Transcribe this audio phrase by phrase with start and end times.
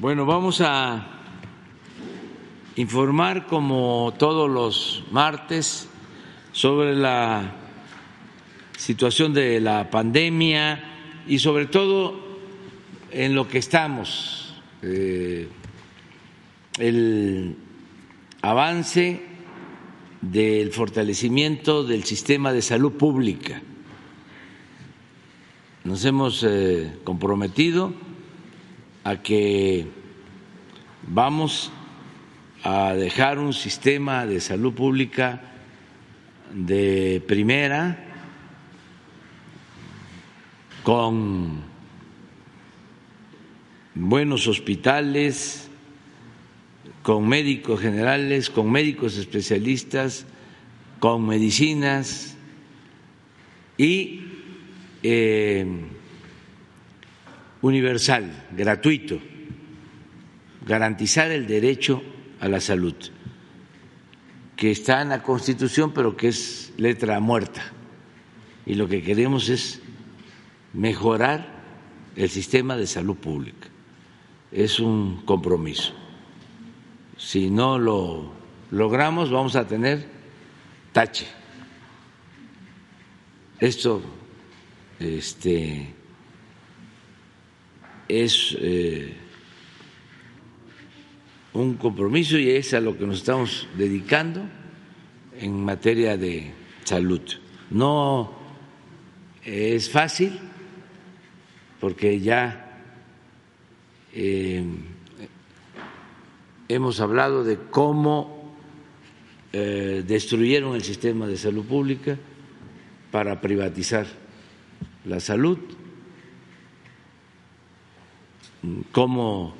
[0.00, 1.08] Bueno, vamos a
[2.76, 5.90] informar como todos los martes
[6.52, 7.52] sobre la
[8.78, 12.18] situación de la pandemia y sobre todo
[13.10, 15.48] en lo que estamos, eh,
[16.78, 17.56] el
[18.40, 19.20] avance
[20.22, 23.60] del fortalecimiento del sistema de salud pública.
[25.84, 27.92] Nos hemos eh, comprometido
[29.04, 29.86] a que
[31.06, 31.72] vamos
[32.62, 35.40] a dejar un sistema de salud pública
[36.52, 37.98] de primera
[40.82, 41.62] con
[43.94, 45.68] buenos hospitales,
[47.02, 50.26] con médicos generales, con médicos especialistas,
[50.98, 52.36] con medicinas
[53.78, 54.20] y
[55.02, 55.66] eh,
[57.62, 59.20] universal, gratuito,
[60.66, 62.02] garantizar el derecho
[62.40, 62.94] a la salud,
[64.56, 67.62] que está en la Constitución, pero que es letra muerta.
[68.66, 69.80] Y lo que queremos es
[70.72, 71.60] mejorar
[72.16, 73.68] el sistema de salud pública.
[74.52, 75.94] Es un compromiso.
[77.16, 78.32] Si no lo
[78.70, 80.06] logramos, vamos a tener
[80.92, 81.26] tache.
[83.58, 84.02] Esto
[84.98, 85.94] este,
[88.10, 89.12] es eh,
[91.52, 94.42] un compromiso y es a lo que nos estamos dedicando
[95.38, 96.52] en materia de
[96.84, 97.22] salud.
[97.70, 98.32] No
[99.44, 100.38] es fácil
[101.80, 102.82] porque ya
[104.12, 104.64] eh,
[106.68, 108.54] hemos hablado de cómo
[109.52, 112.18] eh, destruyeron el sistema de salud pública
[113.10, 114.06] para privatizar
[115.04, 115.58] la salud
[118.92, 119.54] cómo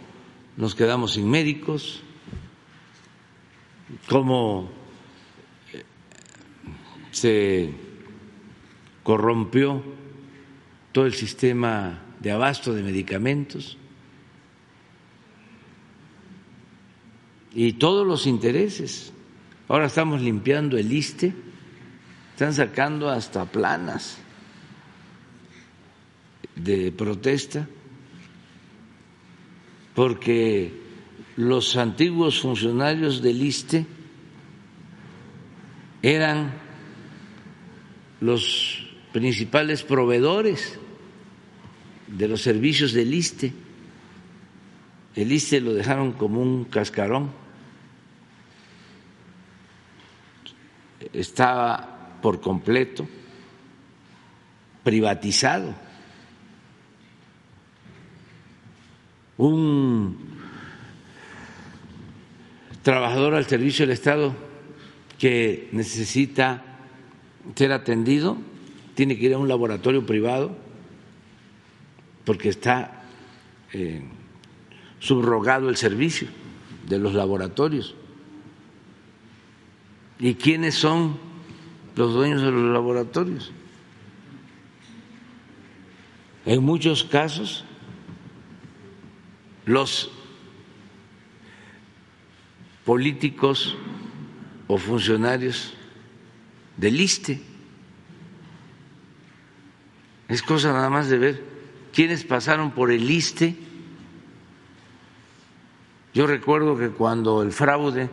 [0.56, 2.02] nos quedamos sin médicos,
[4.08, 4.70] cómo
[5.72, 5.84] eh,
[7.10, 7.72] se
[9.02, 9.82] corrompió
[10.92, 13.78] todo el sistema de abasto de medicamentos
[17.52, 19.12] y todos los intereses.
[19.68, 21.32] Ahora estamos limpiando el ISTE,
[22.32, 24.18] están sacando hasta planas
[26.56, 27.68] de protesta
[30.00, 30.72] porque
[31.36, 33.84] los antiguos funcionarios del ISTE
[36.00, 36.54] eran
[38.22, 40.78] los principales proveedores
[42.06, 43.52] de los servicios del ISTE.
[45.16, 47.30] El ISTE lo dejaron como un cascarón.
[51.12, 53.06] Estaba por completo
[54.82, 55.89] privatizado
[59.40, 60.18] un
[62.82, 64.34] trabajador al servicio del Estado
[65.18, 66.62] que necesita
[67.54, 68.36] ser atendido
[68.94, 70.54] tiene que ir a un laboratorio privado
[72.24, 73.02] porque está
[73.72, 74.02] eh,
[74.98, 76.28] subrogado el servicio
[76.86, 77.94] de los laboratorios.
[80.18, 81.18] ¿Y quiénes son
[81.96, 83.52] los dueños de los laboratorios?
[86.44, 87.64] En muchos casos
[89.70, 90.10] los
[92.84, 93.76] políticos
[94.66, 95.74] o funcionarios
[96.76, 97.40] del ISTE.
[100.28, 101.44] Es cosa nada más de ver
[101.92, 103.54] quiénes pasaron por el ISTE.
[106.14, 108.10] Yo recuerdo que cuando el fraude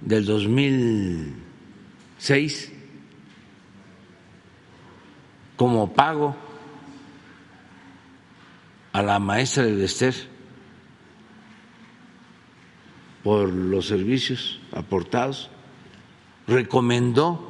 [0.00, 2.72] del 2006,
[5.56, 6.34] como pago
[8.94, 10.37] a la maestra de Bester,
[13.22, 15.50] por los servicios aportados,
[16.46, 17.48] recomendó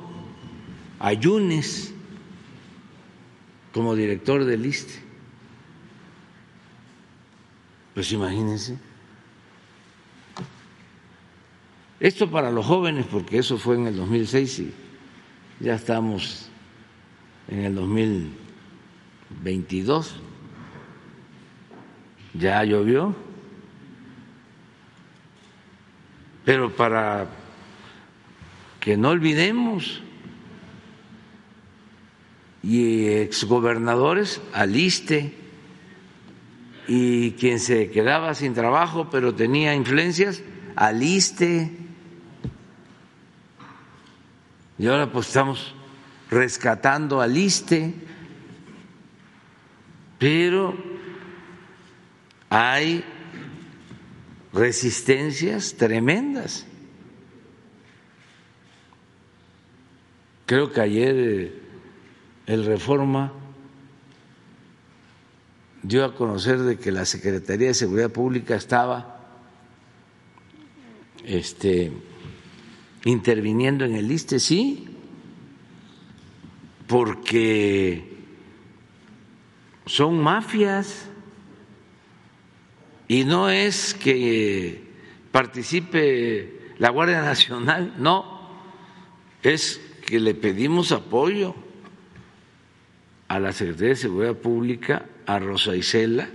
[0.98, 1.94] a Yunes
[3.72, 4.94] como director del ISTE.
[7.94, 8.78] Pues imagínense.
[12.00, 14.72] Esto para los jóvenes, porque eso fue en el 2006 y
[15.60, 16.48] ya estamos
[17.48, 20.14] en el 2022.
[22.34, 23.16] Ya llovió.
[26.48, 27.26] Pero para
[28.80, 30.00] que no olvidemos
[32.62, 35.34] y exgobernadores aliste
[36.86, 40.42] y quien se quedaba sin trabajo pero tenía influencias
[40.74, 41.70] aliste.
[44.78, 45.74] Y ahora pues estamos
[46.30, 47.92] rescatando aliste.
[50.18, 50.74] Pero
[52.48, 53.04] hay
[54.52, 56.66] resistencias tremendas.
[60.46, 61.62] Creo que ayer eh,
[62.46, 63.32] el Reforma
[65.82, 69.18] dio a conocer de que la Secretaría de Seguridad Pública estaba
[71.24, 71.92] este,
[73.04, 74.88] interviniendo en el ISTE, sí,
[76.86, 78.16] porque
[79.84, 81.08] son mafias
[83.08, 84.84] y no es que
[85.32, 88.50] participe la Guardia Nacional, no,
[89.42, 91.54] es que le pedimos apoyo
[93.26, 96.28] a la Secretaría de Seguridad Pública, a Rosa Isela,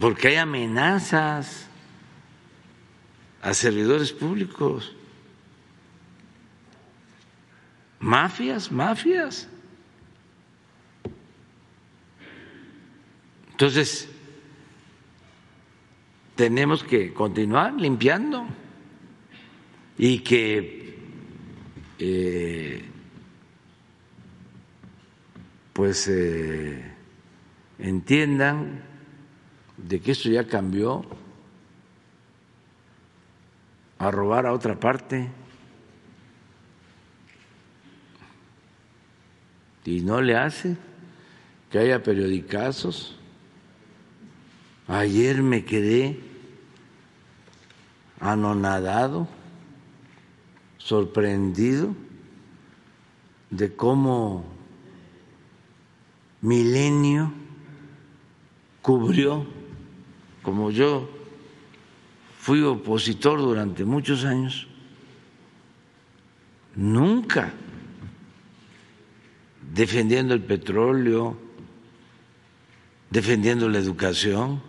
[0.00, 1.66] porque hay amenazas
[3.42, 4.94] a servidores públicos.
[8.00, 9.48] Mafias, mafias.
[13.58, 14.08] Entonces,
[16.36, 18.46] tenemos que continuar limpiando
[19.98, 20.96] y que
[21.98, 22.84] eh,
[25.72, 26.84] pues eh,
[27.80, 28.80] entiendan
[29.76, 31.04] de que esto ya cambió
[33.98, 35.28] a robar a otra parte
[39.84, 40.76] y no le hace
[41.72, 43.17] que haya periodicazos.
[44.88, 46.18] Ayer me quedé
[48.20, 49.28] anonadado,
[50.78, 51.94] sorprendido
[53.50, 54.46] de cómo
[56.40, 57.30] Milenio
[58.80, 59.46] cubrió,
[60.42, 61.10] como yo
[62.38, 64.68] fui opositor durante muchos años,
[66.74, 67.52] nunca
[69.74, 71.36] defendiendo el petróleo,
[73.10, 74.67] defendiendo la educación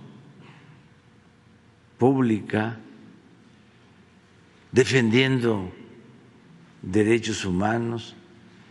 [1.99, 2.79] pública,
[4.71, 5.71] defendiendo
[6.81, 8.15] derechos humanos,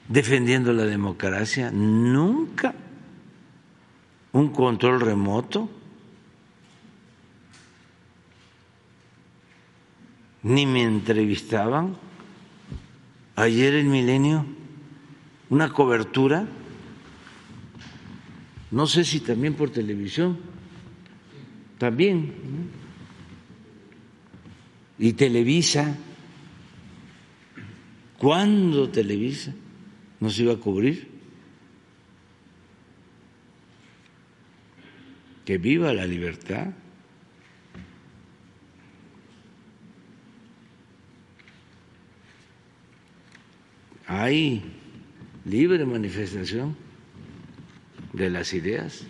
[0.09, 2.75] defendiendo la democracia, nunca
[4.33, 5.69] un control remoto
[10.43, 11.97] ni me entrevistaban.
[13.37, 14.45] Ayer el milenio,
[15.51, 16.47] una cobertura,
[18.71, 20.39] no sé si también por televisión,
[21.79, 22.33] también,
[24.99, 25.97] y Televisa,
[28.19, 29.55] ¿cuándo Televisa
[30.21, 31.09] nos iba a cubrir?
[35.45, 36.73] Que viva la libertad.
[44.09, 44.63] hay
[45.45, 46.75] libre manifestación
[48.15, 49.07] de las ideas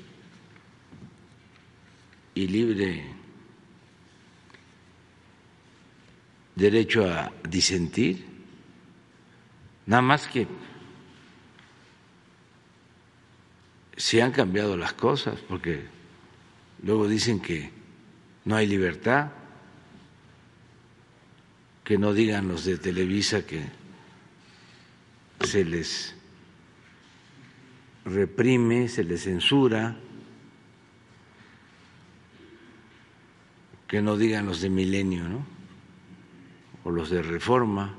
[2.35, 3.05] y libre
[6.59, 8.27] derecho a disentir,
[9.87, 10.49] nada más que
[13.97, 15.85] se han cambiado las cosas, porque
[16.83, 17.71] luego dicen que
[18.45, 19.31] no hay libertad,
[21.85, 23.63] que no digan los de Televisa que
[25.45, 26.17] se les
[28.05, 29.97] reprime, se les censura,
[33.87, 35.58] que no digan los de milenio, ¿no?
[36.89, 37.95] O los de reforma.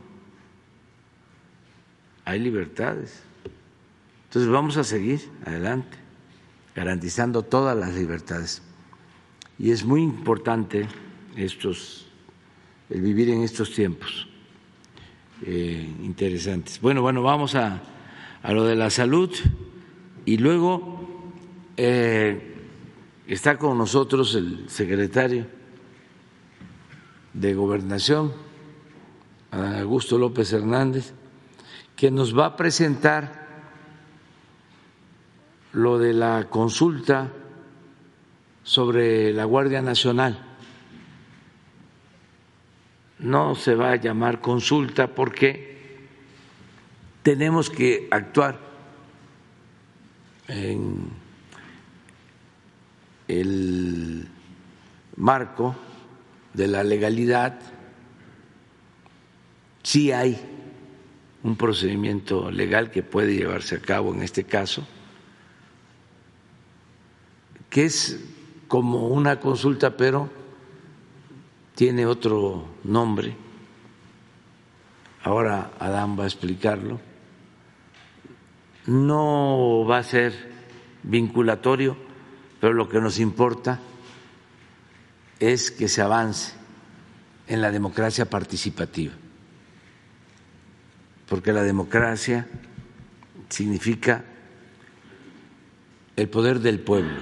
[2.26, 3.22] Hay libertades.
[4.26, 5.96] Entonces vamos a seguir adelante,
[6.74, 8.64] garantizando todas las libertades.
[9.60, 10.88] Y es muy importante
[11.36, 12.08] estos,
[12.90, 14.28] el vivir en estos tiempos.
[15.46, 16.82] Eh, interesantes.
[16.82, 17.84] Bueno, bueno, vamos a,
[18.42, 19.30] a, lo de la salud
[20.26, 21.30] y luego
[21.78, 22.56] eh,
[23.28, 25.46] está con nosotros el secretario
[27.36, 28.49] de Gobernación,
[29.52, 31.14] Augusto López Hernández,
[31.96, 33.48] que nos va a presentar
[35.74, 37.32] lo de la consulta
[38.64, 40.50] sobre la Guardia Nacional
[43.20, 45.78] no se va a llamar consulta porque
[47.22, 48.58] tenemos que actuar
[50.48, 51.10] en
[53.28, 54.28] el
[55.18, 55.76] marco
[56.54, 57.60] de la legalidad.
[59.90, 60.40] Sí hay
[61.42, 64.88] un procedimiento legal que puede llevarse a cabo en este caso,
[67.72, 68.20] que es
[68.68, 70.30] como una consulta, pero
[71.74, 73.36] tiene otro nombre,
[75.24, 77.00] ahora Adán va a explicarlo,
[78.86, 80.52] no va a ser
[81.02, 81.98] vinculatorio,
[82.62, 83.80] pero lo que nos importa
[85.40, 86.54] es que se avance
[87.48, 89.14] en la democracia participativa,
[91.30, 92.48] porque la democracia
[93.50, 94.24] significa
[96.16, 97.20] el poder del pueblo.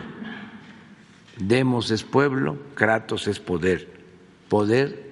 [1.37, 3.93] Demos es pueblo, Kratos es poder,
[4.47, 5.11] poder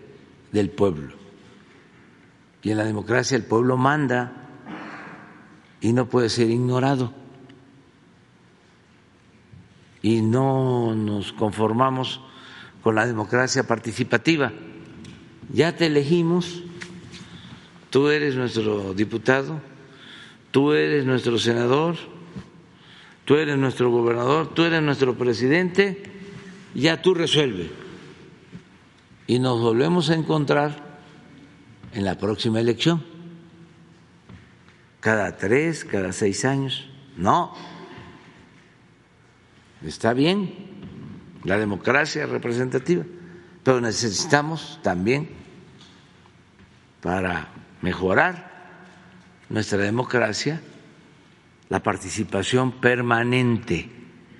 [0.51, 1.13] del pueblo.
[2.63, 4.31] Y en la democracia el pueblo manda
[5.81, 7.13] y no puede ser ignorado.
[10.01, 12.21] Y no nos conformamos
[12.81, 14.53] con la democracia participativa.
[15.51, 16.63] Ya te elegimos,
[17.95, 19.61] tú eres nuestro diputado,
[20.51, 21.95] tú eres nuestro senador,
[23.23, 26.03] tú eres nuestro gobernador, tú eres nuestro presidente,
[26.73, 27.71] ya tú resuelve.
[29.27, 30.99] Y nos volvemos a encontrar
[31.93, 33.01] en la próxima elección,
[34.99, 36.89] cada tres, cada seis años.
[37.15, 37.53] No,
[39.85, 40.53] está bien
[41.45, 43.05] la democracia representativa,
[43.63, 45.29] pero necesitamos también
[46.99, 47.54] para
[47.85, 48.49] mejorar
[49.47, 50.59] nuestra democracia
[51.69, 53.91] la participación permanente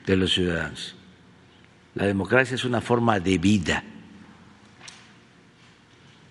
[0.04, 0.96] de los ciudadanos.
[1.94, 3.84] La democracia es una forma de vida.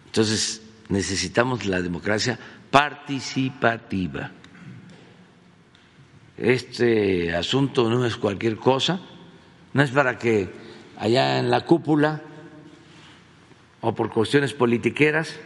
[0.06, 2.36] Entonces, necesitamos la democracia
[2.72, 4.32] participativa.
[6.36, 9.00] Este asunto no es cualquier cosa,
[9.72, 10.50] no es para que
[10.98, 12.22] allá en la cúpula
[13.80, 15.38] o por cuestiones politiqueras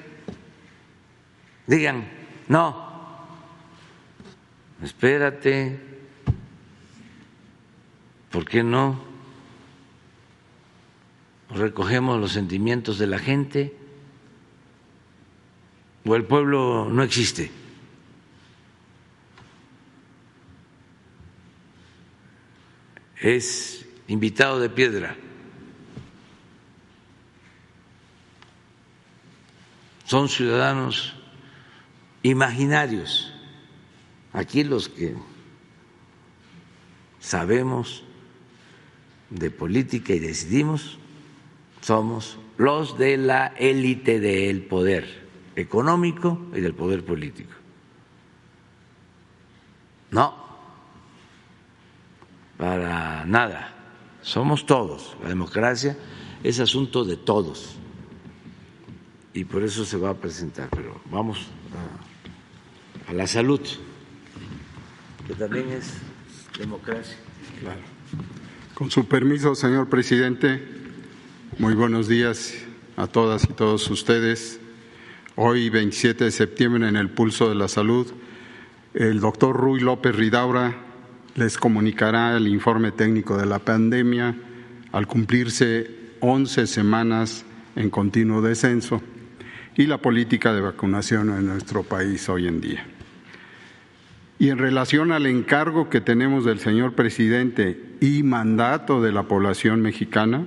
[1.68, 2.08] digan,
[2.48, 2.88] no,
[4.82, 5.78] espérate,
[8.30, 9.06] ¿por qué no?
[11.50, 13.76] Recogemos los sentimientos de la gente
[16.04, 17.50] o el pueblo no existe.
[23.20, 25.16] Es invitado de piedra.
[30.04, 31.17] Son ciudadanos
[32.22, 33.32] imaginarios.
[34.32, 35.14] Aquí los que
[37.20, 38.04] sabemos
[39.30, 40.98] de política y decidimos
[41.80, 47.52] somos los de la élite del poder económico y del poder político.
[50.10, 50.34] No,
[52.56, 53.74] para nada.
[54.22, 55.16] Somos todos.
[55.22, 55.96] La democracia
[56.42, 57.76] es asunto de todos.
[59.32, 60.68] Y por eso se va a presentar.
[60.70, 62.07] Pero vamos a,
[63.08, 63.60] a la salud
[65.26, 65.94] que también es
[66.58, 67.16] democracia.
[67.60, 67.80] Claro.
[68.74, 70.62] Con su permiso, señor presidente,
[71.58, 72.54] muy buenos días
[72.96, 74.60] a todas y todos ustedes.
[75.36, 78.06] Hoy, 27 de septiembre, en el Pulso de la Salud,
[78.94, 80.76] el doctor Ruy López Ridaura
[81.34, 84.34] les comunicará el informe técnico de la pandemia
[84.92, 87.44] al cumplirse 11 semanas
[87.76, 89.02] en continuo descenso
[89.76, 92.97] y la política de vacunación en nuestro país hoy en día.
[94.40, 99.80] Y en relación al encargo que tenemos del señor presidente y mandato de la población
[99.80, 100.46] mexicana,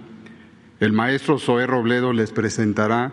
[0.79, 3.11] el maestro Zoé Robledo les presentará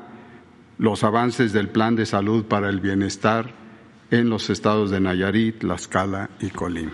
[0.78, 3.50] los avances del Plan de Salud para el Bienestar
[4.12, 6.92] en los estados de Nayarit, Tlaxcala y Colima.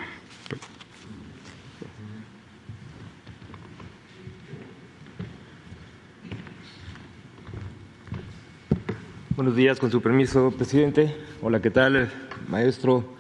[9.37, 11.15] Buenos días, con su permiso, presidente.
[11.43, 12.11] Hola, ¿qué tal,
[12.49, 13.15] maestro?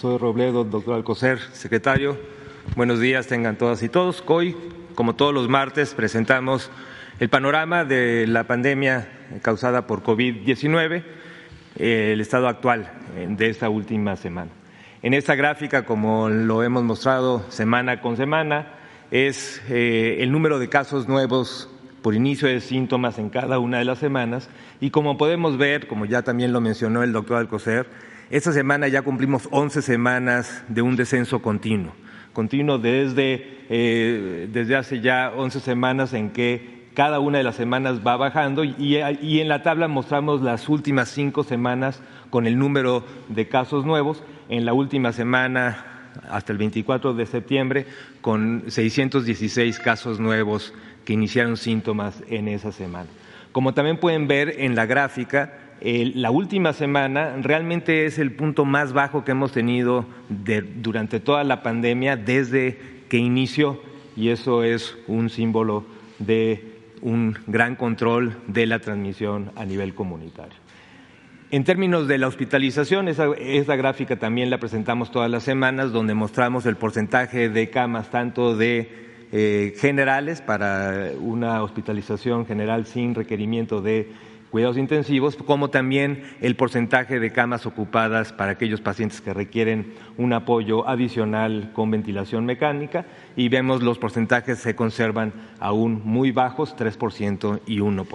[0.00, 2.16] Soy Robledo, doctor Alcocer, secretario.
[2.74, 4.24] Buenos días, tengan todas y todos.
[4.28, 4.56] Hoy,
[4.94, 6.70] como todos los martes, presentamos
[7.18, 9.10] el panorama de la pandemia
[9.42, 11.04] causada por COVID-19,
[11.76, 12.90] el estado actual
[13.28, 14.50] de esta última semana.
[15.02, 18.72] En esta gráfica, como lo hemos mostrado semana con semana,
[19.10, 21.68] es eh, el número de casos nuevos
[22.00, 24.48] por inicio de síntomas en cada una de las semanas
[24.80, 27.86] y como podemos ver, como ya también lo mencionó el doctor Alcocer,
[28.30, 31.92] esta semana ya cumplimos 11 semanas de un descenso continuo,
[32.32, 38.00] continuo desde, eh, desde hace ya 11 semanas en que cada una de las semanas
[38.06, 43.04] va bajando y, y, en la tabla mostramos las últimas cinco semanas con el número
[43.28, 44.22] de casos nuevos.
[44.48, 47.86] En la última semana, hasta el 24 de septiembre,
[48.20, 53.08] con 616 casos nuevos que iniciaron síntomas en esa semana.
[53.52, 55.52] Como también pueden ver en la gráfica,
[55.82, 61.62] la última semana realmente es el punto más bajo que hemos tenido durante toda la
[61.62, 62.78] pandemia desde
[63.08, 63.80] que inició
[64.16, 65.84] y eso es un símbolo
[66.18, 70.58] de un gran control de la transmisión a nivel comunitario.
[71.50, 76.64] En términos de la hospitalización, esa, gráfica también la presentamos todas las semanas, donde mostramos
[76.66, 84.12] el porcentaje de camas tanto de eh, generales para una hospitalización general sin requerimiento de
[84.50, 90.32] cuidados intensivos, como también el porcentaje de camas ocupadas para aquellos pacientes que requieren un
[90.32, 93.06] apoyo adicional con ventilación mecánica
[93.36, 98.06] y vemos los porcentajes se conservan aún muy bajos, 3% y 1%.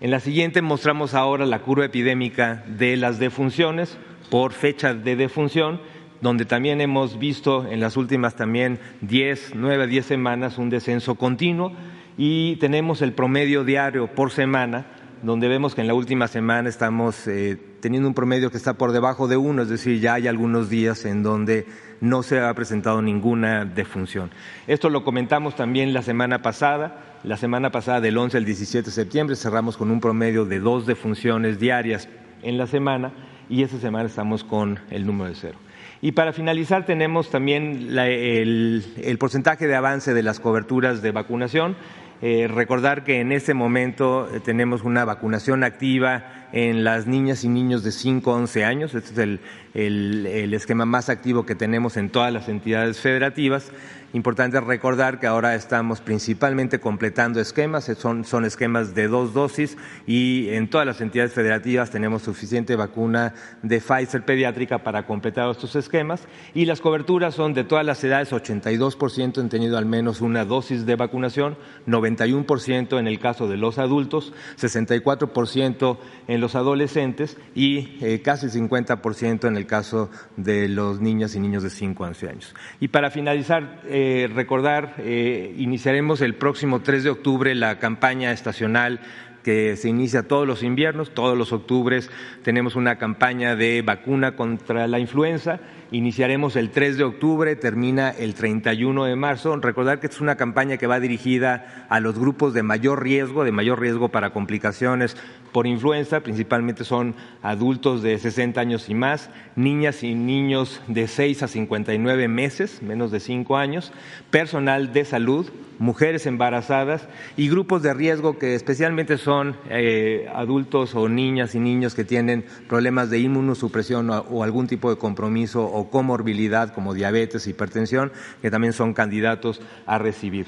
[0.00, 3.96] En la siguiente mostramos ahora la curva epidémica de las defunciones
[4.30, 5.80] por fecha de defunción,
[6.20, 11.72] donde también hemos visto en las últimas también 10, 9 10 semanas un descenso continuo
[12.16, 14.86] y tenemos el promedio diario por semana
[15.22, 18.92] donde vemos que en la última semana estamos eh, teniendo un promedio que está por
[18.92, 21.66] debajo de uno, es decir, ya hay algunos días en donde
[22.00, 24.30] no se ha presentado ninguna defunción.
[24.66, 27.18] Esto lo comentamos también la semana pasada.
[27.24, 30.86] La semana pasada, del 11 al 17 de septiembre, cerramos con un promedio de dos
[30.86, 32.08] defunciones diarias
[32.42, 33.12] en la semana
[33.48, 35.58] y esta semana estamos con el número de cero.
[36.02, 41.76] Y para finalizar tenemos también el porcentaje de avance de las coberturas de vacunación.
[42.22, 47.48] Eh, recordar que en este momento eh, tenemos una vacunación activa en las niñas y
[47.48, 48.94] niños de 5 a 11 años.
[48.94, 49.40] Este es el,
[49.74, 53.70] el, esquema más activo que tenemos en todas las entidades federativas.
[54.12, 60.48] Importante recordar que ahora estamos principalmente completando esquemas, son, son, esquemas de dos dosis y
[60.50, 66.26] en todas las entidades federativas tenemos suficiente vacuna de Pfizer pediátrica para completar estos esquemas
[66.54, 70.86] y las coberturas son de todas las edades, 82% han tenido al menos una dosis
[70.86, 75.98] de vacunación, 91% en el caso de los adultos, 64%
[76.28, 81.62] en los adolescentes y eh, casi 50% en el caso de los niñas y niños
[81.62, 82.54] de 5 a 11 años.
[82.80, 89.00] Y para finalizar, eh, recordar, eh, iniciaremos el próximo 3 de octubre la campaña estacional
[89.42, 92.10] que se inicia todos los inviernos, todos los octubres
[92.42, 95.60] tenemos una campaña de vacuna contra la influenza.
[95.92, 99.54] Iniciaremos el 3 de octubre, termina el 31 de marzo.
[99.56, 103.52] Recordar que es una campaña que va dirigida a los grupos de mayor riesgo, de
[103.52, 105.16] mayor riesgo para complicaciones
[105.52, 111.44] por influenza, principalmente son adultos de 60 años y más, niñas y niños de 6
[111.44, 113.92] a 59 meses, menos de 5 años,
[114.30, 121.08] personal de salud, mujeres embarazadas y grupos de riesgo que especialmente son eh, adultos o
[121.08, 126.72] niñas y niños que tienen problemas de inmunosupresión o, algún tipo de compromiso o comorbilidad
[126.72, 128.12] como diabetes, hipertensión,
[128.42, 130.46] que también son candidatos a recibir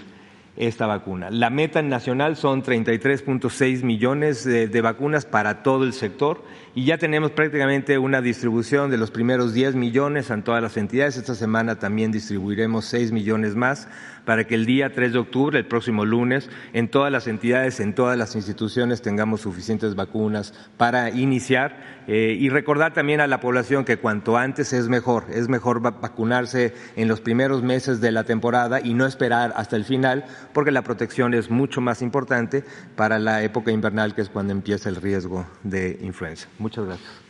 [0.58, 1.30] esta vacuna.
[1.30, 6.42] La meta nacional son 33.6 millones de, vacunas para todo el sector
[6.74, 11.16] y ya tenemos prácticamente una distribución de los primeros 10 millones en todas las entidades.
[11.16, 13.88] Esta semana también distribuiremos 6 millones más
[14.28, 17.94] para que el día 3 de octubre, el próximo lunes, en todas las entidades, en
[17.94, 23.86] todas las instituciones tengamos suficientes vacunas para iniciar eh, y recordar también a la población
[23.86, 28.82] que cuanto antes es mejor, es mejor vacunarse en los primeros meses de la temporada
[28.84, 32.64] y no esperar hasta el final, porque la protección es mucho más importante
[32.96, 36.48] para la época invernal, que es cuando empieza el riesgo de influenza.
[36.58, 37.27] Muchas gracias.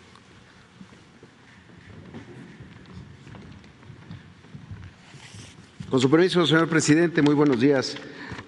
[5.91, 7.97] Con su permiso, señor presidente, muy buenos días,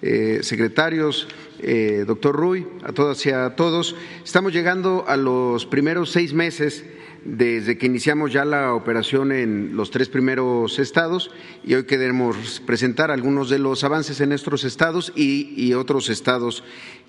[0.03, 1.27] eh, secretarios,
[1.57, 3.95] eh, doctor Ruy, a todas y a todos.
[4.23, 6.85] Estamos llegando a los primeros seis meses
[7.25, 11.31] desde que iniciamos ya la operación en los tres primeros estados
[11.63, 16.63] y hoy queremos presentar algunos de los avances en estos estados y, otros estados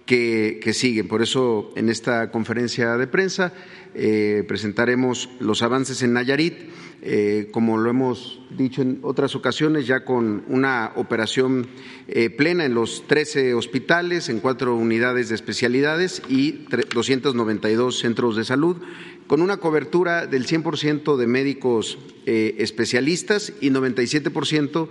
[0.07, 1.09] que, siguen.
[1.09, 3.53] Por eso, en esta conferencia de prensa
[3.95, 6.55] eh, presentaremos los avances en Nayarit
[7.05, 11.67] eh, como lo hemos dicho en otras ocasiones, ya con una operación
[12.37, 18.77] plena en los 13 hospitales, en cuatro unidades de especialidades y 292 centros de salud,
[19.27, 24.89] con una cobertura del 100% de médicos eh, especialistas y 97%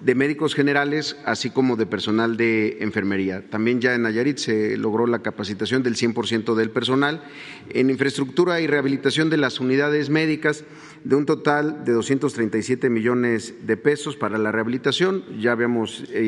[0.00, 3.50] de médicos generales, así como de personal de enfermería.
[3.50, 7.22] También ya en Nayarit se logró la capacitación del 100% del personal.
[7.70, 10.64] En infraestructura y rehabilitación de las unidades médicas,
[11.04, 15.24] de un total de 237 millones de pesos para la rehabilitación.
[15.38, 16.24] Ya habíamos eh,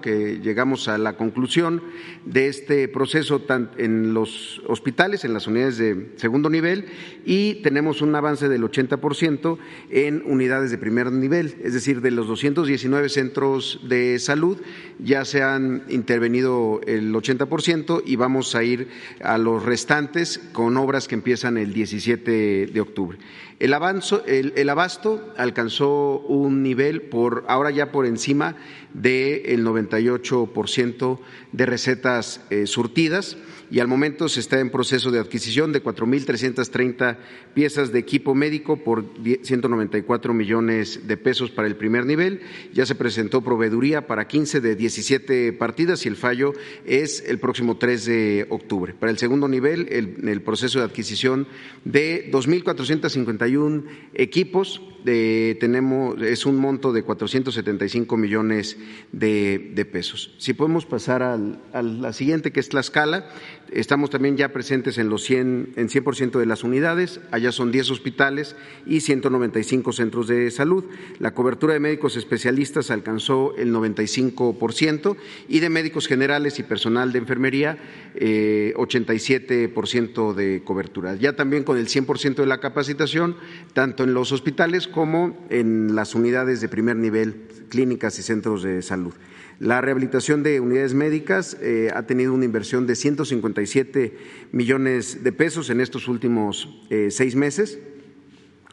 [0.00, 1.82] que llegamos a la conclusión
[2.24, 3.40] de este proceso
[3.78, 6.86] en los hospitales, en las unidades de segundo nivel,
[7.24, 9.58] y tenemos un avance del 80%
[9.90, 14.58] en unidades de primer nivel, es decir, de los 219 centros de salud
[14.98, 18.88] ya se han intervenido el 80% y vamos a ir
[19.22, 23.18] a los restantes con obras que empiezan el 17 de octubre.
[23.60, 28.56] El abasto, el, abasto alcanzó un nivel por ahora ya por encima
[28.94, 31.18] del 98%
[31.52, 33.36] de recetas eh, surtidas
[33.70, 37.16] y al momento se está en proceso de adquisición de 4.330
[37.54, 39.04] piezas de equipo médico por
[39.42, 42.40] 194 millones de pesos para el primer nivel.
[42.72, 46.52] Ya se presentó proveeduría para 15 de 17 partidas y el fallo
[46.84, 48.94] es el próximo 3 de octubre.
[48.94, 51.46] Para el segundo nivel, el, proceso de adquisición
[51.84, 58.76] de 2.451 equipos tenemos, es un monto de 475 millones
[59.12, 60.34] de, pesos.
[60.38, 63.30] Si podemos pasar a la siguiente, que es la escala,
[63.72, 67.90] estamos también ya presentes en los 100, en 100% de las unidades, allá son 10
[67.90, 68.56] hospitales
[68.86, 70.84] y 195 centros de salud.
[71.18, 75.16] La cobertura de médicos especialistas alcanzó el 95%
[75.48, 77.78] y de médicos generales y personal de enfermería,
[78.14, 81.14] 87% eh, de cobertura.
[81.16, 83.36] Ya también con el 100% de la capacitación,
[83.72, 88.82] tanto en los hospitales como en las unidades de primer nivel, clínicas y centros de
[88.82, 89.14] salud.
[89.60, 94.16] La rehabilitación de unidades médicas eh, ha tenido una inversión de 157
[94.52, 97.78] millones de pesos en estos últimos eh, seis meses.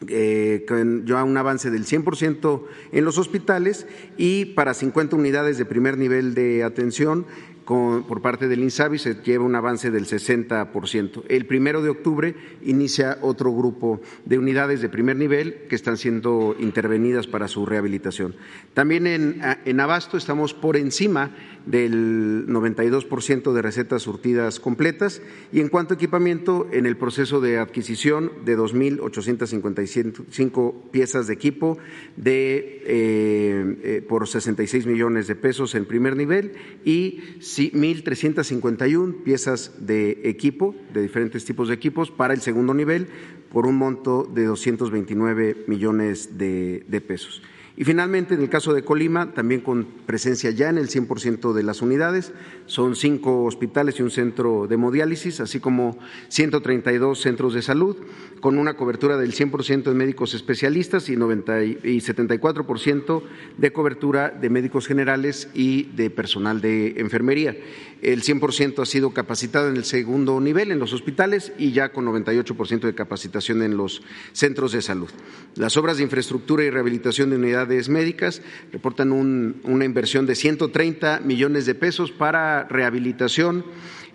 [0.06, 3.84] Eh, con un avance del 100% en los hospitales
[4.16, 7.26] y para 50 unidades de primer nivel de atención
[7.68, 11.24] por parte del INSABI se lleva un avance del 60%.
[11.28, 16.56] El primero de octubre inicia otro grupo de unidades de primer nivel que están siendo
[16.58, 18.36] intervenidas para su rehabilitación.
[18.72, 25.20] También en, Abasto estamos por encima del 92% de recetas surtidas completas
[25.52, 31.76] y en cuanto a equipamiento, en el proceso de adquisición de 2.855 piezas de equipo
[32.16, 37.20] de, eh, eh, por 66 millones de pesos en primer nivel y
[37.64, 43.08] 1.351 piezas de equipo, de diferentes tipos de equipos, para el segundo nivel
[43.50, 47.42] por un monto de 229 millones de pesos.
[47.80, 51.62] Y finalmente, en el caso de Colima, también con presencia ya en el 100% de
[51.62, 52.32] las unidades,
[52.66, 57.96] son cinco hospitales y un centro de hemodiálisis, así como 132 centros de salud,
[58.40, 63.22] con una cobertura del 100% de médicos especialistas y, 90 y 74%
[63.58, 67.56] de cobertura de médicos generales y de personal de enfermería.
[68.02, 72.06] El 100% ha sido capacitado en el segundo nivel en los hospitales y ya con
[72.06, 75.08] 98% de capacitación en los centros de salud.
[75.54, 81.66] Las obras de infraestructura y rehabilitación de unidades médicas reportan una inversión de 130 millones
[81.66, 83.64] de pesos para rehabilitación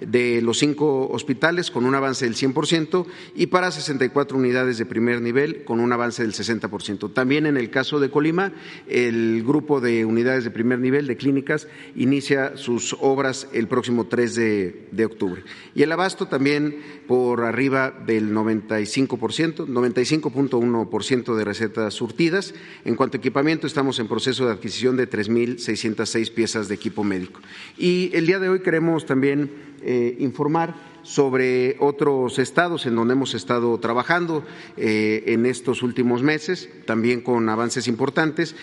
[0.08, 5.22] de los cinco hospitales con un avance del 100% y para 64 unidades de primer
[5.22, 7.14] nivel con un avance del 60%.
[7.14, 8.54] También en el caso de Colima,
[8.88, 14.36] el grupo de unidades de primer nivel de clínicas inicia sus obras el próximo 3
[14.36, 15.44] de, octubre.
[15.76, 22.54] Y el abasto también por arriba del 95%, 95.1% de recetas surtidas.
[22.86, 27.42] En cuanto a equipamiento, estamos en proceso de adquisición de 3.606 piezas de equipo médico.
[27.78, 33.36] Y el día de hoy queremos también eh, informar sobre otros estados en donde hemos
[33.36, 34.44] estado trabajando
[34.76, 38.56] eh, en estos últimos meses, también con avances importantes,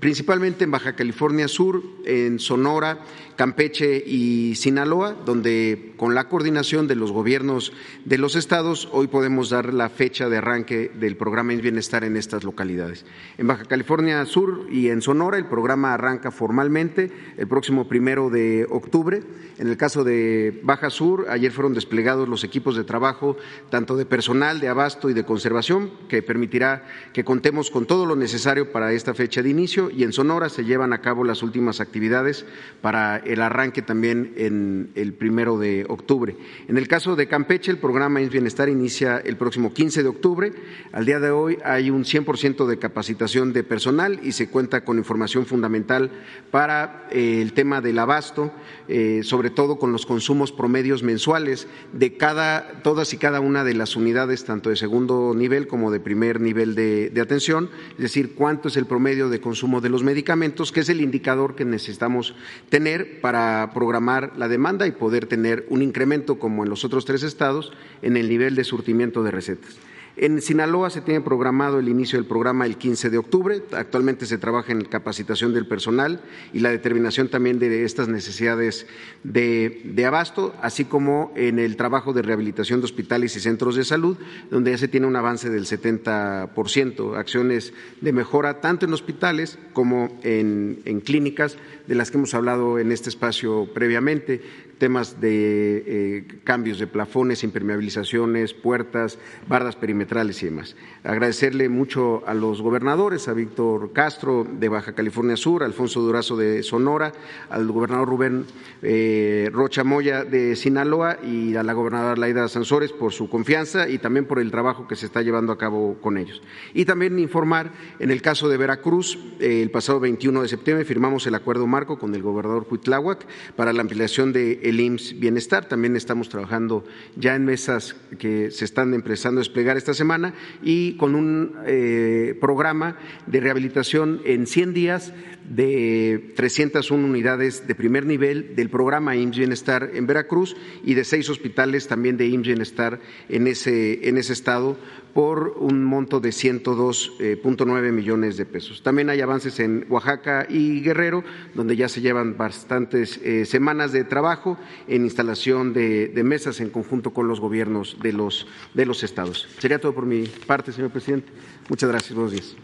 [0.00, 2.98] principalmente en Baja California Sur, en Sonora,
[3.36, 7.72] Campeche y Sinaloa, donde con la coordinación de los gobiernos
[8.04, 12.44] de los estados hoy podemos dar la fecha de arranque del programa Bienestar en estas
[12.44, 13.04] localidades.
[13.38, 18.66] En Baja California Sur y en Sonora el programa arranca formalmente el próximo primero de
[18.70, 19.22] octubre.
[19.58, 23.36] En el caso de Baja Sur, ayer fueron desplegados los equipos de trabajo,
[23.70, 28.16] tanto de personal, de abasto y de conservación, que permitirá que contemos con todo lo
[28.16, 31.80] necesario para esta fecha de inicio y en Sonora se llevan a cabo las últimas
[31.80, 32.44] actividades
[32.80, 36.36] para el arranque también en el primero de octubre.
[36.68, 40.52] En el caso de Campeche, el programa Es Bienestar inicia el próximo 15 de octubre.
[40.92, 44.98] Al día de hoy hay un 100% de capacitación de personal y se cuenta con
[44.98, 46.10] información fundamental
[46.50, 48.52] para eh, el tema del abasto,
[48.88, 53.74] eh, sobre todo con los consumos promedios mensuales de cada, todas y cada una de
[53.74, 58.68] las unidades, tanto de segundo nivel como de primer nivel de, atención, es decir, cuánto
[58.68, 62.34] es el promedio de consumo de los medicamentos, que es el indicador que necesitamos
[62.68, 67.22] tener para programar la demanda y poder tener un incremento, como en los otros tres
[67.22, 67.72] estados,
[68.02, 69.76] en el nivel de surtimiento de recetas.
[70.14, 73.62] En Sinaloa se tiene programado el inicio del programa el 15 de octubre.
[73.72, 76.20] Actualmente se trabaja en capacitación del personal
[76.52, 78.86] y la determinación también de estas necesidades
[79.24, 84.18] de, abasto, así como en el trabajo de rehabilitación de hospitales y centros de salud,
[84.50, 87.72] donde ya se tiene un avance del 70%, acciones
[88.02, 92.92] de mejora tanto en hospitales como en, en clínicas, de las que hemos hablado en
[92.92, 94.42] este espacio previamente
[94.82, 99.16] temas de eh, cambios de plafones, impermeabilizaciones, puertas,
[99.46, 100.74] bardas perimetrales y demás.
[101.04, 106.36] Agradecerle mucho a los gobernadores, a Víctor Castro de Baja California Sur, a Alfonso Durazo
[106.36, 107.12] de Sonora,
[107.48, 108.44] al gobernador Rubén
[108.82, 113.98] eh, Rocha Moya de Sinaloa y a la gobernadora Laida Sansores por su confianza y
[113.98, 116.42] también por el trabajo que se está llevando a cabo con ellos.
[116.74, 121.24] Y también informar, en el caso de Veracruz, eh, el pasado 21 de septiembre firmamos
[121.28, 125.66] el acuerdo marco con el gobernador Huitláhuac para la ampliación del el IMSS Bienestar.
[125.66, 126.84] También estamos trabajando
[127.16, 132.36] ya en mesas que se están empezando a desplegar esta semana y con un eh,
[132.40, 135.12] programa de rehabilitación en 100 días
[135.48, 141.28] de 301 unidades de primer nivel del programa IMSS Bienestar en Veracruz y de seis
[141.28, 144.78] hospitales también de IMSS Bienestar en ese, en ese estado
[145.14, 148.82] por un monto de 102.9 eh, millones de pesos.
[148.82, 151.22] También hay avances en Oaxaca y Guerrero,
[151.54, 157.12] donde ya se llevan bastantes eh, semanas de trabajo en instalación de, mesas en conjunto
[157.12, 159.48] con los gobiernos de los, de los estados.
[159.58, 161.32] Sería todo por mi parte, señor presidente.
[161.68, 162.14] Muchas gracias.
[162.14, 162.56] Buenos días.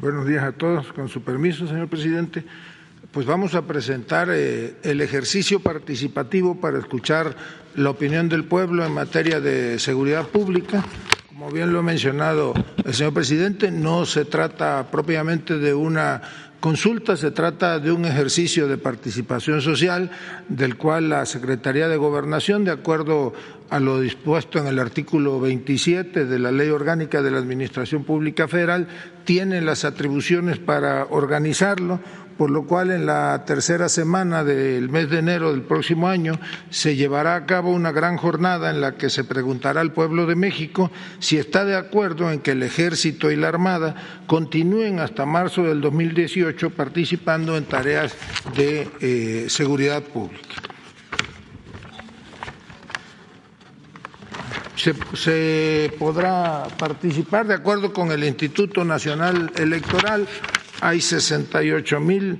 [0.00, 0.92] Buenos días a todos.
[0.92, 2.42] Con su permiso, señor presidente,
[3.12, 7.36] pues vamos a presentar eh, el ejercicio participativo para escuchar
[7.74, 10.84] la opinión del pueblo en materia de seguridad pública.
[11.28, 12.52] Como bien lo ha mencionado
[12.84, 16.20] el señor presidente, no se trata propiamente de una
[16.60, 20.10] consulta, se trata de un ejercicio de participación social
[20.48, 23.32] del cual la Secretaría de Gobernación, de acuerdo
[23.70, 28.46] a lo dispuesto en el artículo 27 de la Ley Orgánica de la Administración Pública
[28.46, 28.88] Federal,
[29.24, 32.00] tiene las atribuciones para organizarlo,
[32.40, 36.96] por lo cual en la tercera semana del mes de enero del próximo año se
[36.96, 40.90] llevará a cabo una gran jornada en la que se preguntará al pueblo de México
[41.18, 45.82] si está de acuerdo en que el Ejército y la Armada continúen hasta marzo del
[45.82, 48.16] 2018 participando en tareas
[48.56, 50.70] de eh, seguridad pública.
[55.14, 60.26] se, podrá participar de acuerdo con el Instituto Nacional Electoral.
[60.80, 62.38] Hay 68 mil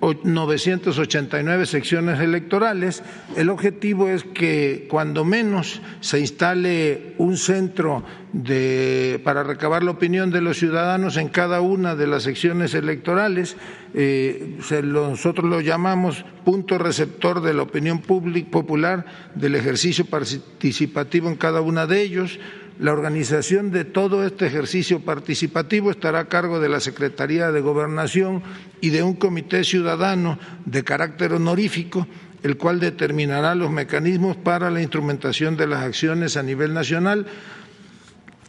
[0.00, 3.02] 989 secciones electorales.
[3.36, 8.02] El objetivo es que cuando menos se instale un centro
[8.32, 13.56] de, para recabar la opinión de los ciudadanos en cada una de las secciones electorales.
[13.92, 19.04] Eh, nosotros lo llamamos punto receptor de la opinión pública, popular
[19.34, 22.38] del ejercicio participativo en cada una de ellos
[22.80, 28.42] la organización de todo este ejercicio participativo estará a cargo de la Secretaría de Gobernación
[28.80, 32.06] y de un comité ciudadano de carácter honorífico,
[32.42, 37.26] el cual determinará los mecanismos para la instrumentación de las acciones a nivel nacional.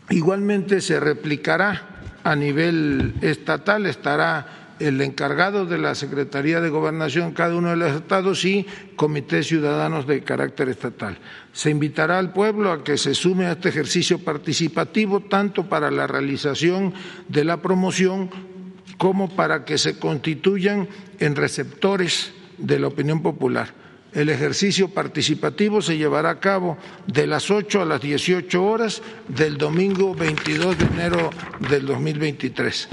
[0.10, 7.56] Igualmente se replicará a nivel estatal, estará el encargado de la Secretaría de Gobernación cada
[7.56, 8.66] uno de los estados y
[8.96, 11.18] comités ciudadanos de carácter estatal.
[11.54, 16.08] Se invitará al pueblo a que se sume a este ejercicio participativo tanto para la
[16.08, 16.94] realización
[17.28, 18.30] de la promoción
[18.98, 20.88] como para que se constituyan
[21.20, 23.74] en receptores de la opinión popular.
[24.14, 29.58] El ejercicio participativo se llevará a cabo de las 8 a las 18 horas del
[29.58, 31.30] domingo 22 de enero
[31.70, 32.90] del 2023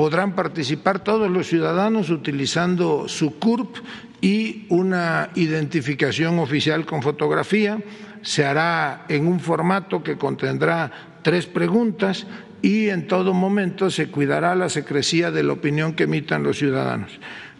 [0.00, 3.76] podrán participar todos los ciudadanos utilizando su CURP
[4.22, 7.78] y una identificación oficial con fotografía.
[8.22, 12.26] Se hará en un formato que contendrá tres preguntas
[12.62, 17.10] y en todo momento se cuidará la secrecía de la opinión que emitan los ciudadanos.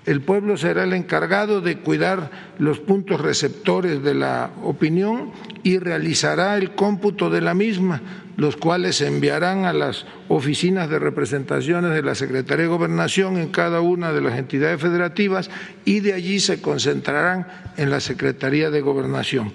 [0.07, 5.31] El pueblo será el encargado de cuidar los puntos receptores de la opinión
[5.63, 8.01] y realizará el cómputo de la misma,
[8.41, 13.51] los cuales se enviarán a las oficinas de representaciones de la Secretaría de Gobernación en
[13.51, 15.51] cada una de las entidades federativas
[15.85, 19.53] y de allí se concentrarán en la Secretaría de Gobernación.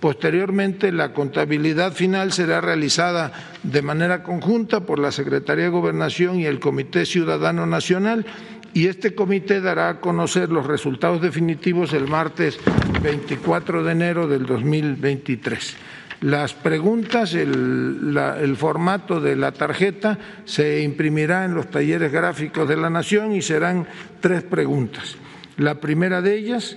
[0.00, 6.44] Posteriormente, la contabilidad final será realizada de manera conjunta por la Secretaría de Gobernación y
[6.44, 8.26] el Comité Ciudadano Nacional
[8.74, 12.58] y este comité dará a conocer los resultados definitivos el martes
[13.02, 15.76] 24 de enero del 2023.
[16.20, 22.88] Las preguntas, el, formato de la tarjeta se imprimirá en los talleres gráficos de la
[22.88, 23.86] Nación y serán
[24.20, 25.16] tres preguntas.
[25.58, 26.76] La primera de ellas,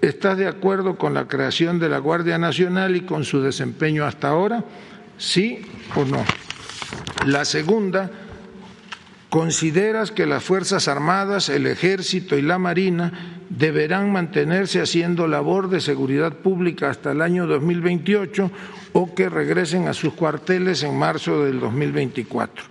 [0.00, 4.28] ¿estás de acuerdo con la creación de la Guardia Nacional y con su desempeño hasta
[4.28, 4.64] ahora?
[5.18, 5.60] ¿Sí
[5.94, 6.24] o no?
[7.26, 8.10] La segunda,
[9.30, 15.80] ¿Consideras que las Fuerzas Armadas, el Ejército y la Marina deberán mantenerse haciendo labor de
[15.80, 18.50] seguridad pública hasta el año 2028
[18.92, 22.64] o que regresen a sus cuarteles en marzo del 2024?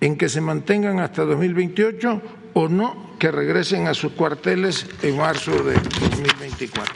[0.00, 2.22] ¿En que se mantengan hasta 2028
[2.54, 6.94] o no que regresen a sus cuarteles en marzo del 2024?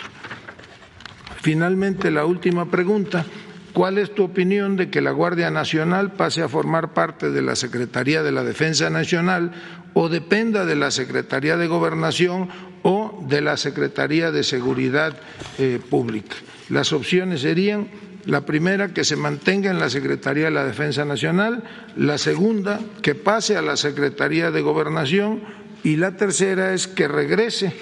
[1.42, 3.24] Finalmente, la última pregunta.
[3.72, 7.54] ¿Cuál es tu opinión de que la Guardia Nacional pase a formar parte de la
[7.54, 9.52] Secretaría de la Defensa Nacional
[9.94, 12.48] o dependa de la Secretaría de Gobernación
[12.82, 15.16] o de la Secretaría de Seguridad
[15.58, 16.36] eh, Pública?
[16.68, 17.88] Las opciones serían
[18.26, 21.64] la primera, que se mantenga en la Secretaría de la Defensa Nacional,
[21.96, 25.42] la segunda, que pase a la Secretaría de Gobernación
[25.82, 27.72] y la tercera es que regrese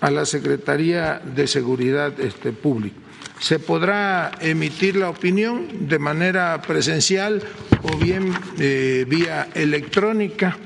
[0.00, 2.96] a la Secretaría de Seguridad este, Pública.
[3.38, 7.42] Se podrá emitir la opinión de manera presencial
[7.82, 10.56] o bien eh, vía electrónica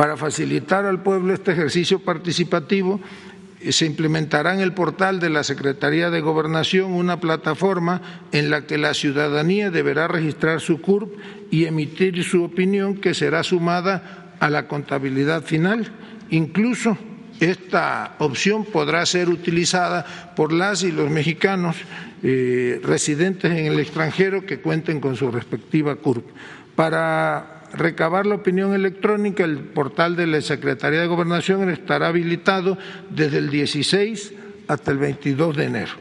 [0.00, 3.02] para facilitar al pueblo este ejercicio participativo
[3.68, 8.00] se implementará en el portal de la Secretaría de Gobernación una plataforma
[8.32, 11.12] en la que la ciudadanía deberá registrar su CURP
[11.50, 15.92] y emitir su opinión que será sumada a la contabilidad final.
[16.30, 16.96] Incluso
[17.38, 21.76] esta opción podrá ser utilizada por las y los mexicanos
[22.22, 26.24] eh, residentes en el extranjero que cuenten con su respectiva CURP.
[26.74, 32.78] Para recabar la opinión electrónica, el portal de la Secretaría de Gobernación estará habilitado
[33.10, 34.34] desde el 16
[34.68, 35.92] hasta el 22 de enero.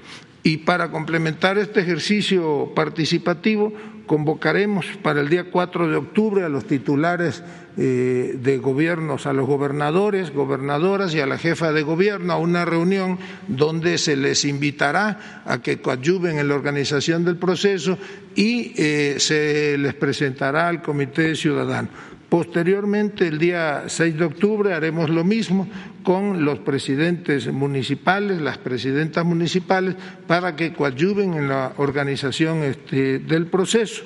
[0.43, 3.73] Y para complementar este ejercicio participativo,
[4.10, 7.43] convocaremos para el día 4 de octubre a los titulares
[7.78, 12.65] eh, de gobiernos, a los gobernadores, gobernadoras y a la jefa de gobierno a una
[12.65, 18.00] reunión donde se les invitará a que coadyuven en la organización del proceso
[18.34, 21.89] y eh, se les presentará al Comité Ciudadano.
[22.30, 25.68] Posteriormente, el día 6 de octubre, haremos lo mismo
[26.04, 29.96] con los presidentes municipales, las presidentas municipales,
[30.28, 34.04] para que coadyuven en la organización este, del proceso.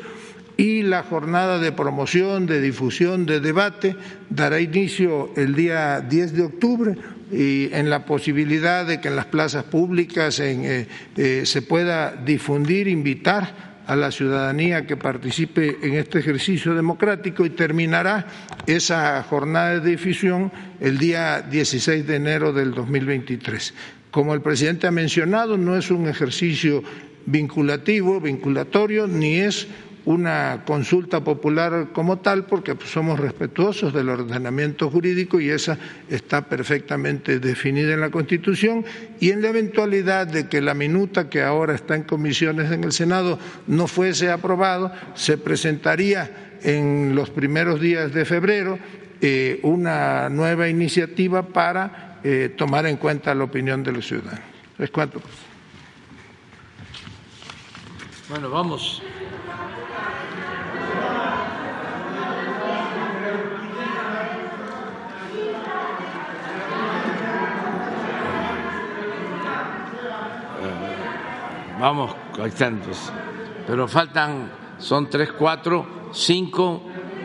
[0.55, 3.95] Y la jornada de promoción, de difusión, de debate
[4.29, 6.95] dará inicio el día 10 de octubre
[7.31, 12.87] y en la posibilidad de que en las plazas públicas eh, eh, se pueda difundir,
[12.87, 18.25] invitar a la ciudadanía que participe en este ejercicio democrático y terminará
[18.65, 23.73] esa jornada de difusión el día 16 de enero del 2023.
[24.11, 26.83] Como el presidente ha mencionado, no es un ejercicio
[27.25, 29.67] vinculativo, vinculatorio, ni es
[30.05, 35.77] una consulta popular como tal, porque somos respetuosos del ordenamiento jurídico y esa
[36.09, 38.85] está perfectamente definida en la Constitución.
[39.19, 42.91] Y en la eventualidad de que la minuta que ahora está en comisiones en el
[42.91, 48.79] Senado no fuese aprobado, se presentaría en los primeros días de febrero
[49.21, 54.41] eh, una nueva iniciativa para eh, tomar en cuenta la opinión de los ciudadanos.
[54.77, 55.21] ¿Es cuánto?
[58.29, 59.01] Bueno, vamos.
[71.79, 73.11] Vamos, pues.
[73.65, 76.83] Pero faltan, son tres, cuatro, cinco,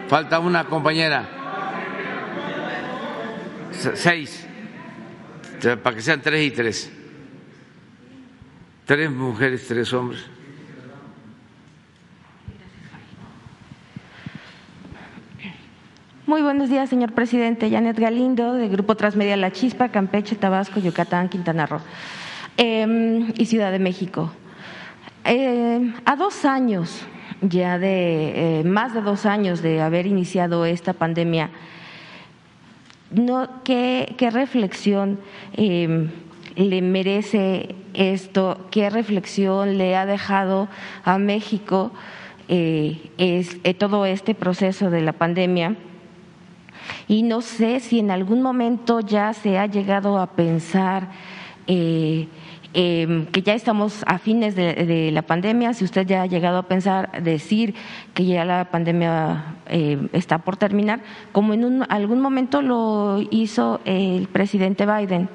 [0.09, 1.29] falta una compañera.
[3.73, 4.47] Seis,
[5.83, 6.93] para que sean tres y tres.
[8.85, 10.25] Tres mujeres, tres hombres.
[16.27, 17.71] Muy buenos días, señor presidente.
[17.71, 21.81] Janet Galindo, del Grupo Transmedia La Chispa, Campeche, Tabasco, Yucatán, Quintana Roo
[22.59, 24.31] em, y Ciudad de México.
[25.25, 27.07] Eh, a dos años
[27.41, 31.51] ya de, eh, más de dos años de haber iniciado esta pandemia,
[33.11, 35.19] no, ¿qué, reflexión
[35.55, 36.11] em,
[36.57, 38.67] le merece esto?
[38.71, 40.69] ¿Qué reflexión le ha dejado
[41.05, 41.93] a México
[42.49, 45.77] eh, es, todo este proceso de la pandemia?
[47.07, 51.09] Y no sé si en algún momento ya se ha llegado a pensar
[52.81, 56.69] Em, que ya estamos a fines de, la pandemia, si usted ya ha llegado a
[56.69, 57.75] pensar, decir
[58.15, 61.01] que ya la pandemia em, está por terminar,
[61.33, 65.29] como en algún momento lo hizo el presidente Biden.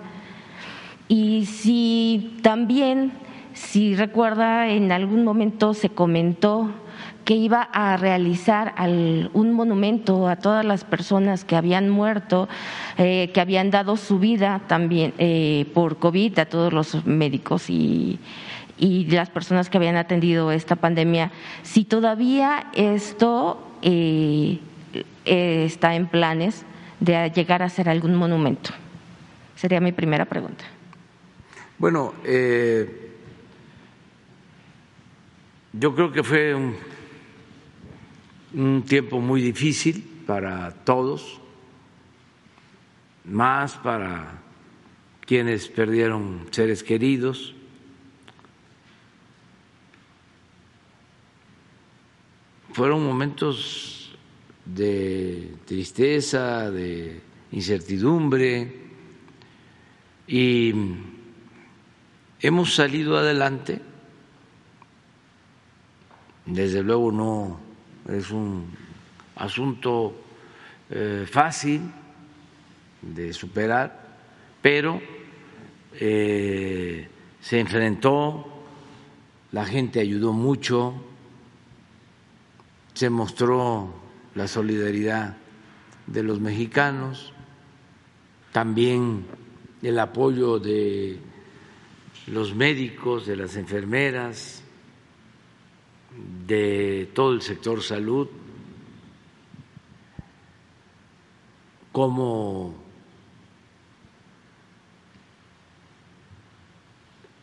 [1.09, 3.11] Y si también,
[3.51, 6.71] si recuerda, en algún momento se comentó
[7.23, 8.73] que iba a realizar
[9.33, 12.49] un monumento a todas las personas que habían muerto,
[12.97, 18.19] eh, que habían dado su vida también eh, por COVID, a todos los médicos y,
[18.79, 21.31] las personas que habían atendido esta pandemia.
[21.61, 24.59] Si todavía esto eh,
[25.23, 26.65] está en planes
[26.99, 28.71] de llegar a ser algún monumento.
[29.55, 30.65] Sería mi primera pregunta.
[31.77, 32.13] Bueno,
[35.71, 36.75] yo creo que fue un
[38.53, 41.39] un tiempo muy difícil para todos,
[43.25, 44.41] más para
[45.21, 47.55] quienes perdieron seres queridos.
[52.73, 54.15] Fueron momentos
[54.65, 58.81] de tristeza, de incertidumbre
[60.27, 60.73] y
[62.39, 63.79] hemos salido adelante.
[66.45, 67.62] Desde luego no
[68.09, 68.65] es un
[69.35, 70.13] asunto
[70.89, 71.81] eh, fácil
[73.01, 74.17] de superar,
[74.61, 75.01] pero
[75.93, 77.07] eh,
[77.41, 78.63] se enfrentó,
[79.51, 80.93] la gente ayudó mucho,
[82.93, 83.93] se mostró
[84.35, 85.37] la solidaridad
[86.07, 87.33] de los mexicanos,
[88.51, 89.25] también
[89.81, 91.19] el apoyo de
[92.27, 94.62] los médicos, de las enfermeras,
[96.47, 98.27] de todo el sector salud,
[101.91, 102.75] como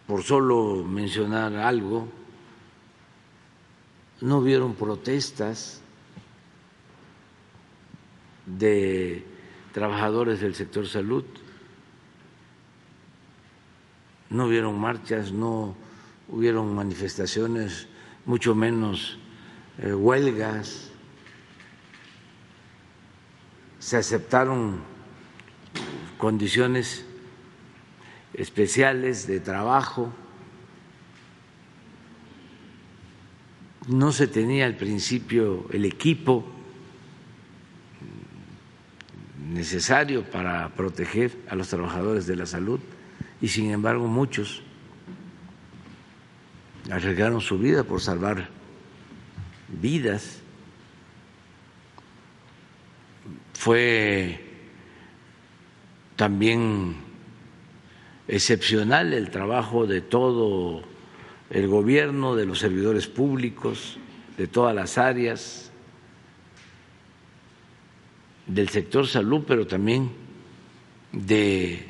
[0.06, 2.08] por solo mencionar algo,
[4.20, 5.80] no hubieron protestas
[8.44, 9.24] de
[9.72, 11.24] trabajadores del sector salud,
[14.30, 15.76] no hubieron marchas, no
[16.28, 17.86] hubieron manifestaciones,
[18.30, 19.18] mucho menos
[19.78, 20.88] eh, huelgas,
[23.80, 24.78] se aceptaron
[26.16, 27.04] condiciones
[28.32, 30.12] especiales de trabajo.
[33.88, 36.46] No se tenía al principio el equipo
[39.44, 42.78] necesario para proteger a los trabajadores de la salud
[43.40, 44.62] y sin embargo muchos
[46.90, 48.48] arriesgaron su vida por salvar
[49.68, 50.40] vidas.
[53.54, 54.40] Fue
[56.16, 56.96] también
[58.28, 60.82] excepcional el trabajo de todo
[61.50, 63.98] el gobierno, de los servidores públicos,
[64.36, 65.70] de todas las áreas,
[68.46, 70.10] del sector salud, pero también
[71.12, 71.86] de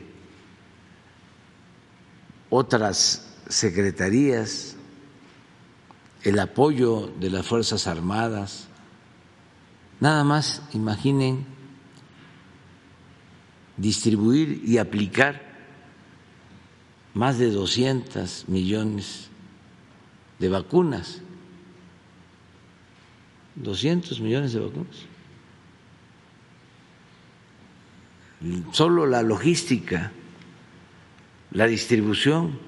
[2.50, 4.76] otras secretarías,
[6.22, 8.68] el apoyo de las Fuerzas Armadas.
[10.00, 11.46] Nada más imaginen
[13.76, 15.50] distribuir y aplicar
[17.14, 19.28] más de 200 millones
[20.38, 21.20] de vacunas.
[23.56, 24.96] 200 millones de vacunas.
[28.72, 30.12] Solo la logística,
[31.50, 32.58] la distribución,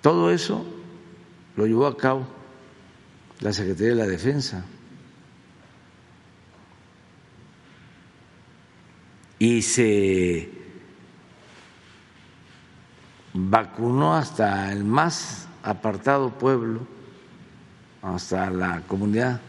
[0.00, 0.79] todo eso
[1.60, 2.26] lo llevó a cabo
[3.40, 4.64] la Secretaría de la Defensa.
[9.38, 10.50] Y se
[13.34, 16.86] vacunó hasta el más apartado pueblo,
[18.00, 19.42] hasta la comunidad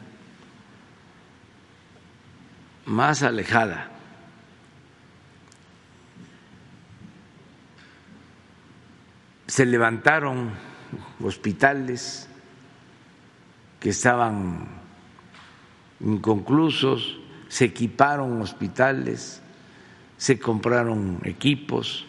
[2.88, 3.90] más alejada.
[9.48, 10.71] Se levantaron
[11.24, 12.28] hospitales
[13.80, 14.68] que estaban
[16.00, 19.42] inconclusos, se equiparon hospitales,
[20.18, 22.06] se compraron equipos.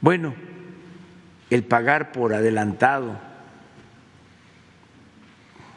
[0.00, 0.34] Bueno,
[1.50, 3.18] el pagar por adelantado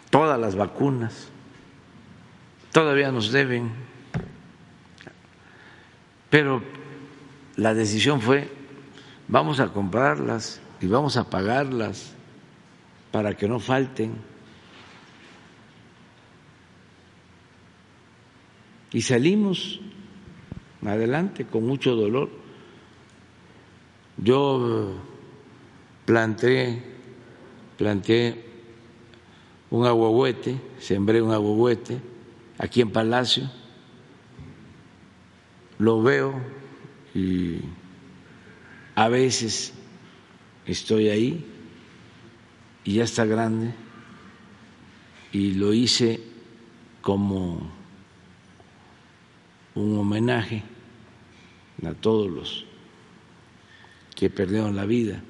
[0.09, 1.29] todas las vacunas.
[2.71, 3.71] Todavía nos deben,
[6.29, 6.61] pero
[7.55, 8.51] la decisión fue,
[9.27, 12.16] vamos a comprarlas y vamos a pagarlas
[13.11, 14.13] para que no falten.
[18.91, 19.79] Y salimos
[20.85, 22.29] adelante con mucho dolor.
[24.17, 24.95] Yo
[26.05, 26.81] planté,
[27.77, 28.45] planté
[29.69, 31.99] un aguahuete, sembré un aguahuete
[32.57, 33.51] aquí en Palacio,
[35.77, 36.33] lo veo
[37.13, 37.59] y
[38.95, 39.73] a veces
[40.65, 41.45] estoy ahí
[42.87, 43.73] y ya está grande
[45.33, 46.21] y lo hice
[47.01, 47.69] como
[49.75, 50.63] un homenaje
[51.85, 52.65] a todos los
[54.15, 55.21] que perdieron la vida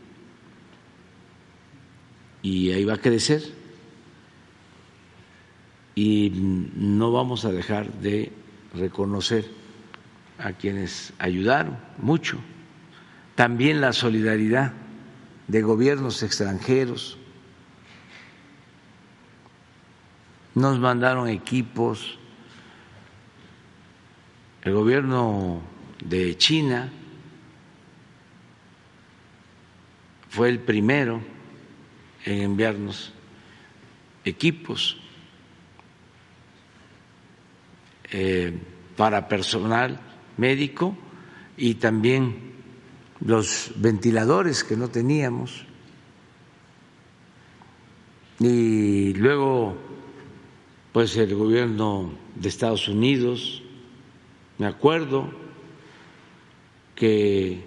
[2.44, 3.42] y ahí va a crecer
[5.96, 6.32] y
[6.76, 8.32] no vamos a dejar de
[8.76, 9.50] reconocer
[10.38, 12.38] a quienes ayudaron mucho.
[13.34, 14.74] También la solidaridad
[15.48, 17.18] de gobiernos extranjeros.
[20.58, 22.18] Nos mandaron equipos.
[24.64, 25.62] El gobierno
[26.04, 26.92] de China
[30.30, 31.22] fue el primero
[32.26, 33.14] en enviarnos
[34.26, 34.98] equipos
[38.10, 38.60] eh,
[38.96, 40.00] para personal
[40.38, 40.98] médico
[41.56, 42.54] y también
[43.20, 45.68] los ventiladores que no teníamos.
[48.40, 49.87] Y luego,
[50.98, 53.62] pues el gobierno de Estados Unidos,
[54.58, 55.30] me acuerdo
[56.96, 57.64] que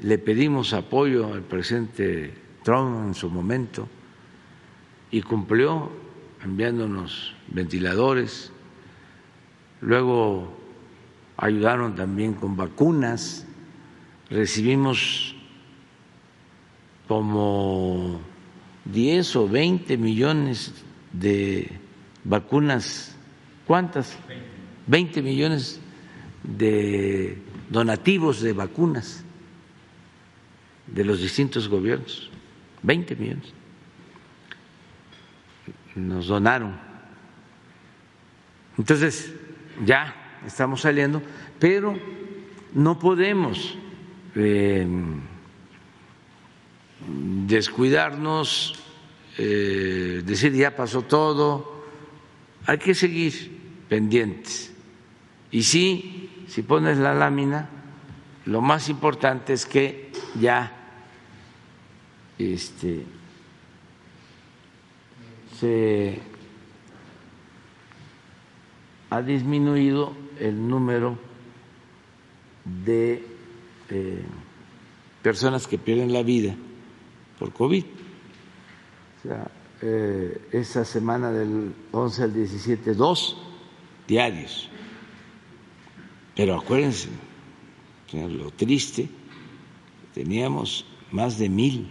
[0.00, 2.32] le pedimos apoyo al presidente
[2.64, 3.86] Trump en su momento
[5.10, 5.90] y cumplió
[6.42, 8.50] enviándonos ventiladores.
[9.82, 10.48] Luego
[11.36, 13.46] ayudaron también con vacunas.
[14.30, 15.36] Recibimos
[17.06, 18.18] como
[18.86, 20.72] 10 o 20 millones
[21.12, 21.84] de
[22.26, 23.16] vacunas.
[23.66, 24.16] ¿Cuántas?
[24.86, 25.80] 20 millones
[26.42, 27.38] de
[27.70, 29.24] donativos de vacunas
[30.86, 32.30] de los distintos gobiernos.
[32.82, 33.52] 20 millones.
[35.96, 36.78] Nos donaron.
[38.78, 39.32] Entonces,
[39.84, 40.14] ya
[40.46, 41.22] estamos saliendo,
[41.58, 41.98] pero
[42.74, 43.76] no podemos
[44.34, 44.86] eh,
[47.46, 48.74] descuidarnos,
[49.38, 51.75] eh, decir ya pasó todo,
[52.66, 54.72] hay que seguir pendientes.
[55.50, 57.68] Y sí, si pones la lámina,
[58.44, 60.10] lo más importante es que
[60.40, 60.72] ya
[62.38, 63.04] este,
[65.58, 66.18] se
[69.10, 71.18] ha disminuido el número
[72.84, 73.24] de
[73.90, 74.24] eh,
[75.22, 76.54] personas que pierden la vida
[77.38, 77.84] por COVID.
[77.84, 79.50] O sea,
[79.82, 83.36] eh, esa semana del 11 al 17, dos
[84.06, 84.68] diarios.
[86.34, 87.08] Pero acuérdense,
[88.12, 89.08] lo triste,
[90.14, 91.90] teníamos más de mil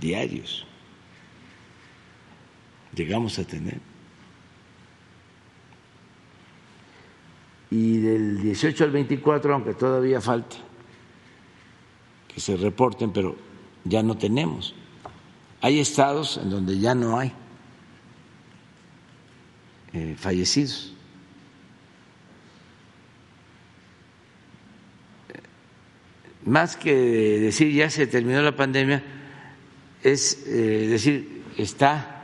[0.00, 0.66] diarios.
[2.94, 3.80] Llegamos a tener.
[7.70, 10.56] Y del 18 al 24, aunque todavía falta
[12.28, 13.36] que se reporten, pero
[13.84, 14.74] ya no tenemos.
[15.60, 17.32] Hay estados en donde ya no hay
[19.92, 20.92] eh, fallecidos.
[26.44, 29.02] Más que decir ya se terminó la pandemia,
[30.02, 32.18] es eh, decir, está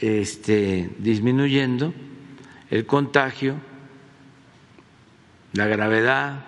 [0.00, 1.92] este, disminuyendo
[2.70, 3.56] el contagio,
[5.52, 6.44] la gravedad.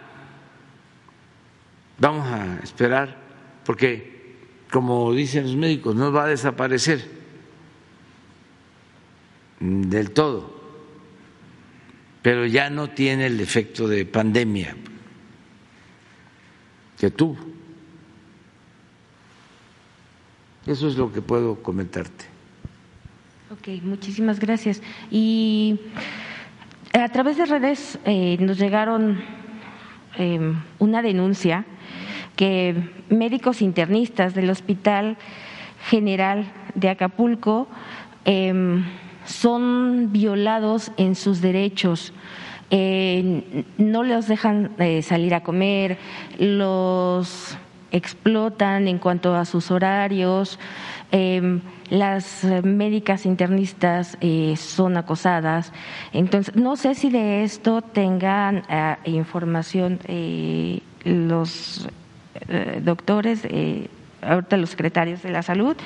[1.99, 3.17] Vamos a esperar,
[3.65, 4.20] porque,
[4.71, 7.05] como dicen los médicos, no va a desaparecer
[9.61, 10.55] del todo,
[12.23, 14.77] pero ya no tiene el efecto de pandemia
[16.99, 17.37] que tuvo.
[20.67, 22.27] Eso es lo que puedo comentarte.
[23.51, 24.83] Ok, muchísimas gracias.
[25.11, 25.81] Y
[26.93, 29.21] a través de redes eh, nos llegaron
[30.17, 31.65] em, una denuncia
[32.41, 32.75] que
[33.11, 35.19] médicos internistas del Hospital
[35.91, 37.69] General de Acapulco
[38.25, 38.83] em,
[39.27, 42.15] son violados en sus derechos.
[42.71, 45.99] Eh, no los dejan eh, salir a comer,
[46.39, 47.59] los
[47.93, 50.59] explotan en cuanto a sus horarios.
[51.13, 51.61] Em,
[51.91, 55.75] las médicas internistas eh, son acosadas.
[56.15, 58.63] Entonces, no sé si de esto tengan
[59.05, 59.99] información
[61.05, 61.87] los
[62.83, 63.47] doctores,
[64.23, 65.77] ahorita los secretarios de la salud,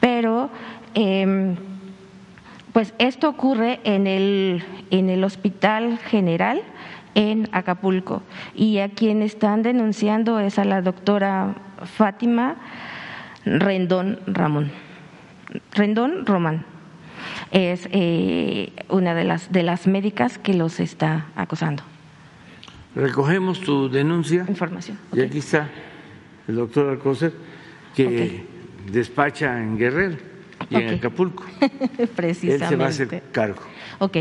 [0.00, 0.50] pero
[0.94, 1.56] em,
[2.72, 6.62] pues esto ocurre en el, en el Hospital General
[7.14, 8.22] en Acapulco.
[8.54, 11.54] Y a quien están denunciando es a la doctora
[11.96, 12.56] Fátima
[13.44, 14.70] Rendón Ramón.
[15.72, 16.64] Rendón Román
[17.50, 21.82] es eh, una de las, de las médicas que los está acosando.
[22.94, 24.44] Recogemos tu denuncia.
[24.48, 24.98] Información.
[25.12, 25.68] Y aquí está
[26.46, 27.32] el doctor Alcocer,
[27.94, 28.44] que
[28.90, 30.16] despacha en Guerrero
[30.70, 31.44] y en Acapulco.
[32.16, 32.64] Precisamente.
[32.64, 33.62] Él se va a hacer cargo.
[33.98, 34.16] Ok.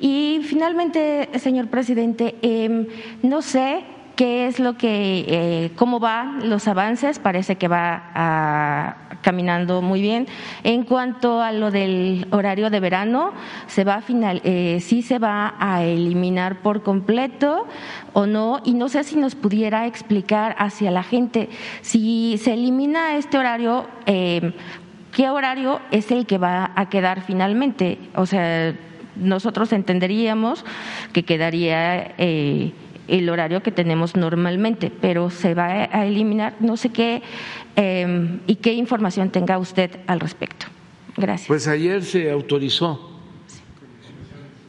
[0.00, 2.86] Y finalmente, señor presidente, em,
[3.22, 3.84] no sé
[4.16, 10.00] qué es lo que, eh, cómo van los avances, parece que va ah, caminando muy
[10.00, 10.26] bien.
[10.64, 13.32] En cuanto a lo del horario de verano,
[13.66, 17.66] se va a final, eh, sí se va a eliminar por completo
[18.12, 21.48] o no, y no sé si nos pudiera explicar hacia la gente
[21.80, 23.86] si se elimina este horario.
[24.06, 24.52] Em,
[25.12, 27.98] ¿Qué horario es el que va a quedar finalmente?
[28.14, 28.74] O sea,
[29.16, 30.64] nosotros entenderíamos
[31.12, 32.72] que quedaría eh,
[33.10, 36.54] el horario que tenemos normalmente, pero se va a eliminar.
[36.60, 37.22] No sé qué
[37.76, 40.66] em, y qué información tenga usted al respecto.
[41.16, 41.48] Gracias.
[41.48, 43.10] Pues ayer se autorizó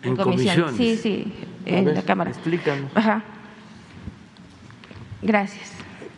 [0.04, 0.76] En comisión.
[0.76, 1.32] Sí, sí,
[1.66, 2.32] en ver, la Cámara.
[2.32, 2.92] Explícanos.
[2.96, 3.24] Ajá.
[5.22, 5.72] Gracias.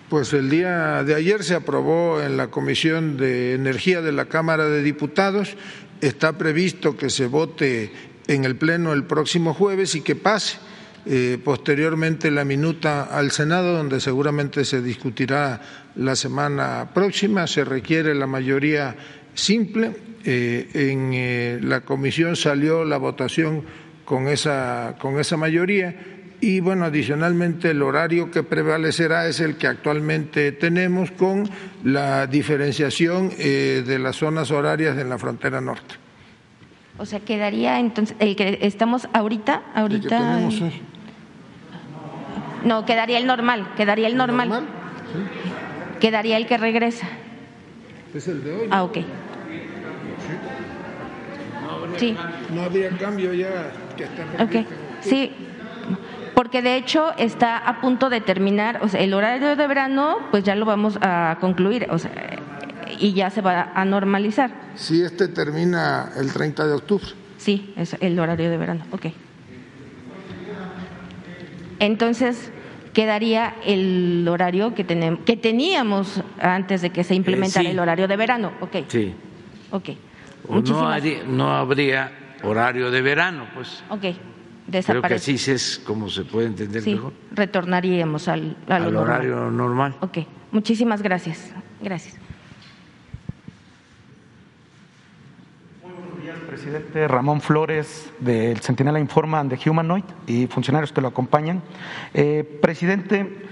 [0.09, 4.65] Pues el día de ayer se aprobó en la Comisión de Energía de la Cámara
[4.69, 5.57] de Diputados.
[6.01, 7.91] Está previsto que se vote
[8.27, 10.57] en el Pleno el próximo jueves y que pase
[11.05, 15.61] eh, posteriormente la minuta al Senado, donde seguramente se discutirá
[15.95, 17.47] la semana próxima.
[17.47, 18.95] Se requiere la mayoría
[19.33, 19.91] simple.
[20.25, 23.63] Eh, en eh, la comisión salió la votación
[24.05, 25.95] con esa, con esa mayoría
[26.43, 31.49] y bueno, adicionalmente el horario que prevalecerá es el que actualmente tenemos con
[31.85, 35.95] la diferenciación eh, de las zonas horarias en la frontera norte.
[36.97, 40.01] O sea, quedaría entonces el que estamos ahorita, El ahorita.
[40.01, 40.81] que tenemos hoy.
[42.63, 44.49] No, quedaría el normal, quedaría el normal.
[44.49, 44.69] ¿Normal?
[45.99, 47.07] Quedaría el que regresa.
[48.13, 48.67] Es el de hoy.
[48.71, 48.97] Ah, ok.
[51.97, 52.15] Sí,
[52.53, 54.49] No habría cambio ya que está ok.
[54.49, 54.73] previsto.
[55.01, 55.31] Sí,
[56.33, 60.43] porque de hecho está a punto de terminar, o sea, el horario de verano, pues
[60.43, 62.11] ya lo vamos a concluir, o sea,
[62.99, 64.51] y ya se va a normalizar.
[64.75, 67.05] Sí, este termina el 30 de octubre.
[67.37, 69.07] Sí, es el horario de verano, ok.
[71.79, 72.51] Entonces,
[72.93, 77.71] quedaría el horario que, tenem- que teníamos antes de que se implementara sí.
[77.71, 78.75] el horario de verano, ok.
[78.87, 79.13] Sí.
[79.71, 79.89] Ok.
[80.49, 82.11] No, haría- no habría
[82.43, 83.83] horario de verano, pues.
[83.89, 84.21] Ok, Creo que
[84.67, 85.31] desaparece.
[85.35, 87.13] así es como se puede entender Sí, mejor.
[87.31, 88.97] retornaríamos al, Al normal.
[89.03, 89.95] horario normal.
[90.01, 90.19] Ok,
[90.51, 91.51] muchísimas gracias.
[91.81, 92.17] Gracias.
[96.63, 101.61] Presidente Ramón Flores del Centinela Informa and Humanoid y funcionarios que lo acompañan.
[102.13, 103.43] Eh, presidente,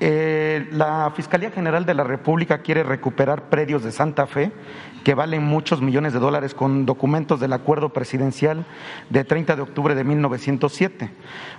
[0.00, 4.52] eh, la Fiscalía General de la República quiere recuperar predios de Santa Fe
[5.08, 8.66] que valen muchos millones de dólares con documentos del acuerdo presidencial
[9.08, 11.10] de 30 de octubre de 1907.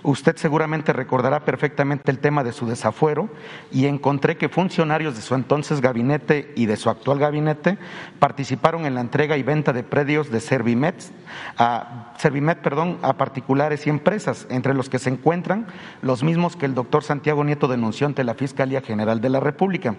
[0.03, 3.27] Usted seguramente recordará perfectamente el tema de su desafuero
[3.71, 7.79] y encontré que funcionarios de su entonces gabinete y de su actual gabinete
[8.19, 11.11] participaron en la entrega y venta de predios de Servimet
[11.57, 15.67] a, Servimet, perdón, a particulares y empresas, entre los que se encuentran
[16.01, 19.95] los mismos que el doctor Santiago Nieto denunció ante la Fiscalía General de la República.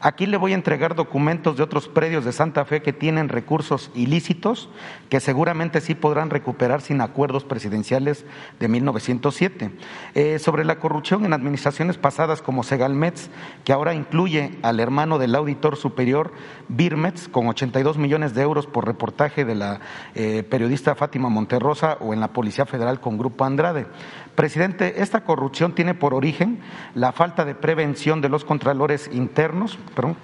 [0.00, 3.90] Aquí le voy a entregar documentos de otros predios de Santa Fe que tienen recursos
[3.94, 4.68] ilícitos
[5.08, 8.24] que seguramente sí podrán recuperar sin acuerdos presidenciales
[8.58, 9.70] de 1907.
[10.14, 13.30] Eh, sobre la corrupción en administraciones pasadas como Segalmets,
[13.64, 16.32] que ahora incluye al hermano del auditor superior
[16.68, 19.80] Birmets con 82 millones de euros por reportaje de la
[20.14, 23.86] eh, periodista Fátima Monterrosa o en la Policía Federal con Grupo Andrade.
[24.34, 26.60] Presidente, esta corrupción tiene por origen
[26.94, 30.16] la falta de prevención de los contralores internos, perdón,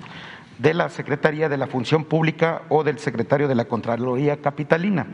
[0.58, 5.06] de la Secretaría de la Función Pública o del secretario de la Contraloría Capitalina.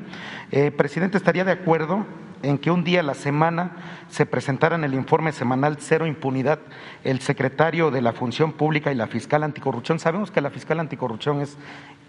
[0.50, 2.06] Eh, presidente, ¿estaría de acuerdo
[2.42, 3.76] en que un día a la semana
[4.08, 6.58] se presentara en el informe semanal Cero Impunidad
[7.04, 9.98] el secretario de la Función Pública y la fiscal anticorrupción?
[9.98, 11.56] Sabemos que la fiscal anticorrupción es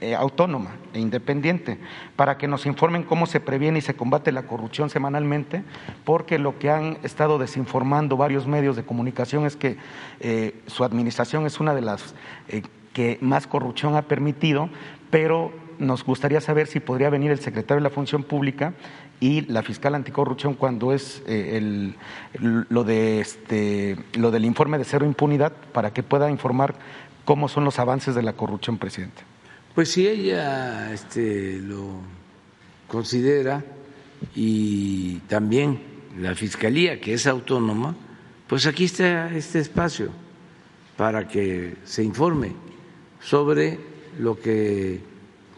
[0.02, 1.80] eh, autónoma e independiente,
[2.16, 5.64] para que nos informen cómo se previene y se combate la corrupción semanalmente,
[6.04, 9.78] porque lo que han estado desinformando varios medios de comunicación es que
[10.20, 12.16] eh, su administración es una de las
[12.94, 14.70] que más corrupción ha permitido,
[15.10, 18.74] pero nos gustaría saber si podría venir el secretario de la Función Pública
[19.20, 21.96] y la fiscal anticorrupción cuando es eh, el,
[22.70, 26.76] lo, de este, lo del informe de cero impunidad para que pueda informar
[27.26, 29.24] cómo son los avances de la corrupción, presidente.
[29.76, 32.02] Pues si ella este, lo
[32.88, 33.64] considera
[34.36, 35.82] y también
[36.20, 37.96] la Fiscalía, que es autónoma,
[38.48, 40.10] pues aquí está este espacio
[40.96, 42.52] para que se informe
[43.24, 43.80] sobre
[44.20, 45.02] lo que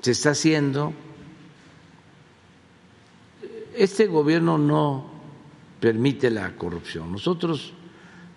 [0.02, 0.94] se está haciendo.
[3.76, 5.10] Este gobierno no
[5.80, 7.12] permite la corrupción.
[7.12, 7.74] Nosotros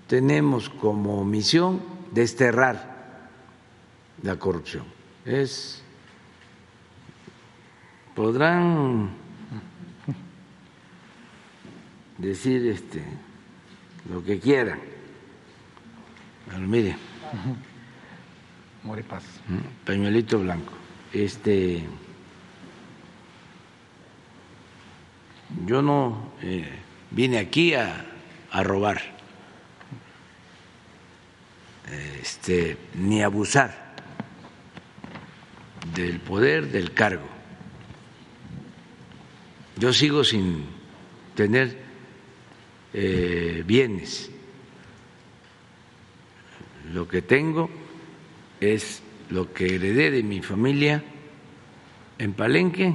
[0.06, 1.80] tenemos como misión
[2.12, 3.28] desterrar
[4.22, 4.84] la corrupción.
[5.24, 5.82] Es
[8.14, 9.10] podrán
[12.18, 13.04] decir este
[14.10, 14.80] lo que quieran.
[16.48, 16.66] Pero
[19.08, 19.24] Paz.
[19.84, 20.72] pañuelito blanco.
[21.12, 21.84] Este
[25.66, 26.68] yo no eh,
[27.10, 28.04] vine aquí a,
[28.50, 29.00] a robar,
[32.20, 33.94] este, ni abusar
[35.94, 37.26] del poder, del cargo.
[39.76, 40.66] Yo sigo sin
[41.34, 41.78] tener
[42.92, 44.30] eh, bienes.
[46.92, 47.70] Lo que tengo
[48.60, 51.02] es lo que heredé de mi familia
[52.18, 52.94] en Palenque,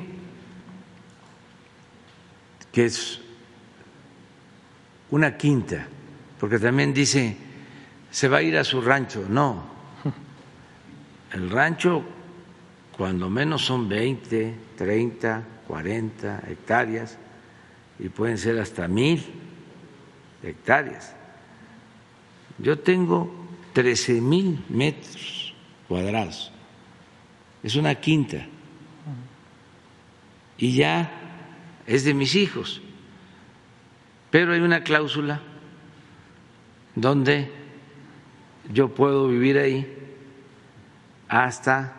[2.71, 3.21] que es
[5.11, 5.87] una quinta,
[6.39, 7.37] porque también dice,
[8.09, 9.25] se va a ir a su rancho.
[9.29, 9.63] No,
[11.33, 12.03] el rancho
[12.97, 17.17] cuando menos son 20, 30, 40 hectáreas
[17.99, 19.23] y pueden ser hasta mil
[20.41, 21.15] hectáreas.
[22.57, 23.31] Yo tengo
[23.73, 25.32] 13 mil metros
[25.93, 26.51] cuadrados,
[27.61, 28.47] es una quinta,
[30.57, 31.11] y ya
[31.85, 32.81] es de mis hijos,
[34.31, 35.39] pero hay una cláusula
[36.95, 37.51] donde
[38.73, 39.87] yo puedo vivir ahí
[41.27, 41.93] hasta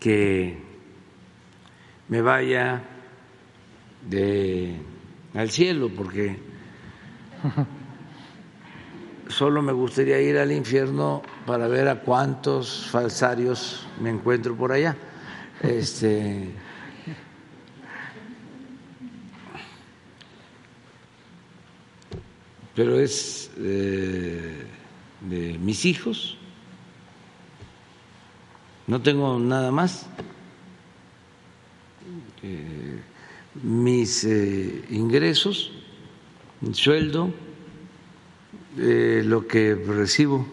[0.00, 0.56] que
[2.08, 2.82] me vaya
[4.08, 4.74] de,
[5.34, 6.38] al cielo, porque
[9.28, 14.96] solo me gustaría ir al infierno para ver a cuántos falsarios me encuentro por allá.
[15.62, 16.50] Este,
[22.74, 24.66] pero es eh,
[25.20, 26.38] de mis hijos
[28.86, 30.06] no tengo nada más.
[32.42, 33.00] Eh,
[33.62, 35.72] mis eh, ingresos,
[36.72, 37.32] sueldo,
[38.76, 40.46] lo que recibo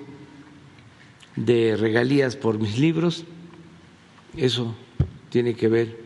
[1.36, 3.26] de regalías por mis libros,
[4.38, 4.76] eso
[5.30, 5.98] tiene que ver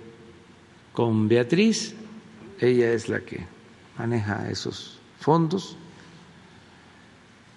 [0.94, 1.96] con Beatriz,
[2.60, 3.46] ella es la que
[3.98, 5.78] maneja esos fondos.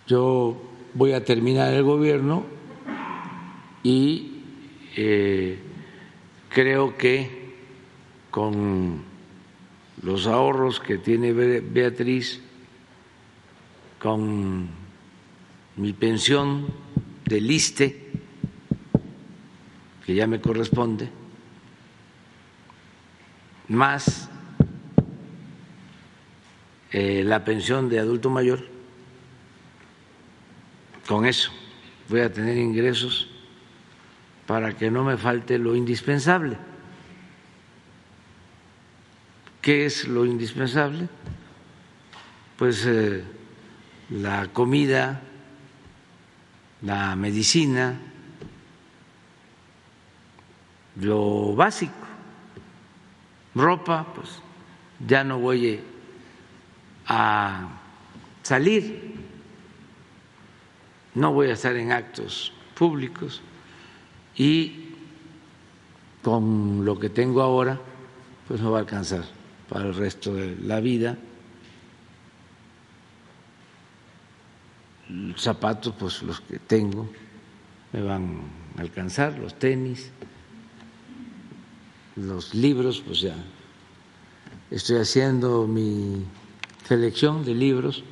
[0.07, 0.61] Yo
[0.95, 2.45] voy a terminar el gobierno
[3.83, 4.43] y
[4.97, 5.59] eh,
[6.49, 7.55] creo que
[8.31, 9.03] con
[10.03, 12.41] los ahorros que tiene Beatriz,
[13.99, 14.69] con
[15.77, 16.67] mi pensión
[17.25, 18.11] del ISTE,
[20.05, 21.11] que ya me corresponde,
[23.69, 24.29] más
[26.91, 28.65] eh, la pensión de adulto mayor,
[31.07, 31.51] con eso
[32.09, 33.29] voy a tener ingresos
[34.47, 36.57] para que no me falte lo indispensable.
[39.61, 41.09] ¿Qué es lo indispensable?
[42.57, 43.23] Pues eh,
[44.11, 45.21] la comida,
[46.83, 47.99] la medicina,
[51.01, 51.93] lo básico,
[53.55, 54.41] ropa, pues
[55.07, 55.81] ya no voy
[57.07, 57.69] a
[58.43, 59.15] salir,
[61.15, 63.43] no voy a estar en actos públicos.
[64.37, 64.95] Y
[66.23, 67.79] con lo que tengo ahora,
[68.47, 69.25] pues no va a alcanzar
[69.69, 71.17] para el resto de la vida.
[75.37, 77.09] Zapatos, pues los que tengo,
[77.93, 78.43] me van
[78.77, 80.11] a alcanzar, los tenis,
[82.17, 83.35] los libros, pues ya.
[84.71, 86.25] Estoy haciendo mi
[86.87, 88.05] selección de libros,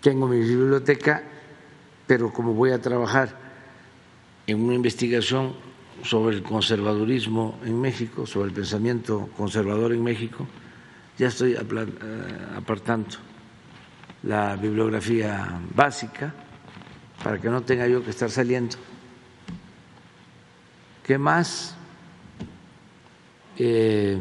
[0.00, 1.24] tengo mi biblioteca,
[2.06, 3.36] pero como voy a trabajar
[4.46, 5.54] en una investigación
[6.04, 10.46] sobre el conservadurismo en México, sobre el pensamiento conservador en México,
[11.18, 11.58] ya estoy eh,
[12.54, 13.08] apartando
[14.26, 16.34] la bibliografía básica
[17.22, 18.76] para que no tenga yo que estar saliendo.
[21.04, 21.76] ¿Qué más?
[23.56, 24.18] Eh,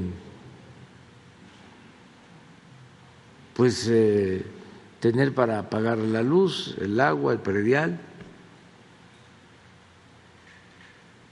[3.55, 4.45] pues eh,
[4.99, 7.99] tener para pagar la luz, el agua, el predial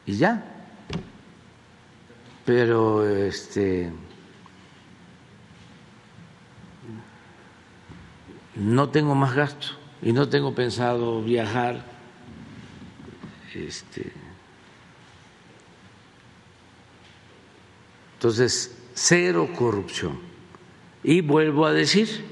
[0.08, 0.44] y ya.
[2.44, 3.92] Pero este
[8.56, 9.68] no tengo más gasto
[10.02, 11.86] y no tengo pensado viajar
[13.54, 14.12] este
[18.16, 20.20] entonces cero corrupción
[21.04, 22.26] y vuelvo a decir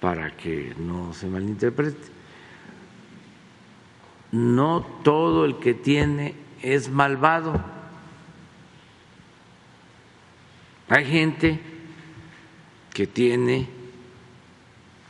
[0.00, 2.22] para que no se malinterprete
[4.32, 7.62] no todo el que tiene es malvado.
[10.88, 11.60] Hay gente
[12.92, 13.68] que tiene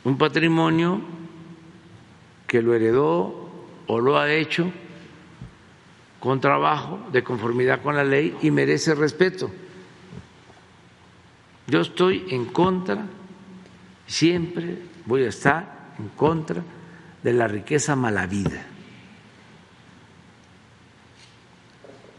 [0.03, 1.01] un patrimonio
[2.47, 3.49] que lo heredó
[3.87, 4.71] o lo ha hecho
[6.19, 9.51] con trabajo, de conformidad con la ley y merece respeto.
[11.67, 13.05] Yo estoy en contra,
[14.07, 16.63] siempre voy a estar en contra
[17.21, 18.67] de la riqueza malavida.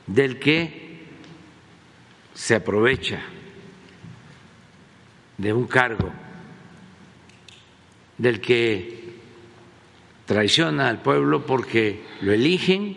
[0.06, 1.06] del que
[2.34, 3.20] se aprovecha
[5.38, 6.12] de un cargo,
[8.18, 9.14] del que
[10.26, 12.96] traiciona al pueblo porque lo eligen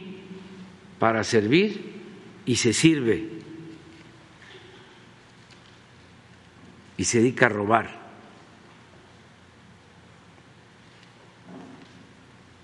[1.00, 1.94] para servir
[2.46, 3.38] y se sirve.
[6.98, 8.08] y se dedica a robar.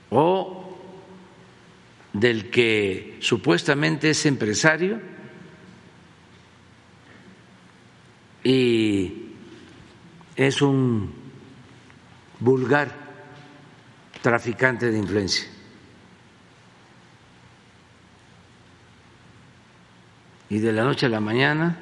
[0.10, 0.78] O
[2.12, 5.00] del que supuestamente es empresario
[8.44, 9.30] y
[10.36, 11.23] es un
[12.44, 12.92] vulgar
[14.22, 15.48] traficante de influencia.
[20.50, 21.78] Y de la noche a la mañana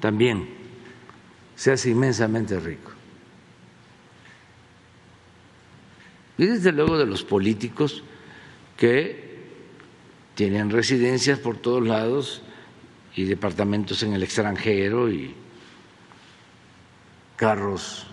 [0.00, 0.48] también
[1.54, 2.92] se hace inmensamente rico.
[6.38, 8.02] Y desde luego de los políticos
[8.76, 9.28] que
[10.34, 12.42] tienen residencias por todos lados
[13.14, 15.34] y departamentos en el extranjero y
[17.36, 18.06] carros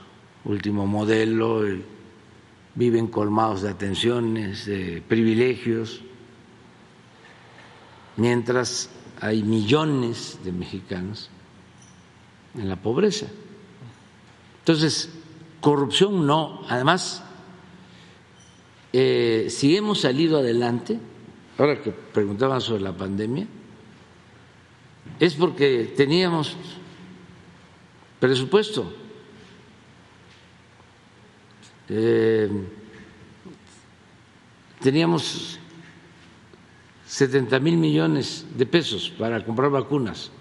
[0.45, 1.83] último modelo, y
[2.75, 6.01] viven colmados de atenciones, de privilegios,
[8.17, 8.89] mientras
[9.19, 11.29] hay millones de mexicanos
[12.53, 13.27] en la pobreza.
[14.59, 15.09] Entonces,
[15.61, 16.61] corrupción no.
[16.69, 17.23] Además,
[18.93, 20.99] eh, si hemos salido adelante,
[21.57, 23.47] ahora que preguntaban sobre la pandemia,
[25.19, 26.55] es porque teníamos
[28.19, 29.04] presupuesto.
[31.89, 32.49] Eh,
[34.81, 35.59] teníamos
[37.07, 40.31] 70 mil millones de pesos para comprar vacunas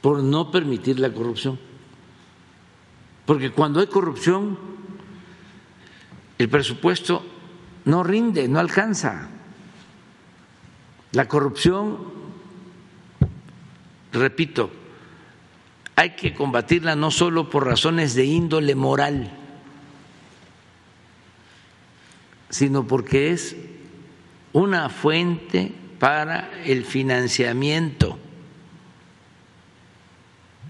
[0.00, 1.58] por no permitir la corrupción.
[3.26, 4.58] Porque cuando hay corrupción,
[6.38, 7.22] el presupuesto
[7.84, 9.28] no rinde, no alcanza.
[11.12, 11.98] La corrupción,
[14.12, 14.70] repito,
[15.98, 19.32] hay que combatirla no solo por razones de índole moral,
[22.50, 23.56] sino porque es
[24.52, 28.16] una fuente para el financiamiento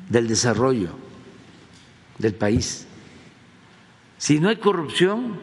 [0.09, 0.93] del desarrollo
[2.17, 2.87] del país.
[4.17, 5.39] Si no hay corrupción,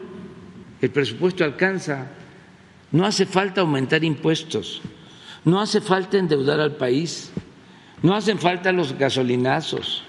[0.80, 2.08] el presupuesto alcanza.
[2.90, 4.82] No hace falta aumentar impuestos,
[5.44, 7.30] no hace falta endeudar al país,
[8.02, 10.04] no hacen falta los gasolinazos.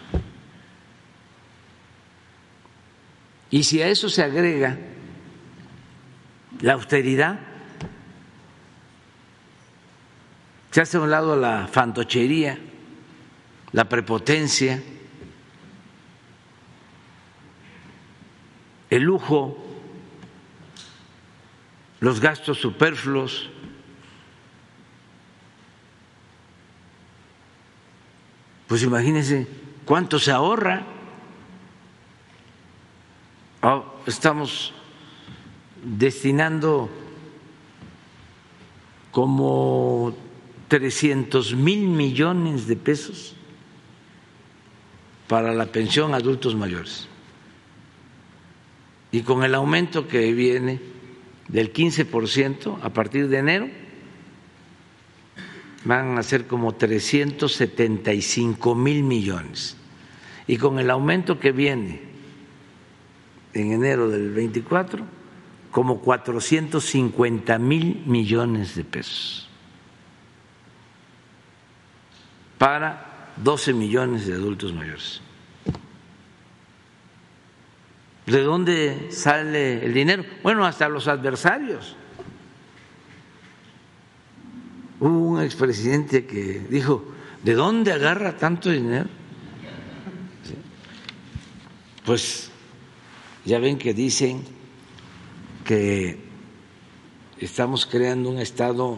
[3.49, 4.77] Y si a eso se agrega
[6.61, 7.39] la austeridad,
[10.71, 12.59] se hace a un lado la fantochería,
[13.71, 14.83] la prepotencia,
[18.89, 19.57] el lujo,
[21.99, 23.49] los gastos superfluos.
[28.67, 29.47] Pues imagínense
[29.85, 30.85] cuánto se ahorra.
[33.61, 34.73] Ah, estamos
[35.83, 36.89] destinando
[39.11, 40.13] como
[40.67, 43.35] 300 mil millones de pesos
[45.27, 47.07] para la pensión a adultos mayores.
[49.11, 50.81] Y con el aumento que viene
[51.47, 53.69] del 15% a partir de enero,
[55.85, 59.77] van a ser como 375 mil millones.
[60.47, 62.01] Y con el aumento que viene
[63.53, 65.03] en enero del 24,
[65.71, 69.47] como 450 mil millones de pesos
[72.57, 75.21] para 12 millones de adultos mayores.
[78.25, 80.25] ¿De dónde sale el dinero?
[80.43, 81.95] Bueno, hasta los adversarios.
[84.99, 87.05] Hubo un expresidente que dijo,
[87.43, 89.07] ¿de dónde agarra tanto dinero?
[92.05, 92.49] Pues
[93.45, 94.43] ya ven que dicen
[95.63, 96.17] que
[97.39, 98.97] estamos creando un Estado,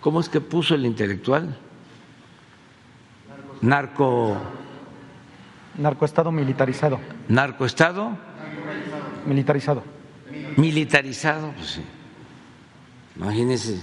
[0.00, 1.58] ¿cómo es que puso el intelectual?
[3.60, 4.36] Narco.
[5.76, 7.00] Narcoestado militarizado.
[7.28, 8.16] Narcoestado.
[9.26, 9.82] Militarizado.
[10.56, 11.82] Militarizado, pues sí.
[13.16, 13.82] Imagínense,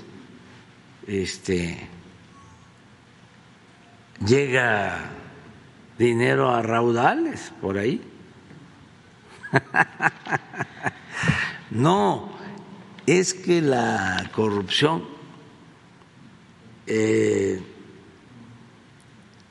[1.07, 1.87] este,
[4.25, 5.11] llega
[5.97, 8.01] dinero a raudales por ahí.
[11.71, 12.29] No,
[13.05, 15.05] es que la corrupción
[16.85, 17.63] eh,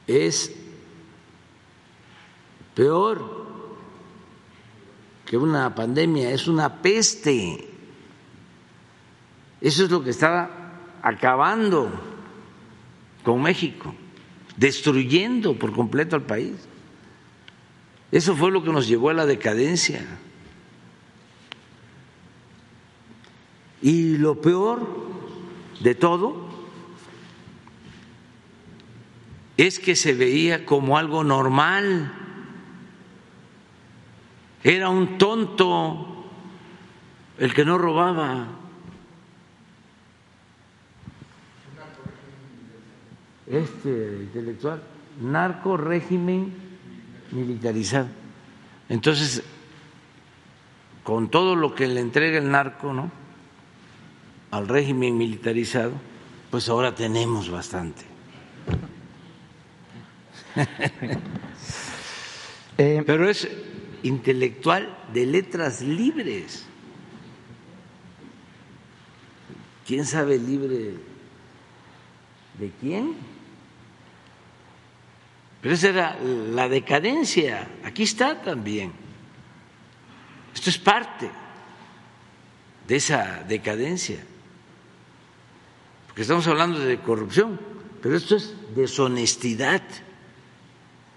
[0.07, 0.53] es
[2.75, 3.41] peor
[5.25, 7.71] que una pandemia, es una peste.
[9.63, 10.60] Eso es lo que estaba
[11.03, 11.91] acabando
[13.23, 13.95] con México,
[14.57, 16.55] destruyendo por completo al país.
[18.13, 20.05] Eso fue lo que nos llevó a la decadencia.
[23.83, 24.87] Y lo peor
[25.81, 26.49] de todo
[29.57, 32.13] es que se veía como algo normal.
[34.63, 36.27] Era un tonto
[37.39, 38.60] el que no robaba.
[43.51, 44.81] Este intelectual,
[45.21, 46.53] narco régimen
[47.33, 48.07] militarizado.
[48.89, 49.43] Entonces,
[51.03, 53.11] con todo lo que le entrega el narco, ¿no?
[54.53, 55.93] Al régimen militarizado,
[56.51, 58.03] pues ahora tenemos bastante.
[62.79, 63.47] Eh, Pero es
[64.03, 66.65] intelectual de letras libres.
[69.87, 70.95] ¿Quién sabe libre
[72.59, 73.17] de quién?
[75.61, 77.69] Pero esa era la decadencia.
[77.85, 78.93] Aquí está también.
[80.55, 81.31] Esto es parte
[82.87, 84.21] de esa decadencia.
[86.07, 87.61] Porque estamos hablando de corrupción,
[88.03, 89.83] pero esto es deshonestidad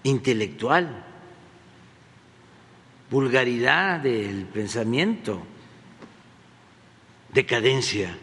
[0.04, 1.04] intelectual,
[3.10, 5.42] vulgaridad del pensamiento,
[7.32, 8.16] decadencia.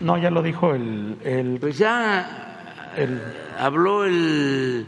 [0.00, 2.74] No, ya lo dijo el, el, Pues ya
[3.58, 4.86] habló el,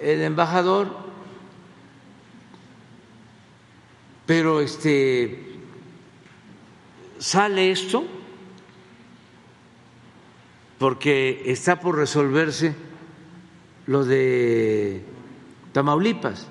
[0.00, 0.88] el embajador,
[4.26, 5.44] pero este
[7.18, 8.04] sale esto
[10.78, 12.74] porque está por resolverse
[13.86, 15.02] lo de
[15.72, 16.46] Tamaulipas.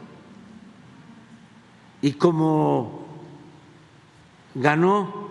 [2.02, 3.06] Y como
[4.54, 5.27] ganó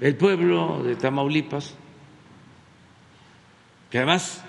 [0.00, 1.74] el pueblo de Tamaulipas,
[3.90, 4.44] que además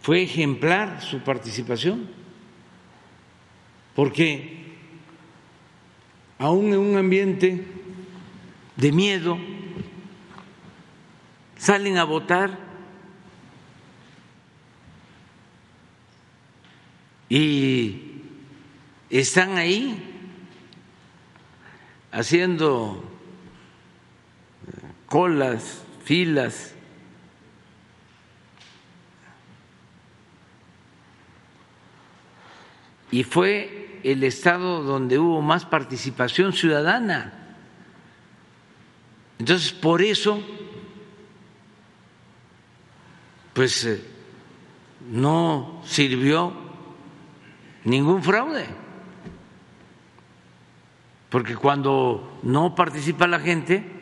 [0.00, 2.08] fue ejemplar su participación,
[3.94, 4.76] porque
[6.38, 7.64] aún en un ambiente
[8.76, 9.38] de miedo
[11.56, 12.58] salen a votar
[17.28, 18.22] y
[19.10, 20.14] están ahí
[22.12, 23.03] haciendo
[25.14, 26.74] colas, filas.
[33.12, 37.54] Y fue el estado donde hubo más participación ciudadana.
[39.38, 40.42] Entonces, por eso,
[43.52, 44.04] pues eh,
[45.12, 46.52] no sirvió
[47.84, 48.66] ningún fraude.
[51.30, 53.93] Porque cuando no participa la gente,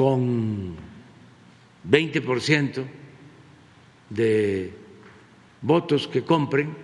[0.00, 0.76] con
[1.86, 2.84] 20%
[4.08, 4.72] de
[5.60, 6.74] votos que compren,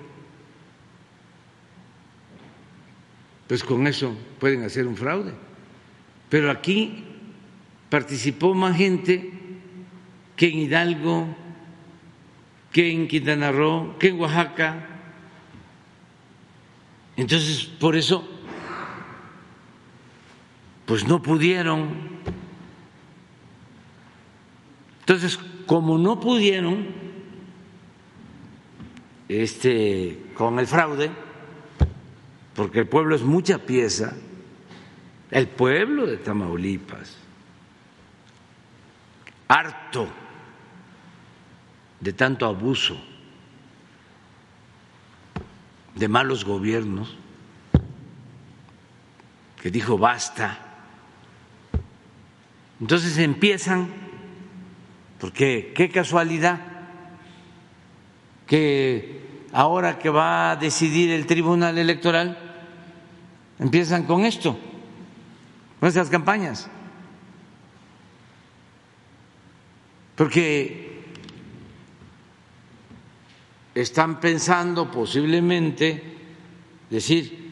[3.48, 5.32] pues con eso pueden hacer un fraude.
[6.28, 7.06] Pero aquí
[7.88, 9.32] participó más gente
[10.36, 11.34] que en Hidalgo,
[12.70, 14.88] que en Quintana Roo, que en Oaxaca.
[17.16, 18.28] Entonces, por eso,
[20.84, 22.35] pues no pudieron
[25.06, 26.84] entonces, como no pudieron
[29.28, 31.12] este, con el fraude,
[32.56, 34.14] porque el pueblo es mucha pieza,
[35.30, 37.18] el pueblo de Tamaulipas,
[39.46, 40.08] harto
[42.00, 43.00] de tanto abuso,
[45.94, 47.16] de malos gobiernos,
[49.62, 50.58] que dijo basta.
[52.80, 54.05] Entonces empiezan
[55.18, 56.60] porque qué casualidad
[58.46, 62.38] que ahora que va a decidir el Tribunal Electoral
[63.58, 64.56] empiezan con esto,
[65.80, 66.68] con estas campañas.
[70.14, 71.04] Porque
[73.74, 76.02] están pensando posiblemente
[76.88, 77.46] decir,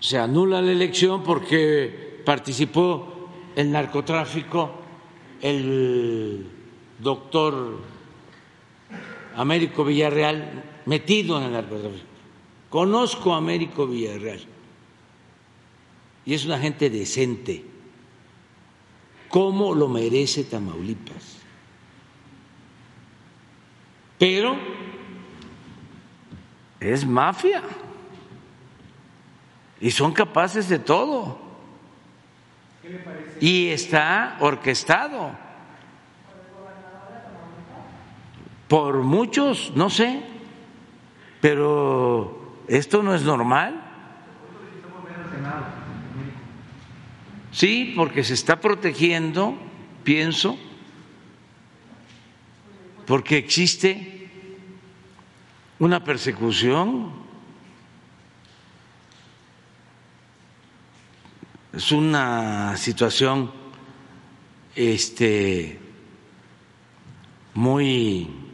[0.00, 4.72] se anula la elección porque participó el narcotráfico,
[5.42, 6.57] el
[6.98, 7.78] doctor
[9.36, 12.06] Américo Villarreal metido en el narcotráfico.
[12.68, 14.40] Conozco a Américo Villarreal
[16.26, 17.64] y es una gente decente,
[19.28, 21.38] como lo merece Tamaulipas.
[24.18, 24.56] Pero
[26.80, 27.62] es mafia
[29.80, 31.38] y son capaces de todo.
[33.40, 35.47] Y está orquestado
[38.68, 40.22] por muchos, no sé,
[41.40, 43.84] pero esto no es normal.
[47.50, 49.56] Sí, porque se está protegiendo,
[50.04, 50.58] pienso,
[53.06, 54.30] porque existe
[55.78, 57.10] una persecución,
[61.72, 63.50] es una situación
[64.76, 65.80] este
[67.54, 68.47] muy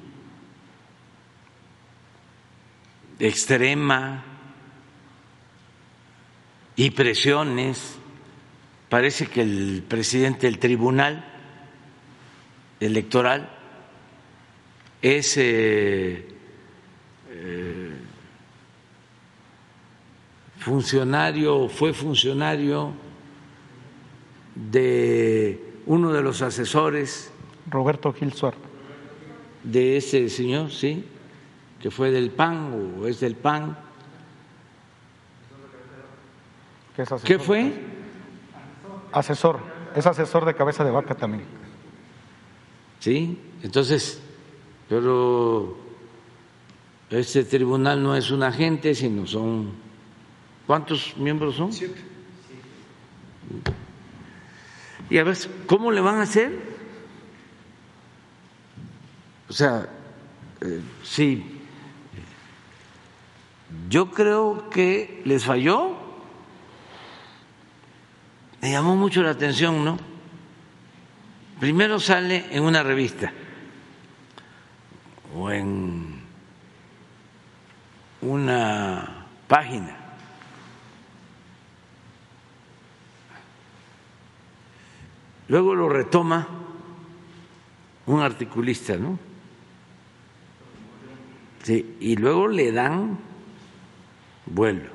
[3.19, 4.25] extrema
[6.77, 7.97] y presiones.
[8.89, 11.25] Parece que el presidente del tribunal
[12.81, 13.49] electoral
[15.03, 16.29] es eh,
[17.31, 17.93] eh,
[20.59, 22.93] funcionario, fue funcionario
[24.55, 27.31] de uno de los asesores.
[27.69, 28.61] Roberto Gil Suárez.
[29.63, 31.05] De ese señor, sí,
[31.85, 33.77] que fue del PAN o es del PAN.
[37.23, 37.75] ¿Qué fue?
[39.13, 39.61] Asesor,
[39.95, 41.45] es asesor de cabeza de vaca también.
[43.01, 44.19] Sí, entonces,
[44.89, 45.77] pero
[47.11, 49.75] este tribunal no es un agente, sino son.
[50.67, 51.71] ¿Cuántos miembros son?
[51.71, 52.01] Siete.
[55.11, 56.51] Y a ver, ¿cómo le van a hacer?
[59.51, 59.87] O sea,
[60.63, 61.54] eh, sí,
[63.89, 65.97] yo creo que les falló.
[68.61, 69.99] Me llamó mucho la atención, ¿no?
[71.61, 73.33] Primero sale en una revista
[75.37, 76.21] o en
[78.23, 79.97] una página.
[85.49, 86.49] Luego lo retoma
[88.07, 89.19] un articulista, ¿no?
[91.63, 93.19] Sí, y luego le dan
[94.47, 94.91] vuelo,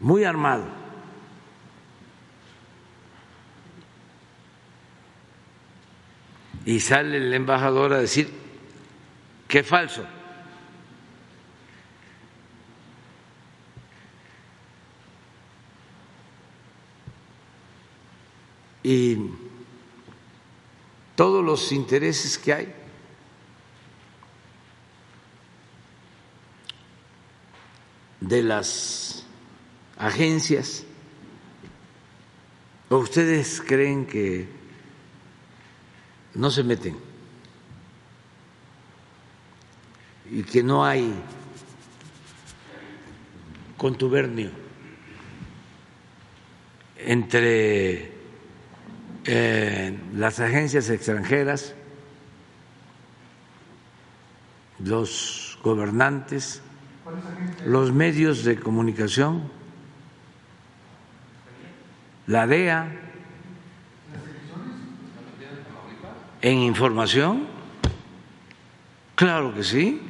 [0.00, 0.84] muy armado.
[6.66, 8.32] Y sale el embajador a decir
[9.46, 10.04] que es falso.
[18.82, 19.16] Y
[21.16, 22.74] todos los intereses que hay
[28.20, 29.24] de las
[29.96, 30.84] agencias.
[32.88, 34.48] ¿O ustedes creen que
[36.34, 36.96] no se meten
[40.30, 41.12] y que no hay
[43.76, 44.50] contubernio
[46.98, 48.12] entre
[49.26, 51.74] eh, las agencias extranjeras,
[54.78, 56.62] los gobernantes,
[57.66, 59.50] los medios de comunicación,
[62.26, 63.00] la DEA,
[66.42, 67.46] en información,
[69.14, 70.00] claro que sí.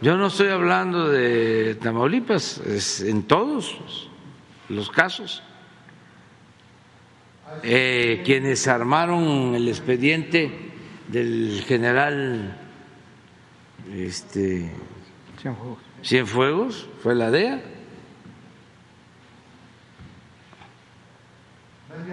[0.00, 4.10] Yo no estoy hablando de Tamaulipas, es en todos
[4.68, 5.42] los casos.
[7.62, 10.72] Eh, quienes armaron el expediente
[11.08, 12.58] del general
[13.92, 14.70] este,
[15.44, 15.78] Cienfuegos.
[16.02, 17.62] Cienfuegos fue la DEA.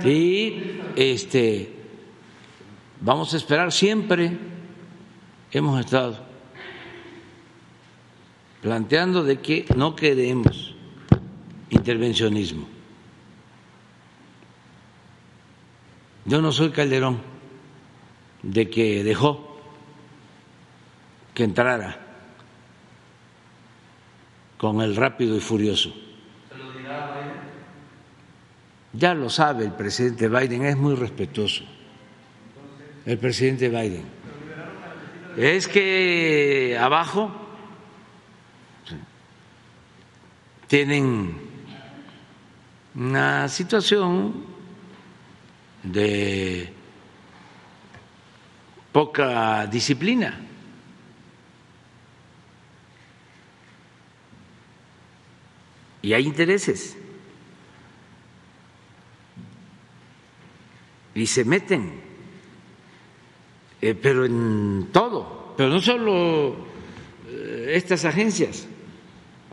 [0.03, 1.73] Y este
[2.99, 4.37] vamos a esperar siempre
[5.49, 6.19] hemos estado
[8.61, 10.75] planteando de que no queremos
[11.69, 12.67] intervencionismo.
[16.25, 17.21] Yo no soy Calderón
[18.43, 19.57] de que dejó
[21.33, 22.10] que entrara
[24.61, 25.91] con el rápido y furioso.
[28.93, 31.63] Ya lo sabe el presidente Biden, es muy respetuoso.
[33.03, 34.05] El presidente Biden.
[35.35, 37.31] Es que abajo
[40.67, 41.37] tienen
[42.93, 44.45] una situación
[45.81, 46.71] de
[48.91, 50.50] poca disciplina.
[56.01, 56.97] Y hay intereses.
[61.13, 61.91] Y se meten,
[63.81, 66.55] eh, pero en todo, pero no solo
[67.27, 68.67] eh, estas agencias.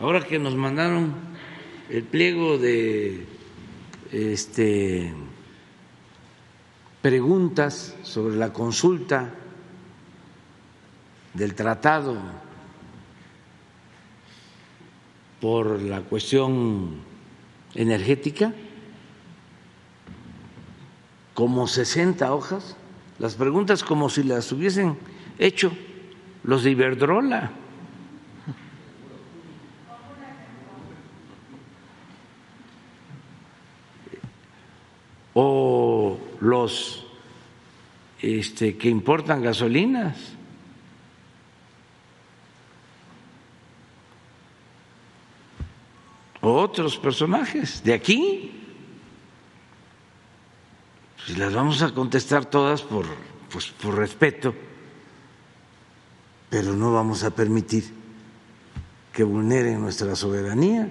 [0.01, 1.15] Ahora que nos mandaron
[1.91, 3.27] el pliego de
[4.13, 5.13] este
[7.03, 9.35] preguntas sobre la consulta
[11.35, 12.17] del tratado
[15.41, 16.97] por la cuestión
[17.75, 18.53] energética,
[21.35, 22.77] como 60 hojas,
[23.19, 24.97] las preguntas como si las hubiesen
[25.39, 25.73] hecho
[26.43, 27.53] los de Iberdrola.
[35.41, 37.05] o los
[38.21, 40.38] este, que importan gasolinas.
[46.41, 48.55] Otros personajes de aquí.
[51.17, 53.07] Pues las vamos a contestar todas por,
[53.51, 54.55] pues, por respeto,
[56.49, 57.93] pero no vamos a permitir
[59.13, 60.89] que vulneren nuestra soberanía.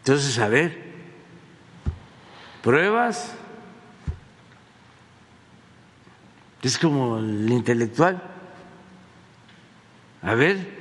[0.00, 0.90] Entonces, a ver,
[2.62, 3.34] pruebas.
[6.62, 8.29] Es como el intelectual.
[10.22, 10.78] A ver,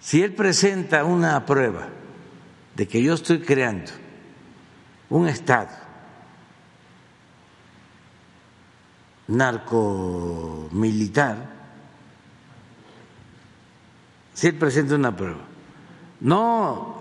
[0.00, 1.88] si él presenta una prueba
[2.74, 3.90] de que yo estoy creando
[5.10, 5.84] un Estado
[9.28, 11.56] narcomilitar,
[14.34, 15.40] si él presenta una prueba,
[16.20, 16.94] no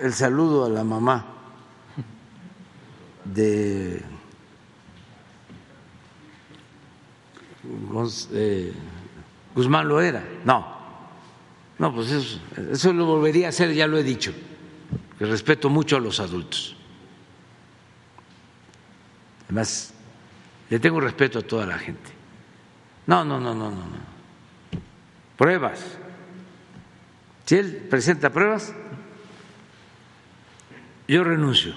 [0.00, 1.26] el saludo a la mamá
[3.24, 4.04] de
[8.32, 8.72] eh,
[9.54, 10.24] Guzmán lo era.
[10.44, 10.74] No,
[11.78, 12.40] no, pues eso,
[12.70, 14.32] eso lo volvería a hacer, ya lo he dicho,
[15.18, 16.76] que respeto mucho a los adultos.
[19.44, 19.92] Además,
[20.70, 22.10] le tengo respeto a toda la gente.
[23.06, 23.82] No, no, no, no, no.
[25.36, 25.98] Pruebas.
[27.44, 28.72] Si él presenta pruebas,
[31.06, 31.74] yo renuncio.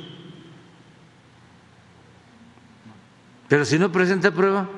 [3.49, 4.69] Pero si no presenta prueba,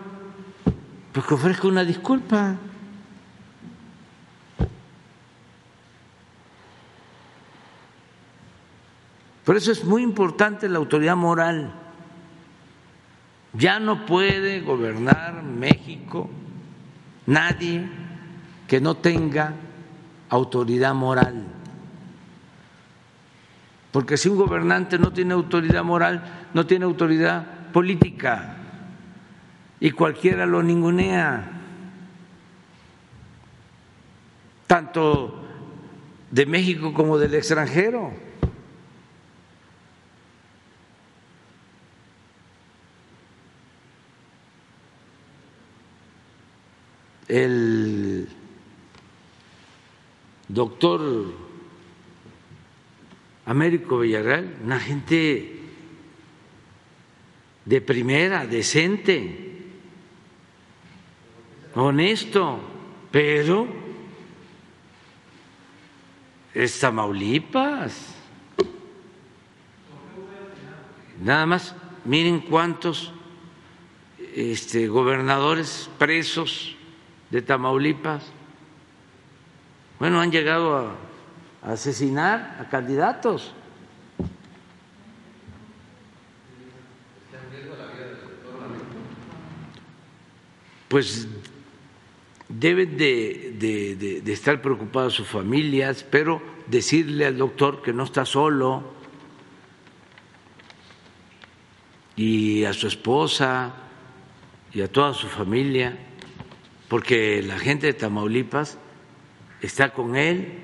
[1.12, 2.56] pues que ofrezca una disculpa.
[9.50, 11.72] Por eso es muy importante la autoridad moral.
[13.54, 16.30] Ya no puede gobernar México
[17.26, 17.90] nadie
[18.68, 19.56] que no tenga
[20.30, 21.46] autoridad moral.
[23.92, 28.56] Porque si un gobernante no tiene autoridad moral, no tiene autoridad política
[29.80, 31.60] y cualquiera lo ningunea,
[34.68, 35.44] tanto
[36.30, 38.29] de México como del extranjero.
[47.30, 48.28] El
[50.48, 51.32] doctor
[53.46, 55.60] Américo Villarreal, una gente
[57.66, 59.58] de primera, decente,
[61.76, 62.60] honesto,
[63.12, 63.68] pero
[66.54, 68.16] es Tamaulipas.
[71.22, 71.76] Nada más,
[72.06, 73.14] miren cuántos
[74.34, 76.76] este, gobernadores presos
[77.32, 78.24] de Tamaulipas.
[80.00, 80.96] Bueno, han llegado a,
[81.62, 83.54] asesinar a candidatos.
[90.88, 91.28] Pues
[92.48, 93.56] deben de,
[94.24, 98.92] de, estar preocupadas sus familias, pero decirle al doctor que no está solo
[102.16, 103.74] y a su esposa
[104.74, 106.09] y a toda su familia
[106.90, 108.78] porque la gente de Tamaulipas
[109.62, 110.60] está con él.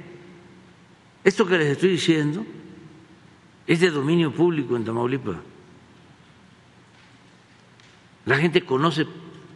[1.23, 2.43] Esto que les estoy diciendo
[3.67, 5.37] es de dominio público en Tamaulipas.
[8.25, 9.05] La gente conoce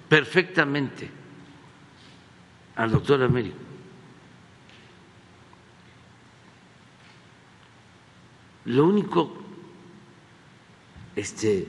[0.08, 1.10] perfectamente
[2.76, 3.58] al doctor Américo.
[8.66, 9.36] Lo único
[11.16, 11.66] este,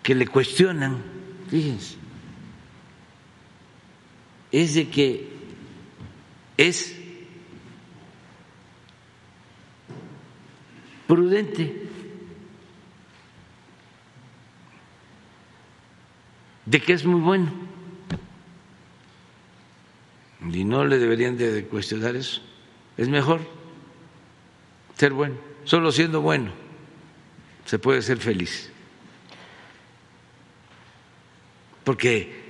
[0.00, 1.02] que le cuestionan,
[1.48, 2.03] fíjense,
[4.62, 5.28] es de que
[6.56, 6.96] es
[11.08, 11.88] prudente,
[16.66, 17.52] de que es muy bueno.
[20.52, 22.40] Y no le deberían de cuestionar eso.
[22.96, 23.40] Es mejor
[24.96, 25.34] ser bueno.
[25.64, 26.52] Solo siendo bueno
[27.64, 28.70] se puede ser feliz.
[31.82, 32.43] Porque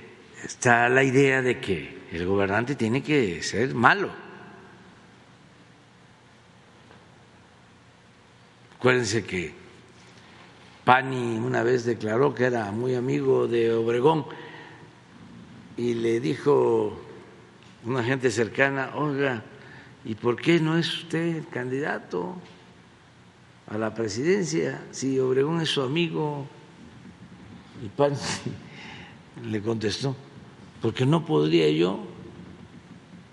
[0.45, 4.09] está la idea de que el gobernante tiene que ser malo.
[8.77, 9.53] Acuérdense que
[10.83, 14.25] Pani una vez declaró que era muy amigo de Obregón
[15.75, 16.95] y le dijo
[17.83, 19.43] una gente cercana, oiga,
[20.03, 22.35] ¿y por qué no es usted candidato
[23.67, 26.45] a la presidencia si Obregón es su amigo?
[27.83, 28.13] Y Pan
[29.43, 30.15] le contestó,
[30.85, 31.97] porque no podría yo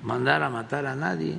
[0.03, 1.37] mandar a matar a nadie.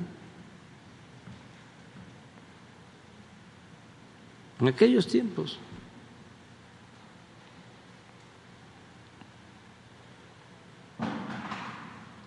[4.60, 5.58] En aquellos tiempos.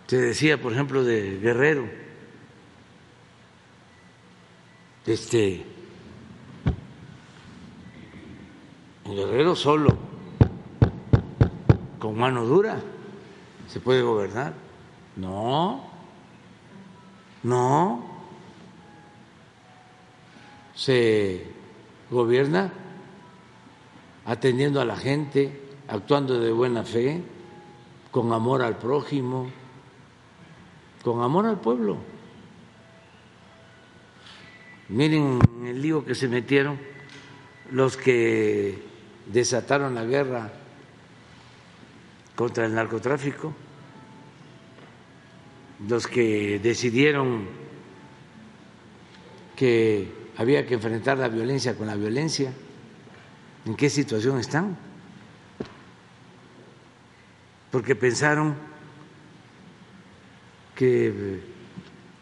[0.07, 1.87] Se decía, por ejemplo, de Guerrero,
[5.05, 5.65] este,
[9.05, 9.97] Guerrero solo,
[11.99, 12.83] con mano dura,
[13.67, 14.53] se puede gobernar.
[15.15, 15.83] No,
[17.43, 18.05] no,
[20.75, 21.45] se
[22.11, 22.71] gobierna
[24.25, 27.23] atendiendo a la gente, actuando de buena fe,
[28.11, 29.47] con amor al prójimo
[31.07, 31.97] con amor al pueblo.
[34.89, 36.77] Miren el lío que se metieron
[37.71, 38.83] los que
[39.25, 40.51] desataron la guerra
[42.37, 43.53] contra el narcotráfico,
[45.89, 47.47] los que decidieron
[49.55, 52.53] que había que enfrentar la violencia con la violencia.
[53.65, 54.77] ¿En qué situación están?
[57.71, 58.55] Porque pensaron
[60.75, 61.41] que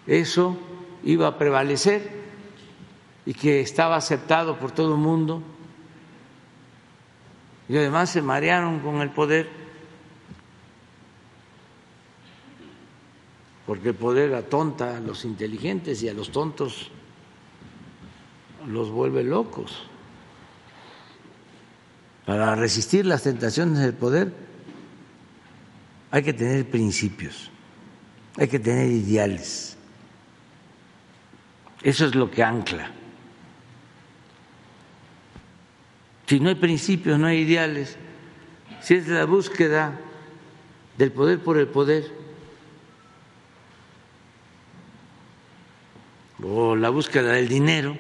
[0.08, 0.58] eso
[1.04, 2.10] iba a prevalecer
[3.26, 5.44] y que estaba aceptado por todo el mundo.
[7.68, 9.65] Y además se marearon con el poder,
[13.66, 16.92] porque el poder atonta a los inteligentes y a los tontos
[18.68, 19.88] los vuelve locos.
[22.26, 24.34] Para resistir las tentaciones del poder
[26.12, 27.52] hay que tener principios
[28.38, 29.78] hay que tener ideales.
[31.82, 32.92] Eso es lo que ancla.
[36.28, 37.98] Si no hay principios, no hay ideales,
[38.82, 40.00] si es la búsqueda
[40.98, 42.12] del poder por el poder,
[46.56, 47.98] o la búsqueda del dinero,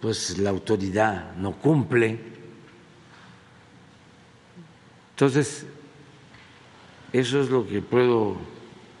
[0.00, 2.36] pues la autoridad no cumple
[5.16, 5.64] entonces,
[7.10, 8.36] eso es lo que puedo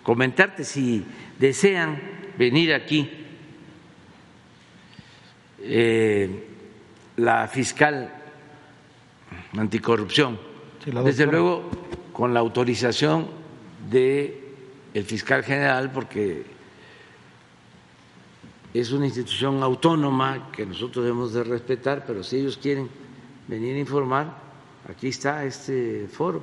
[0.02, 0.64] comentarte.
[0.64, 1.04] Si
[1.38, 2.00] desean
[2.38, 3.10] venir aquí,
[5.60, 6.48] eh,
[7.16, 8.10] la fiscal
[9.58, 10.40] anticorrupción,
[11.04, 11.68] desde luego
[12.14, 13.28] con la autorización
[13.90, 14.45] del
[14.96, 16.46] el fiscal general, porque
[18.72, 22.88] es una institución autónoma que nosotros debemos de respetar, pero si ellos quieren
[23.46, 24.38] venir a informar,
[24.88, 26.42] aquí está este foro,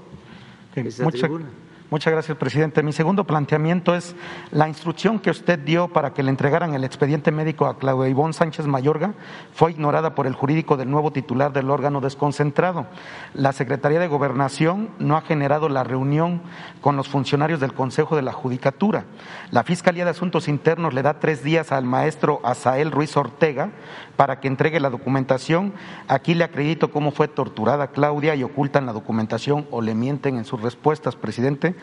[0.75, 1.45] esta tribuna.
[1.93, 2.81] Muchas gracias, presidente.
[2.81, 4.15] Mi segundo planteamiento es
[4.49, 8.33] la instrucción que usted dio para que le entregaran el expediente médico a Claudia Ivón
[8.33, 9.13] Sánchez Mayorga
[9.53, 12.87] fue ignorada por el jurídico del nuevo titular del órgano desconcentrado.
[13.35, 16.41] La Secretaría de Gobernación no ha generado la reunión
[16.81, 19.05] con los funcionarios del Consejo de la Judicatura.
[19.51, 23.69] La Fiscalía de Asuntos Internos le da tres días al maestro Asael Ruiz Ortega
[24.15, 25.73] para que entregue la documentación.
[26.07, 30.45] Aquí le acredito cómo fue torturada Claudia y ocultan la documentación o le mienten en
[30.45, 31.75] sus respuestas, presidente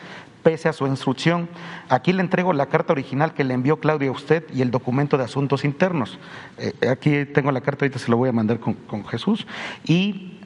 [0.43, 1.49] pese a su instrucción.
[1.89, 5.17] Aquí le entrego la carta original que le envió Claudia a usted y el documento
[5.17, 6.17] de asuntos internos.
[6.57, 9.47] Eh, aquí tengo la carta, ahorita se lo voy a mandar con, Jesús.
[9.85, 10.39] Y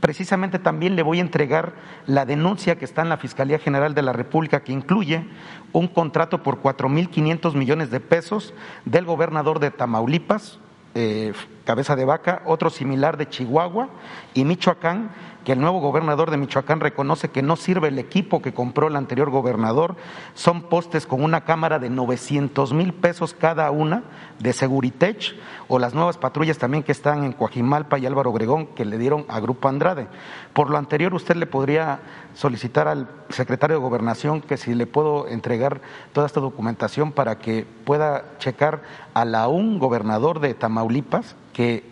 [0.00, 1.74] precisamente también le voy a entregar
[2.06, 5.24] la denuncia que está en la Fiscalía General de la República que incluye
[5.72, 10.58] un contrato por 4.500 millones de pesos del gobernador de Tamaulipas,
[10.94, 11.32] eh,
[11.64, 13.88] cabeza de vaca, otro similar de Chihuahua
[14.34, 15.10] y Michoacán
[15.44, 18.96] que el nuevo gobernador de Michoacán reconoce que no sirve el equipo que compró el
[18.96, 19.96] anterior gobernador.
[20.34, 24.04] Son postes con una cámara de 900 mil pesos cada una
[24.38, 25.34] de Seguritech
[25.68, 29.24] o las nuevas patrullas también que están en Coajimalpa y Álvaro Obregón que le dieron
[29.28, 30.06] a Grupo Andrade.
[30.52, 32.00] Por lo anterior, usted le podría
[32.34, 35.80] solicitar al secretario de Gobernación que si le puedo entregar
[36.12, 38.82] toda esta documentación para que pueda checar
[39.14, 41.91] a la un gobernador de Tamaulipas que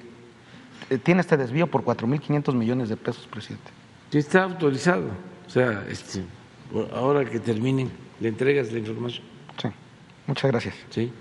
[0.99, 3.71] tiene este desvío por 4.500 millones de pesos, presidente.
[4.11, 5.11] Sí, está autorizado.
[5.47, 6.23] O sea, este,
[6.93, 7.91] ahora que terminen,
[8.21, 9.25] le entregas la información.
[9.61, 9.69] Sí,
[10.27, 10.75] muchas gracias.
[10.91, 11.13] Sí.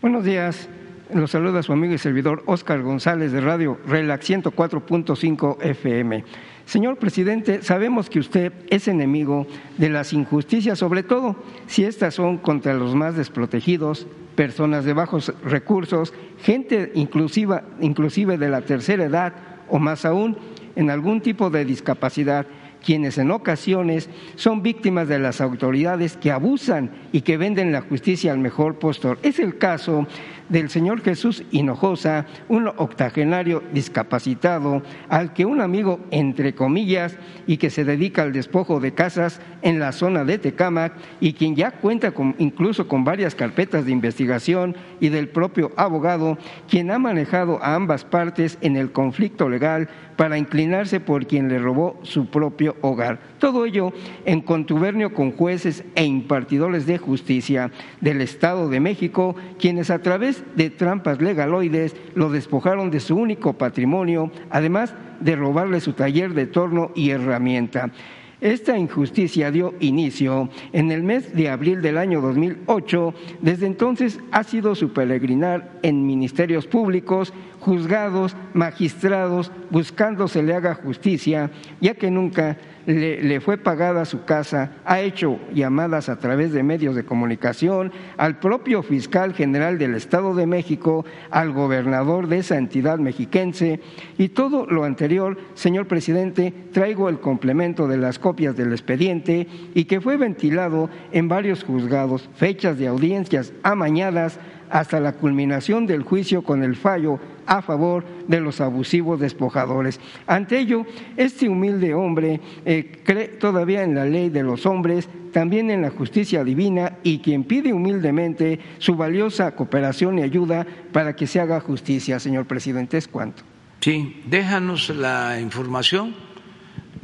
[0.00, 0.68] Buenos días.
[1.12, 6.24] Los saluda su amigo y servidor Óscar González de Radio Relax 104.5 FM.
[6.68, 9.46] Señor presidente, sabemos que usted es enemigo
[9.78, 11.34] de las injusticias, sobre todo
[11.66, 16.12] si estas son contra los más desprotegidos, personas de bajos recursos,
[16.42, 19.32] gente inclusiva, inclusive de la tercera edad
[19.70, 20.36] o más aún
[20.76, 22.44] en algún tipo de discapacidad
[22.84, 28.32] quienes en ocasiones son víctimas de las autoridades que abusan y que venden la justicia
[28.32, 29.18] al mejor postor.
[29.22, 30.06] Es el caso
[30.48, 37.70] del señor Jesús Hinojosa, un octogenario discapacitado, al que un amigo, entre comillas, y que
[37.70, 42.12] se dedica al despojo de casas en la zona de Tecámac y quien ya cuenta
[42.12, 46.38] con, incluso con varias carpetas de investigación y del propio abogado,
[46.68, 49.88] quien ha manejado a ambas partes en el conflicto legal
[50.18, 53.20] para inclinarse por quien le robó su propio hogar.
[53.38, 53.92] Todo ello
[54.24, 57.70] en contubernio con jueces e impartidores de justicia
[58.00, 63.52] del Estado de México, quienes a través de trampas legaloides lo despojaron de su único
[63.52, 67.92] patrimonio, además de robarle su taller de torno y herramienta.
[68.40, 73.14] Esta injusticia dio inicio en el mes de abril del año 2008.
[73.40, 80.76] Desde entonces ha sido su peregrinar en ministerios públicos, juzgados, magistrados, buscando se le haga
[80.76, 81.50] justicia,
[81.80, 82.56] ya que nunca
[82.88, 88.38] le, fue pagada su casa, ha hecho llamadas a través de medios de comunicación al
[88.38, 93.80] propio fiscal general del Estado de México, al gobernador de esa entidad mexiquense
[94.16, 99.84] y todo lo anterior, señor presidente, traigo el complemento de las copias del expediente y
[99.84, 104.40] que fue ventilado en varios juzgados, fechas de audiencias amañadas
[104.70, 110.00] hasta la culminación del juicio con el fallo a favor de los abusivos despojadores.
[110.26, 110.84] Ante ello,
[111.16, 115.90] este humilde hombre eh, cree todavía en la ley de los hombres, también en la
[115.90, 121.60] justicia divina y quien pide humildemente su valiosa cooperación y ayuda para que se haga
[121.60, 122.20] justicia.
[122.20, 123.42] Señor presidente, ¿es cuánto?
[123.80, 126.14] Sí, déjanos la información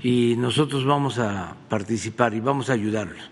[0.02, 3.30] y nosotros vamos a participar y vamos a ayudarlos.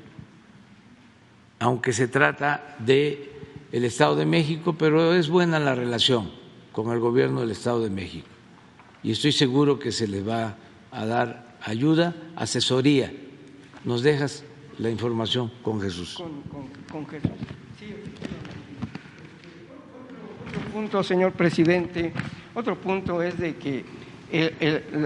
[1.59, 3.32] Aunque se trata de
[3.73, 6.31] el Estado de México, pero es buena la relación
[6.73, 8.29] con el gobierno del Estado de México.
[9.03, 10.57] Y estoy seguro que se le va
[10.91, 13.13] a dar ayuda, asesoría.
[13.85, 14.45] ¿Nos dejas
[14.79, 16.23] la información con Jesús?
[16.91, 17.31] Con, Jesús.
[17.81, 17.95] Sí.
[20.49, 22.13] Otro punto, señor presidente,
[22.55, 23.85] otro punto es de que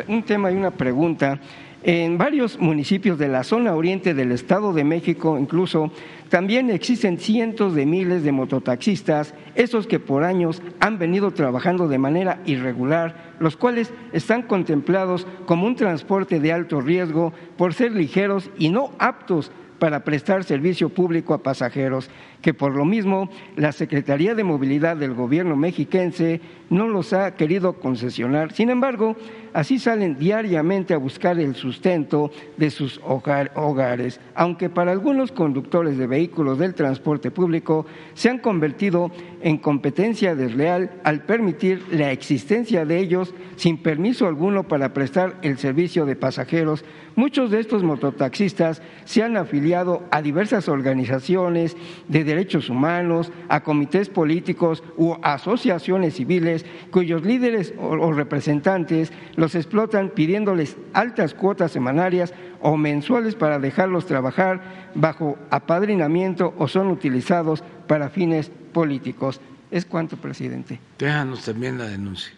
[0.08, 1.40] un tema y una pregunta.
[1.88, 5.92] En varios municipios de la zona oriente del Estado de México, incluso
[6.28, 11.98] también existen cientos de miles de mototaxistas, esos que por años han venido trabajando de
[11.98, 18.50] manera irregular, los cuales están contemplados como un transporte de alto riesgo por ser ligeros
[18.58, 22.10] y no aptos para prestar servicio público a pasajeros,
[22.40, 26.40] que por lo mismo la Secretaría de Movilidad del Gobierno mexiquense
[26.70, 28.52] no los ha querido concesionar.
[28.52, 29.16] Sin embargo,
[29.56, 36.06] Así salen diariamente a buscar el sustento de sus hogares, aunque para algunos conductores de
[36.06, 39.10] vehículos del transporte público se han convertido
[39.40, 45.56] en competencia desleal al permitir la existencia de ellos sin permiso alguno para prestar el
[45.56, 46.84] servicio de pasajeros.
[47.14, 51.78] Muchos de estos mototaxistas se han afiliado a diversas organizaciones
[52.08, 60.10] de derechos humanos, a comités políticos u asociaciones civiles cuyos líderes o representantes los explotan
[60.10, 68.08] pidiéndoles altas cuotas semanarias o mensuales para dejarlos trabajar bajo apadrinamiento o son utilizados para
[68.08, 69.40] fines políticos.
[69.70, 70.80] ¿Es cuánto, presidente?
[70.98, 72.32] Déjanos también la denuncia.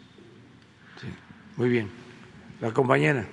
[1.56, 1.89] Muy bien.
[2.60, 3.26] La compañera.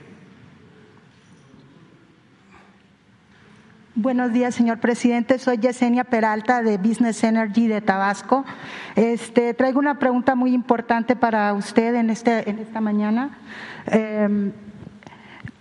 [3.98, 5.40] Buenos días, señor presidente.
[5.40, 8.44] Soy Yesenia Peralta de Business Energy de Tabasco.
[8.98, 13.38] Este, traigo una pregunta muy importante para usted en, este, en esta mañana.
[13.86, 14.52] Em,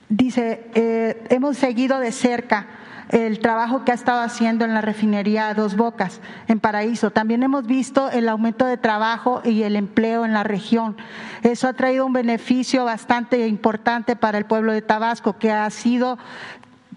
[0.09, 2.67] dice, eh, hemos seguido de cerca
[3.11, 7.13] el trabajo que ha estado haciendo en la refinería Dos Bocas, en Paraíso.
[7.13, 10.97] También hemos visto el aumento de trabajo y el empleo en la región.
[11.43, 16.19] Eso ha traído un beneficio bastante importante para el pueblo de Tabasco, que ha sido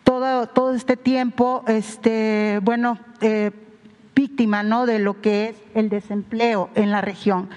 [0.07, 3.51] todo, todo este tiempo, este, bueno, eh,
[4.15, 4.85] víctima ¿no?
[4.85, 7.49] de lo que es el desempleo en la región.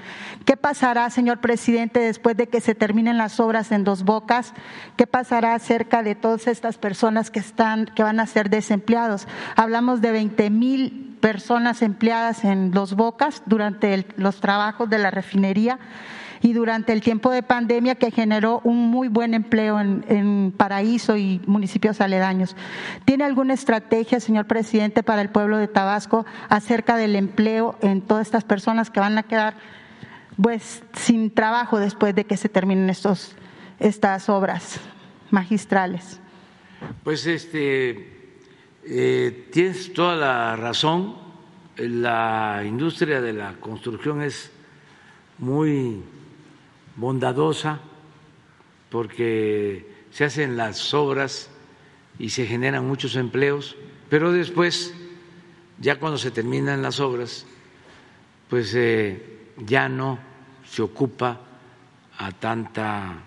[0.44, 4.52] ¿Qué pasará, señor presidente, después de que se terminen las obras en Dos Bocas?
[4.96, 9.28] ¿Qué pasará acerca de todas estas personas que están, que van a ser desempleados?
[9.54, 15.78] Hablamos de 20 mil personas empleadas en Dos Bocas durante los trabajos de la refinería
[16.42, 21.16] y durante el tiempo de pandemia que generó un muy buen empleo en, en Paraíso
[21.16, 22.56] y municipios aledaños.
[23.04, 28.26] ¿Tiene alguna estrategia, señor presidente, para el pueblo de Tabasco acerca del empleo en todas
[28.26, 29.54] estas personas que van a quedar
[30.40, 33.34] pues sin trabajo después de que se terminen estos,
[33.78, 34.80] estas obras
[35.30, 36.20] magistrales?
[37.04, 38.38] Pues este,
[38.84, 41.16] eh, tienes toda la razón.
[41.76, 44.50] La industria de la construcción es
[45.38, 46.02] muy
[47.00, 47.80] bondadosa
[48.90, 51.50] porque se hacen las obras
[52.18, 53.76] y se generan muchos empleos,
[54.08, 54.94] pero después,
[55.78, 57.46] ya cuando se terminan las obras,
[58.48, 60.18] pues eh, ya no
[60.64, 61.40] se ocupa
[62.18, 63.24] a tanta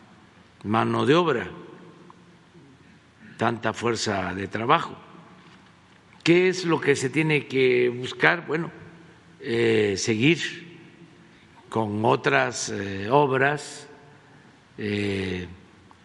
[0.63, 1.49] mano de obra
[3.37, 4.95] tanta fuerza de trabajo.
[6.23, 8.47] ¿Qué es lo que se tiene que buscar?
[8.47, 8.71] Bueno,
[9.41, 10.72] eh, seguir
[11.73, 13.87] con otras eh, obras,
[14.77, 15.47] eh,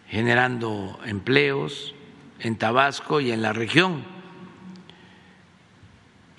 [0.07, 1.93] generando empleos
[2.39, 4.03] en Tabasco y en la región.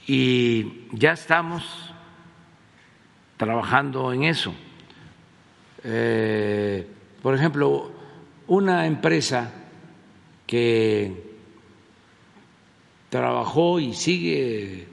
[0.08, 1.62] Y ya estamos
[3.36, 4.52] trabajando en eso.
[7.22, 7.92] por ejemplo,
[8.48, 9.52] una empresa
[10.44, 11.36] que
[13.10, 14.88] trabajó y sigue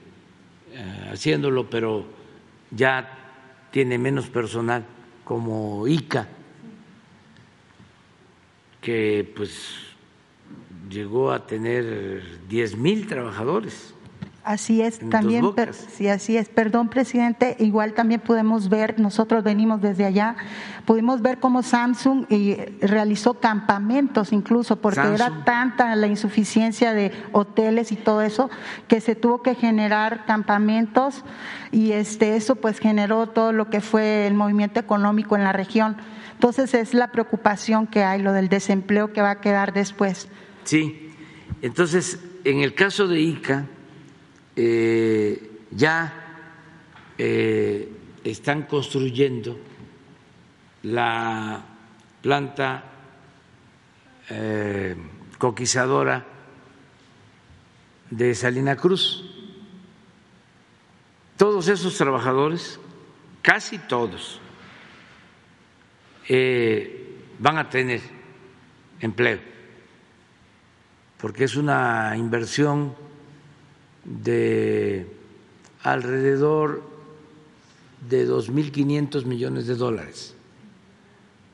[0.70, 2.06] eh, haciéndolo, pero
[2.70, 3.17] ya
[3.70, 4.84] tiene menos personal,
[5.24, 6.28] como ICA,
[8.80, 9.68] que pues
[10.88, 13.94] llegó a tener diez mil trabajadores.
[14.48, 15.44] Así es, también,
[15.92, 16.48] sí, así es.
[16.48, 20.36] Perdón, presidente, igual también podemos ver, nosotros venimos desde allá,
[20.86, 27.92] pudimos ver cómo Samsung eh, realizó campamentos incluso, porque era tanta la insuficiencia de hoteles
[27.92, 28.48] y todo eso,
[28.88, 31.26] que se tuvo que generar campamentos
[31.70, 35.98] y este, eso pues generó todo lo que fue el movimiento económico en la región.
[36.32, 40.26] Entonces es la preocupación que hay, lo del desempleo que va a quedar después.
[40.64, 41.12] Sí,
[41.60, 43.66] entonces en el caso de ICA,
[44.60, 47.88] eh, ya eh,
[48.24, 49.56] están construyendo
[50.82, 51.64] la
[52.20, 52.82] planta
[54.28, 54.96] eh,
[55.38, 56.26] coquizadora
[58.10, 59.24] de Salina Cruz.
[61.36, 62.80] Todos esos trabajadores,
[63.42, 64.40] casi todos,
[67.38, 68.00] van a tener
[68.98, 69.38] empleo,
[71.16, 73.07] porque es una inversión
[74.08, 75.06] de
[75.82, 76.82] alrededor
[78.08, 80.34] de 2.500 millones de dólares.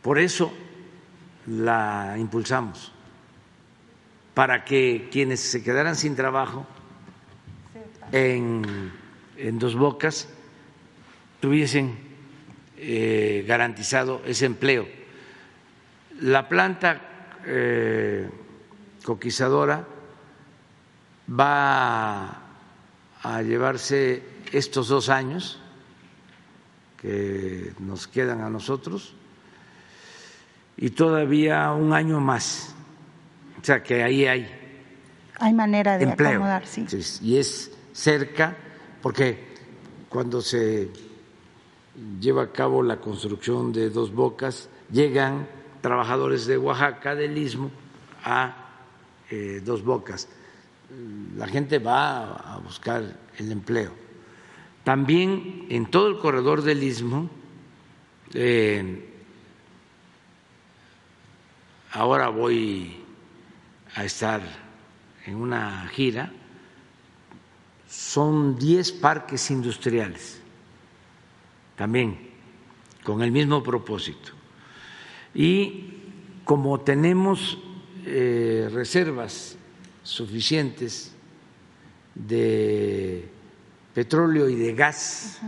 [0.02, 0.52] Por eso
[1.46, 2.92] la impulsamos,
[4.34, 6.66] para que quienes se quedaran sin trabajo
[8.12, 8.92] en,
[9.58, 10.28] Dos Bocas
[11.40, 11.96] tuviesen
[12.78, 14.86] eh, garantizado ese empleo.
[16.20, 17.00] La planta
[17.44, 18.28] eh,
[19.04, 19.84] coquizadora
[21.28, 22.43] va
[23.24, 24.22] a llevarse
[24.52, 25.58] estos dos años
[27.00, 29.14] que nos quedan a nosotros
[30.76, 32.74] y todavía un año más.
[33.60, 34.46] O sea que ahí hay.
[35.38, 36.32] Hay manera de empleo.
[36.32, 36.86] acomodar, sí.
[37.22, 38.56] Y es cerca,
[39.00, 39.54] porque
[40.10, 40.90] cuando se
[42.20, 45.48] lleva a cabo la construcción de dos bocas, llegan
[45.80, 47.70] trabajadores de Oaxaca, del Istmo,
[48.22, 48.54] a
[49.30, 50.28] eh, dos bocas
[51.36, 53.92] la gente va a buscar el empleo.
[54.84, 57.30] También en todo el corredor del istmo,
[61.92, 62.96] ahora voy
[63.94, 64.42] a estar
[65.26, 66.32] en una gira,
[67.88, 70.40] son 10 parques industriales,
[71.76, 72.30] también
[73.04, 74.32] con el mismo propósito.
[75.34, 75.92] Y
[76.44, 77.58] como tenemos
[78.04, 79.56] eh, reservas
[80.04, 81.12] suficientes
[82.14, 83.28] de
[83.92, 85.40] petróleo y de gas.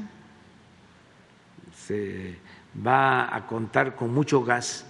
[1.86, 2.38] Se
[2.84, 4.86] va a contar con mucho gas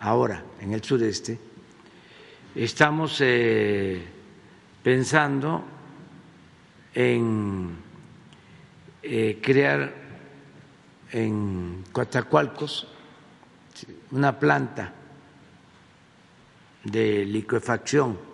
[0.00, 1.38] ahora en el sureste.
[2.54, 4.02] Estamos eh,
[4.82, 5.62] pensando
[6.94, 7.76] en
[9.02, 9.94] eh, crear
[11.12, 12.88] en Coatzacoalcos
[14.10, 14.92] una planta
[16.84, 18.31] de liquefacción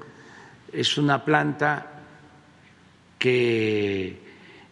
[0.72, 1.86] es una planta
[3.18, 4.20] que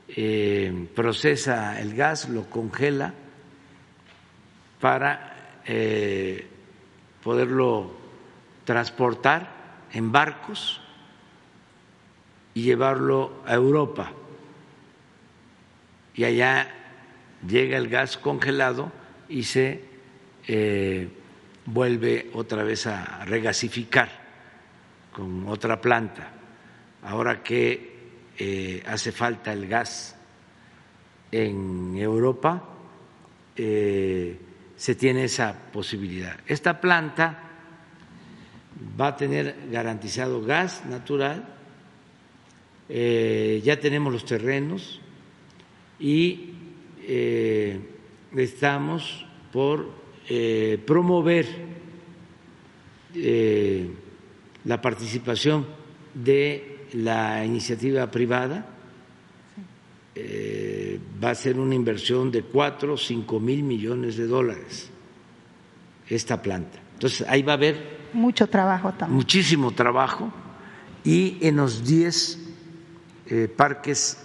[0.09, 3.12] eh, procesa el gas, lo congela
[4.81, 6.47] para eh,
[7.23, 7.97] poderlo
[8.64, 10.81] transportar en barcos
[12.55, 14.12] y llevarlo a Europa.
[16.14, 16.68] Y allá
[17.47, 18.93] llega el gas congelado
[19.28, 19.85] y se
[20.47, 21.09] eh,
[21.66, 24.26] vuelve otra vez a regasificar
[25.16, 26.30] con otra planta.
[27.02, 27.97] Ahora que
[28.36, 30.14] eh, hace falta el gas
[31.32, 32.62] en Europa,
[33.56, 34.38] eh,
[34.76, 36.38] se tiene esa posibilidad.
[36.47, 37.43] Esta planta
[39.01, 41.55] va a tener garantizado gas natural,
[42.88, 45.01] ya tenemos los terrenos
[45.98, 46.52] y
[48.36, 49.90] estamos por
[50.28, 51.47] eh, promover
[53.14, 53.88] eh,
[54.66, 55.66] la participación
[56.14, 58.66] de la iniciativa privada.
[60.14, 64.90] Eh, va a ser una inversión de cuatro o cinco mil millones de dólares
[66.09, 66.78] esta planta.
[66.94, 69.16] Entonces ahí va a haber mucho trabajo también.
[69.16, 70.32] Muchísimo trabajo
[71.05, 72.38] y en los diez
[73.56, 74.18] parques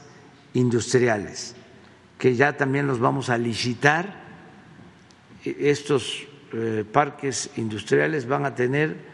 [0.54, 1.56] industriales
[2.22, 4.22] que ya también los vamos a licitar
[5.44, 9.11] estos eh, parques industriales van a tener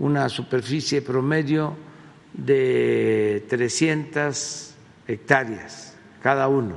[0.00, 1.76] una superficie promedio
[2.32, 4.74] de 300
[5.06, 6.76] hectáreas cada uno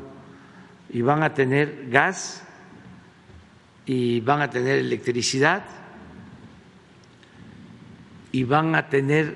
[0.89, 2.43] y van a tener gas
[3.85, 5.63] y van a tener electricidad
[8.31, 9.35] y van a tener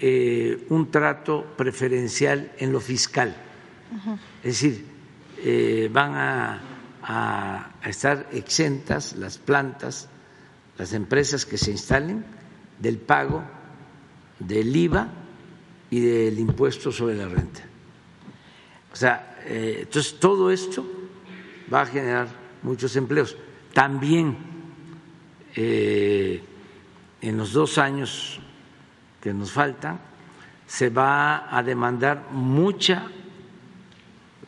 [0.00, 3.34] eh, un trato preferencial en lo fiscal.
[4.42, 4.86] Es decir,
[5.44, 6.60] eh, van a
[7.02, 10.08] a, estar exentas las plantas,
[10.78, 12.24] las empresas que se instalen
[12.82, 13.44] del pago
[14.40, 15.08] del IVA
[15.88, 17.62] y del impuesto sobre la renta.
[18.92, 20.84] O sea, eh, entonces todo esto
[21.72, 22.26] va a generar
[22.62, 23.36] muchos empleos.
[23.72, 24.36] También
[25.54, 26.42] eh,
[27.20, 28.40] en los dos años
[29.20, 30.00] que nos faltan
[30.66, 33.06] se va a demandar mucha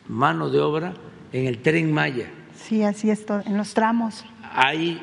[0.09, 0.93] mano de obra
[1.31, 4.25] en el tren Maya Sí, así es, en los tramos.
[4.51, 4.99] Hay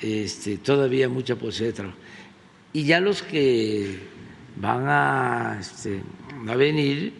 [0.00, 1.98] este, todavía mucha posibilidad de trabajo.
[2.72, 3.98] Y ya los que
[4.56, 6.00] van a, este,
[6.48, 7.12] a venir,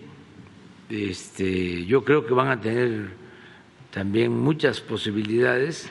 [0.88, 3.10] este, yo creo que van a tener
[3.90, 5.90] también muchas posibilidades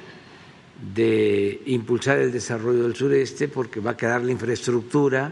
[0.93, 5.31] de impulsar el desarrollo del sureste porque va a quedar la infraestructura.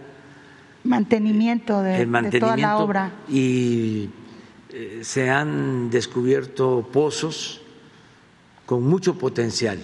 [0.84, 2.06] Mantenimiento de,
[2.40, 3.12] toda la obra.
[3.28, 4.10] Y
[4.72, 7.62] eh, se han descubierto pozos
[8.68, 9.80] con mucho potencial.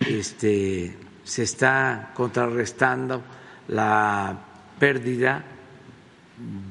[0.00, 3.22] Este, se está contrarrestando
[3.68, 4.44] la
[4.78, 5.44] pérdida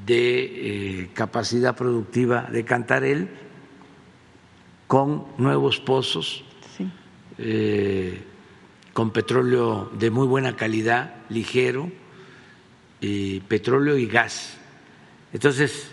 [0.05, 3.29] de eh, capacidad productiva de Cantarel
[4.87, 6.43] con nuevos pozos,
[7.37, 8.21] eh,
[8.93, 11.91] con petróleo de muy buena calidad, ligero,
[13.47, 14.57] petróleo y gas.
[15.33, 15.91] Entonces,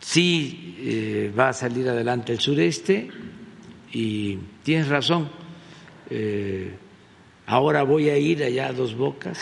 [0.00, 3.10] sí eh, va a salir adelante el sureste,
[3.92, 5.30] y tienes razón.
[6.10, 6.74] Eh,
[7.46, 9.38] ahora voy a ir allá a Dos Bocas,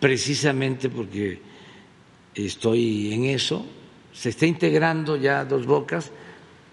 [0.00, 1.40] precisamente porque
[2.34, 3.66] estoy en eso.
[4.12, 6.10] Se está integrando ya Dos Bocas,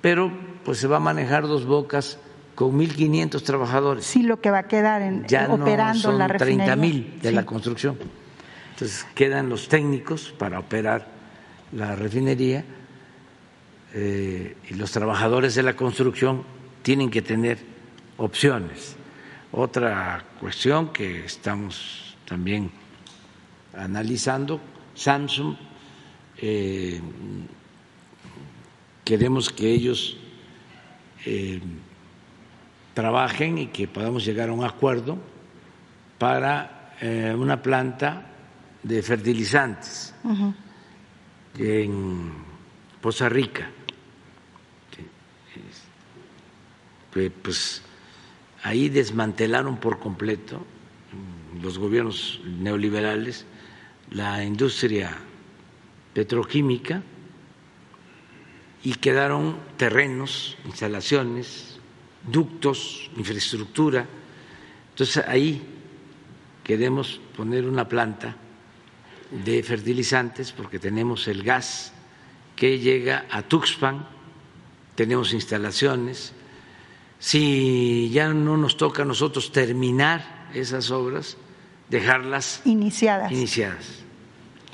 [0.01, 0.31] pero
[0.63, 2.19] pues se va a manejar Dos Bocas
[2.55, 4.05] con 1.500 trabajadores.
[4.05, 6.75] Sí, lo que va a quedar en, ya operando no son la refinería.
[6.75, 7.97] 30.000 de la construcción.
[8.71, 11.07] Entonces quedan los técnicos para operar
[11.71, 12.63] la refinería
[13.93, 16.43] eh, y los trabajadores de la construcción
[16.81, 17.59] tienen que tener
[18.17, 18.94] opciones.
[19.57, 22.69] Otra cuestión que estamos también
[23.73, 24.59] analizando,
[24.93, 25.55] Samsung,
[26.39, 26.99] eh,
[29.05, 30.17] queremos que ellos
[31.25, 31.61] eh,
[32.93, 35.17] trabajen y que podamos llegar a un acuerdo
[36.19, 36.91] para
[37.37, 38.25] una planta
[38.83, 40.13] de fertilizantes
[41.57, 42.31] en
[43.01, 43.69] Poza Rica
[47.43, 47.81] pues
[48.65, 50.65] ahí desmantelaron por completo
[51.61, 53.45] los gobiernos neoliberales
[54.09, 55.15] la industria
[56.15, 57.03] petroquímica
[58.83, 61.79] y quedaron terrenos, instalaciones,
[62.27, 64.07] ductos, infraestructura.
[64.89, 65.61] Entonces ahí
[66.63, 68.35] queremos poner una planta
[69.29, 71.93] de fertilizantes porque tenemos el gas
[72.55, 74.07] que llega a Tuxpan,
[74.95, 76.33] tenemos instalaciones,
[77.25, 81.37] si ya no nos toca a nosotros terminar esas obras,
[81.89, 83.31] dejarlas iniciadas.
[83.31, 84.03] iniciadas.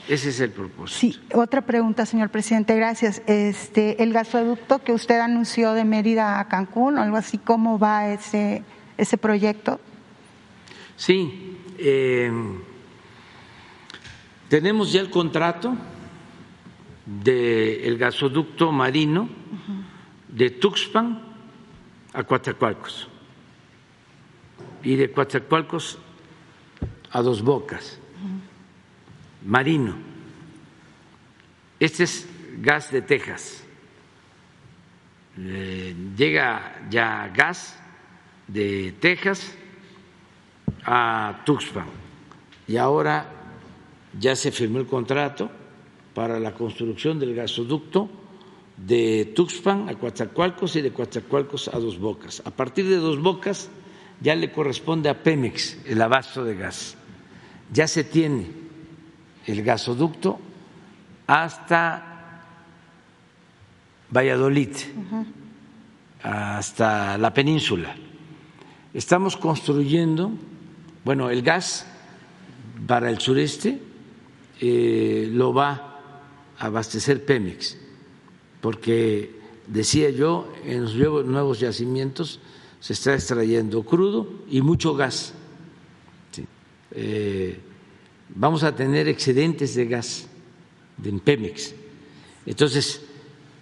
[0.09, 0.99] Ese es el propósito.
[0.99, 3.21] Sí, otra pregunta, señor presidente, gracias.
[3.25, 8.63] Este, el gasoducto que usted anunció de Mérida a Cancún, algo así, ¿cómo va ese,
[8.97, 9.79] ese proyecto?
[10.97, 12.29] Sí, eh,
[14.49, 15.73] tenemos ya el contrato
[17.05, 19.29] del gasoducto marino
[20.27, 21.30] de Tuxpan
[22.13, 23.07] a Coatzacoalcos
[24.83, 25.97] y de Coatzacoalcos
[27.11, 27.99] a Dos Bocas,
[29.45, 29.95] marino.
[31.79, 32.27] Este es
[32.59, 33.63] gas de Texas.
[35.35, 37.79] Llega ya gas
[38.47, 39.55] de Texas
[40.83, 41.85] a Tuxpan
[42.67, 43.25] y ahora
[44.19, 45.49] ya se firmó el contrato
[46.13, 48.09] para la construcción del gasoducto
[48.85, 52.41] de Tuxpan a Coatzacoalcos y de Coatzacoalcos a Dos Bocas.
[52.45, 53.69] A partir de Dos Bocas
[54.21, 56.95] ya le corresponde a Pemex el abasto de gas.
[57.71, 58.47] Ya se tiene
[59.45, 60.39] el gasoducto
[61.27, 62.11] hasta
[64.13, 64.75] Valladolid,
[66.21, 67.95] hasta la península.
[68.93, 70.31] Estamos construyendo,
[71.05, 71.87] bueno, el gas
[72.85, 73.79] para el sureste
[74.59, 75.99] eh, lo va
[76.59, 77.77] a abastecer Pemex,
[78.61, 79.31] porque
[79.67, 82.39] decía yo, en los nuevos yacimientos
[82.79, 85.33] se está extrayendo crudo y mucho gas.
[86.91, 87.59] Eh,
[88.29, 90.27] vamos a tener excedentes de gas
[90.97, 91.73] de Pemex.
[92.45, 93.01] Entonces,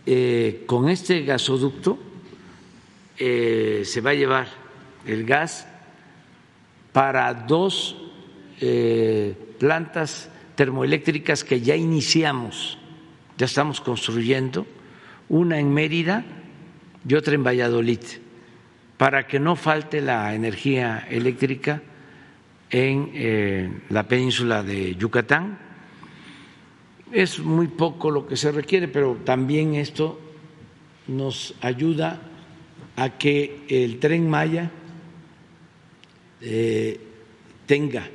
[0.05, 1.97] eh, con este gasoducto
[3.17, 4.47] se va a llevar
[5.05, 5.67] el gas
[6.91, 7.95] para dos
[8.61, 12.77] eh, plantas termoeléctricas que ya iniciamos,
[13.38, 14.65] ya estamos construyendo,
[15.30, 16.26] una en Mérida
[17.07, 17.99] y otra en Valladolid,
[18.97, 21.81] para que no falte la energía eléctrica
[22.69, 25.57] en eh, la península de Yucatán.
[27.11, 30.19] Es muy poco lo que se requiere, pero también esto
[31.07, 32.22] nos ayuda
[32.95, 34.69] a que el tren Maya
[36.41, 36.99] eh,
[37.65, 38.07] tenga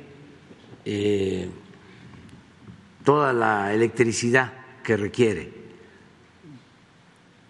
[0.85, 1.49] eh,
[3.03, 5.54] toda la electricidad que requiere.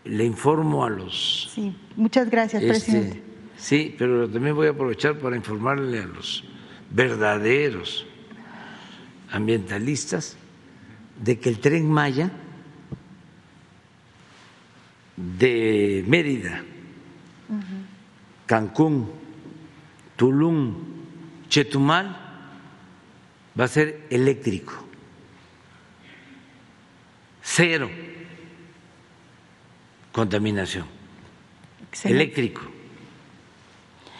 [0.05, 1.49] Le informo a los.
[1.53, 3.23] Sí, muchas gracias, este, presidente.
[3.57, 6.43] Sí, pero también voy a aprovechar para informarle a los
[6.91, 8.05] verdaderos
[9.31, 10.37] ambientalistas
[11.23, 12.31] de que el tren Maya
[15.15, 16.63] de Mérida,
[18.45, 19.09] Cancún,
[20.15, 20.75] Tulum,
[21.49, 22.15] Chetumal
[23.59, 24.73] va a ser eléctrico,
[27.41, 27.89] cero
[30.15, 30.85] contaminación,
[32.05, 32.61] eléctrico.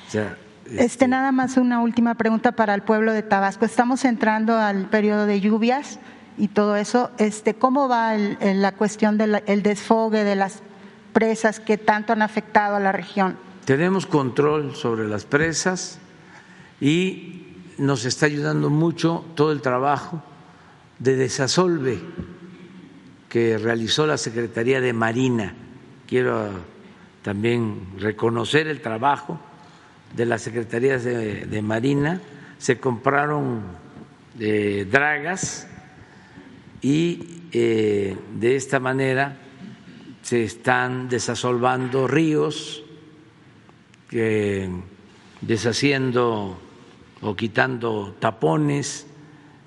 [0.07, 0.25] este,
[0.75, 3.63] este, nada más una última pregunta para el pueblo de Tabasco.
[3.63, 5.99] Estamos entrando al periodo de lluvias
[6.37, 7.11] y todo eso.
[7.17, 10.63] Este, ¿Cómo va la cuestión del desfogue de las
[11.13, 13.37] presas que tanto han afectado a la región?
[13.63, 15.99] Tenemos control sobre las presas
[16.81, 20.21] y nos está ayudando mucho todo el trabajo
[20.99, 22.01] de desasolve
[23.29, 25.55] que realizó la Secretaría de Marina.
[26.07, 26.49] Quiero
[27.21, 29.39] también reconocer el trabajo
[30.15, 32.21] de la Secretaría de, Marina.
[32.57, 33.61] Se compraron
[34.39, 35.67] eh, dragas
[36.81, 39.37] y eh, de esta manera
[40.21, 42.83] se están desasolvando ríos,
[45.41, 46.57] deshaciendo
[47.21, 49.07] o quitando tapones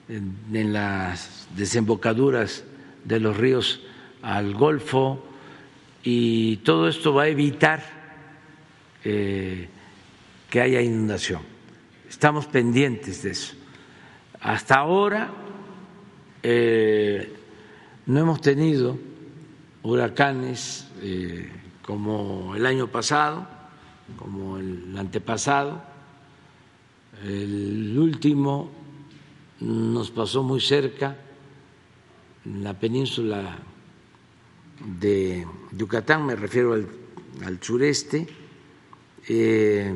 [0.08, 2.64] en, las desembocaduras
[3.04, 3.80] de los ríos
[4.22, 5.27] al Golfo
[6.10, 7.82] y todo esto va a evitar
[9.04, 9.68] eh,
[10.48, 11.42] que haya inundación.
[12.08, 13.54] Estamos pendientes de eso.
[14.40, 15.30] Hasta ahora
[16.42, 17.30] eh,
[18.06, 18.98] no hemos tenido
[19.82, 21.52] huracanes eh,
[21.82, 23.46] como el año pasado
[24.16, 25.82] como el antepasado.
[27.22, 28.70] El último
[29.60, 31.18] nos pasó muy cerca,
[32.46, 33.58] en la península
[34.84, 38.26] de Yucatán, me refiero al, sureste,
[39.28, 39.92] eh,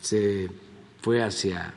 [0.00, 0.48] se
[1.00, 1.72] fue hacia,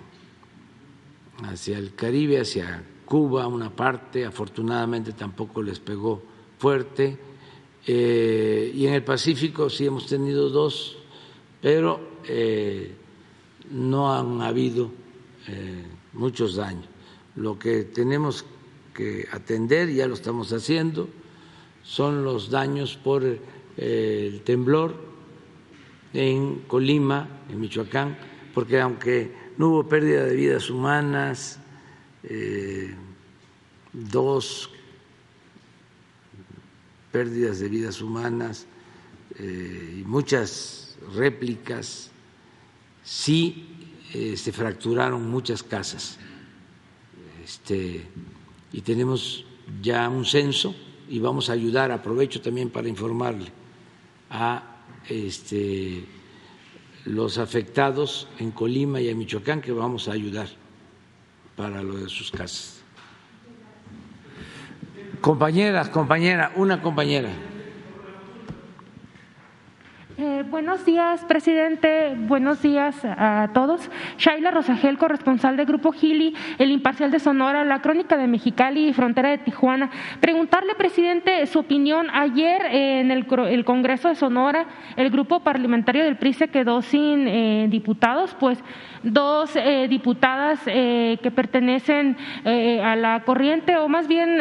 [1.43, 6.21] hacia el Caribe, hacia Cuba, una parte, afortunadamente tampoco les pegó
[6.57, 7.17] fuerte
[7.85, 10.97] eh, y en el Pacífico sí hemos tenido dos,
[11.61, 12.95] pero eh,
[13.71, 14.91] no han habido
[16.13, 16.85] muchos daños.
[17.35, 18.45] Lo que tenemos
[18.93, 21.09] que atender, ya lo estamos haciendo,
[21.83, 23.23] son los daños por
[23.77, 24.95] el temblor
[26.13, 28.17] en Colima, en Michoacán,
[28.53, 31.59] porque aunque no hubo pérdida de vidas humanas,
[33.93, 34.69] dos
[37.11, 38.65] pérdidas de vidas humanas
[39.37, 42.09] eh, y muchas réplicas,
[43.03, 43.67] sí
[44.13, 46.17] eh, se fracturaron muchas casas.
[47.43, 48.05] Este,
[48.71, 49.45] y tenemos
[49.81, 50.75] ya un censo
[51.11, 53.51] y vamos a ayudar, aprovecho también para informarle
[54.29, 54.63] a
[55.09, 56.05] este,
[57.03, 60.47] los afectados en Colima y en Michoacán que vamos a ayudar
[61.57, 62.81] para lo de sus casas.
[65.19, 67.29] Compañeras, compañera, una compañera.
[70.23, 72.13] Eh, buenos días, presidente.
[72.15, 73.89] Buenos días a todos.
[74.19, 78.93] Shaila Rosagel, corresponsal de Grupo Gili, El Imparcial de Sonora, La Crónica de Mexicali y
[78.93, 79.89] Frontera de Tijuana.
[80.19, 82.05] Preguntarle, presidente, su opinión.
[82.13, 83.25] Ayer en el,
[83.65, 88.63] Congreso de Sonora, el grupo parlamentario del PRI se quedó sin eh, diputados, pues
[89.01, 92.15] dos eh, diputadas que pertenecen
[92.45, 94.37] a la corriente, o más bien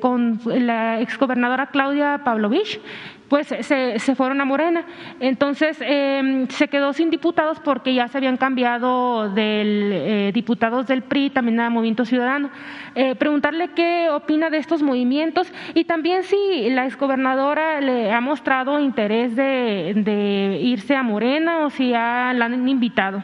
[0.00, 2.80] con la exgobernadora Claudia Pavlovich,
[3.28, 4.84] pues se, se, fueron a Morena.
[5.20, 11.02] Entonces em, se quedó sin diputados porque ya se habían cambiado del eh, diputados del
[11.02, 12.50] PRI también a Movimiento Ciudadano.
[12.94, 18.80] Eh, preguntarle qué opina de estos movimientos y también si la exgobernadora le ha mostrado
[18.80, 23.22] interés de, irse a Morena o si la han invitado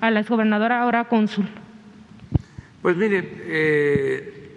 [0.00, 1.46] a la exgobernadora ahora cónsul.
[2.80, 4.50] Pues mire, eh,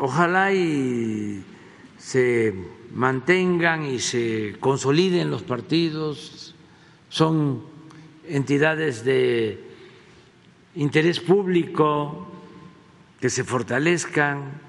[0.00, 1.44] ojalá y
[1.96, 2.52] se
[2.94, 6.54] mantengan y se consoliden los partidos,
[7.08, 7.62] son
[8.26, 9.64] entidades de
[10.74, 12.26] interés público
[13.20, 14.60] que se fortalezcan,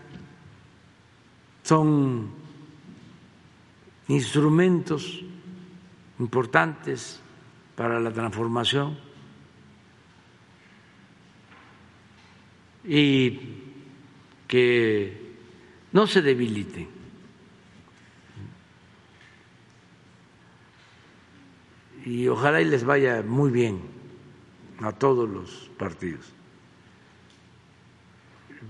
[1.63, 2.29] son
[4.07, 5.21] instrumentos
[6.19, 7.21] importantes
[7.75, 8.97] para la transformación.
[12.83, 13.39] Y
[14.47, 15.35] que
[15.93, 17.00] no se debiliten
[22.05, 23.81] y ojalá y les vaya muy bien
[24.81, 26.33] a todos los partidos,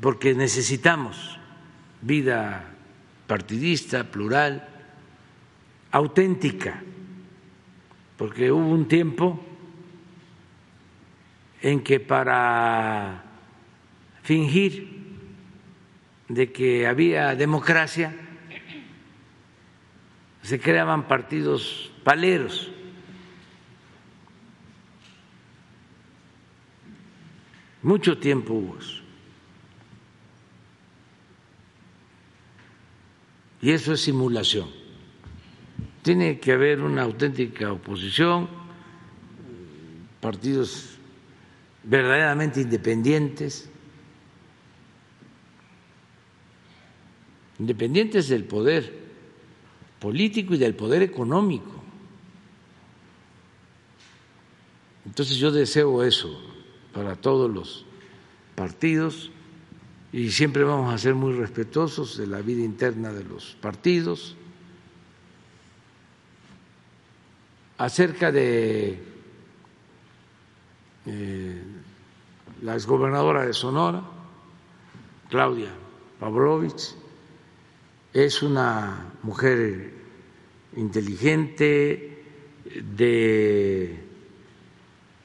[0.01, 1.39] porque necesitamos
[2.01, 2.65] vida
[3.27, 4.67] partidista, plural,
[5.91, 6.81] auténtica,
[8.17, 9.39] porque hubo un tiempo
[11.61, 13.23] en que para
[14.23, 14.99] fingir
[16.27, 18.13] de que había democracia
[20.41, 22.71] se creaban partidos paleros
[27.83, 29.01] Mucho tiempo hubo eso.
[33.61, 34.69] Y eso es simulación.
[36.01, 38.47] Tiene que haber una auténtica oposición,
[40.19, 40.97] partidos
[41.83, 43.69] verdaderamente independientes,
[47.59, 48.99] independientes del poder
[49.99, 51.83] político y del poder económico.
[55.05, 56.50] Entonces yo deseo eso
[56.93, 57.85] para todos los
[58.55, 59.31] partidos
[60.11, 64.35] y siempre vamos a ser muy respetuosos de la vida interna de los partidos.
[67.77, 69.01] Acerca de
[71.05, 71.63] eh,
[72.61, 74.03] la exgobernadora de Sonora,
[75.29, 75.71] Claudia
[76.19, 76.95] Pavlovich,
[78.13, 79.93] es una mujer
[80.75, 82.11] inteligente,
[82.95, 83.99] de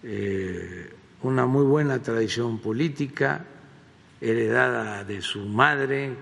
[0.03, 0.96] eh,
[1.27, 3.45] una muy buena tradición política
[4.21, 6.15] heredada de su madre,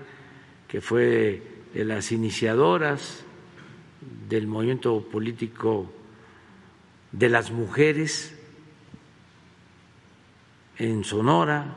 [0.67, 1.41] que fue
[1.73, 3.23] de las iniciadoras
[4.27, 5.91] del movimiento político
[7.11, 8.35] de las mujeres
[10.77, 11.75] en Sonora,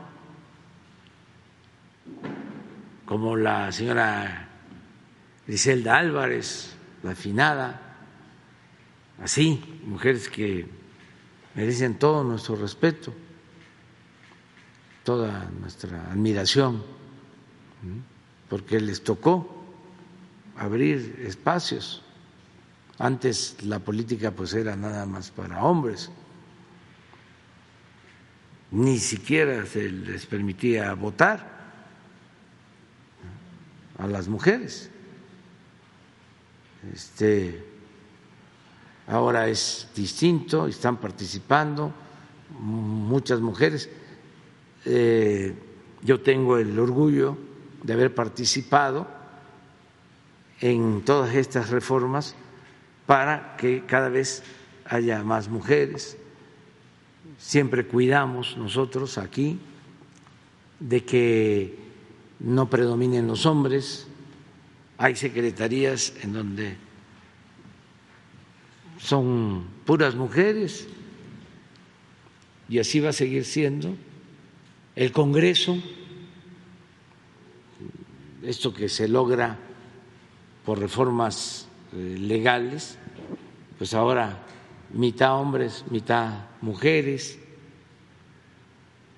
[3.05, 4.49] como la señora
[5.47, 7.95] Griselda Álvarez, la afinada,
[9.21, 10.78] así, mujeres que
[11.59, 13.13] merecen todo nuestro respeto,
[15.03, 16.81] toda nuestra admiración,
[18.47, 19.61] porque les tocó
[20.55, 22.01] abrir espacios.
[22.97, 26.09] Antes la política pues era nada más para hombres,
[28.71, 31.45] ni siquiera se les permitía votar
[33.97, 34.89] a las mujeres.
[36.93, 37.68] Este,
[39.09, 41.91] ahora es distinto, están participando
[42.59, 43.89] muchas mujeres.
[44.85, 45.53] Eh,
[46.03, 47.37] yo tengo el orgullo
[47.83, 49.07] de haber participado
[50.61, 52.35] en todas estas reformas
[53.05, 54.43] para que cada vez
[54.85, 56.17] haya más mujeres.
[57.37, 59.59] Siempre cuidamos nosotros aquí
[60.79, 61.79] de que
[62.39, 64.07] no predominen los hombres.
[64.97, 66.88] Hay secretarías en donde
[68.99, 70.87] son puras mujeres
[72.67, 73.95] y así va a seguir siendo.
[74.95, 75.77] El Congreso,
[78.43, 79.57] esto que se logra
[80.65, 82.97] por reformas eh, legales,
[83.77, 84.45] pues ahora
[84.93, 87.39] mitad hombres, mitad mujeres.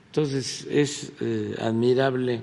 [0.07, 2.41] Entonces es eh, admirable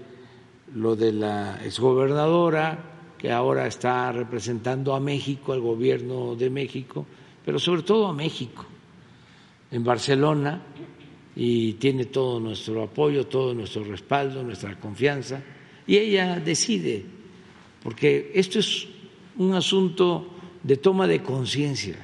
[0.74, 2.84] lo de la exgobernadora
[3.16, 7.06] que ahora está representando a México, al gobierno de México,
[7.48, 8.62] pero sobre todo a México,
[9.70, 10.60] en Barcelona,
[11.34, 15.42] y tiene todo nuestro apoyo, todo nuestro respaldo, nuestra confianza,
[15.86, 17.06] y ella decide,
[17.82, 18.86] porque esto es
[19.38, 20.28] un asunto
[20.62, 21.96] de toma de conciencia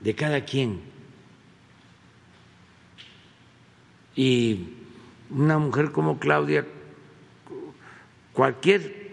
[0.00, 0.80] de cada quien.
[4.16, 4.66] Y
[5.30, 6.66] una mujer como Claudia,
[8.34, 9.12] cualquier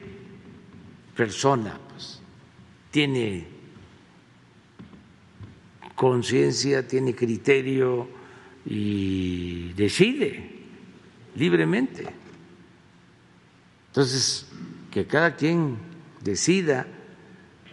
[1.15, 2.19] persona pues,
[2.91, 3.54] tiene
[5.95, 8.07] conciencia, tiene criterio
[8.65, 10.51] y decide
[11.35, 12.05] libremente.
[13.87, 14.47] Entonces,
[14.91, 15.77] que cada quien
[16.21, 16.85] decida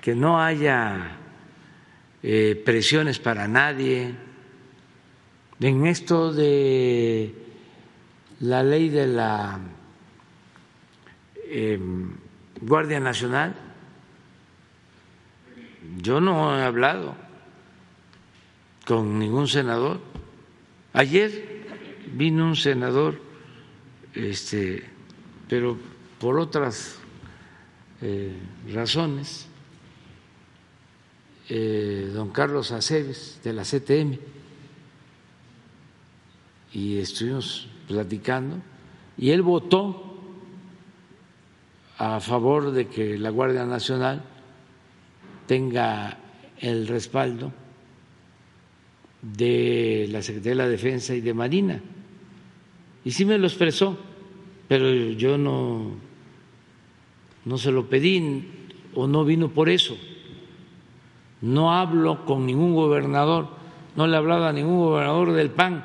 [0.01, 1.19] que no haya
[2.23, 4.15] eh, presiones para nadie.
[5.61, 7.35] En esto de
[8.40, 9.59] la ley de la
[11.49, 12.16] em,
[12.61, 13.55] Guardia Nacional,
[15.99, 17.16] yo no he hablado
[18.86, 20.00] con ningún senador.
[20.92, 21.66] Ayer
[22.14, 23.20] vino un senador,
[24.14, 24.84] este,
[25.48, 25.76] pero
[26.18, 26.98] por otras
[28.00, 28.36] eh,
[28.72, 29.46] razones,
[31.48, 34.18] eh, don Carlos Aceves de la CTM
[36.72, 38.56] y estuvimos platicando
[39.18, 40.09] y él votó
[41.98, 44.22] a favor de que la Guardia Nacional
[45.46, 46.16] tenga
[46.59, 47.52] el respaldo
[49.23, 51.81] de la Secretaría de la Defensa y de Marina.
[53.05, 53.97] Y sí me lo expresó,
[54.69, 56.12] pero yo no
[57.44, 58.44] no se lo pedí
[58.94, 59.97] o no vino por eso.
[61.40, 63.49] No hablo con ningún gobernador,
[63.97, 65.85] no le he hablado a ningún gobernador del PAN.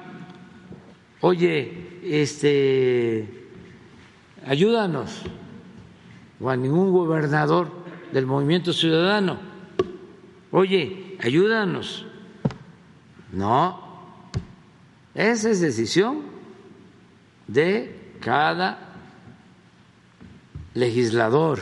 [1.22, 3.28] Oye, este,
[4.46, 5.24] ayúdanos,
[6.40, 7.70] o a ningún gobernador
[8.12, 9.40] del Movimiento Ciudadano.
[10.52, 12.07] Oye, ayúdanos.
[13.38, 13.80] No,
[15.14, 16.24] esa es decisión
[17.48, 18.96] de cada
[20.74, 21.60] legislador.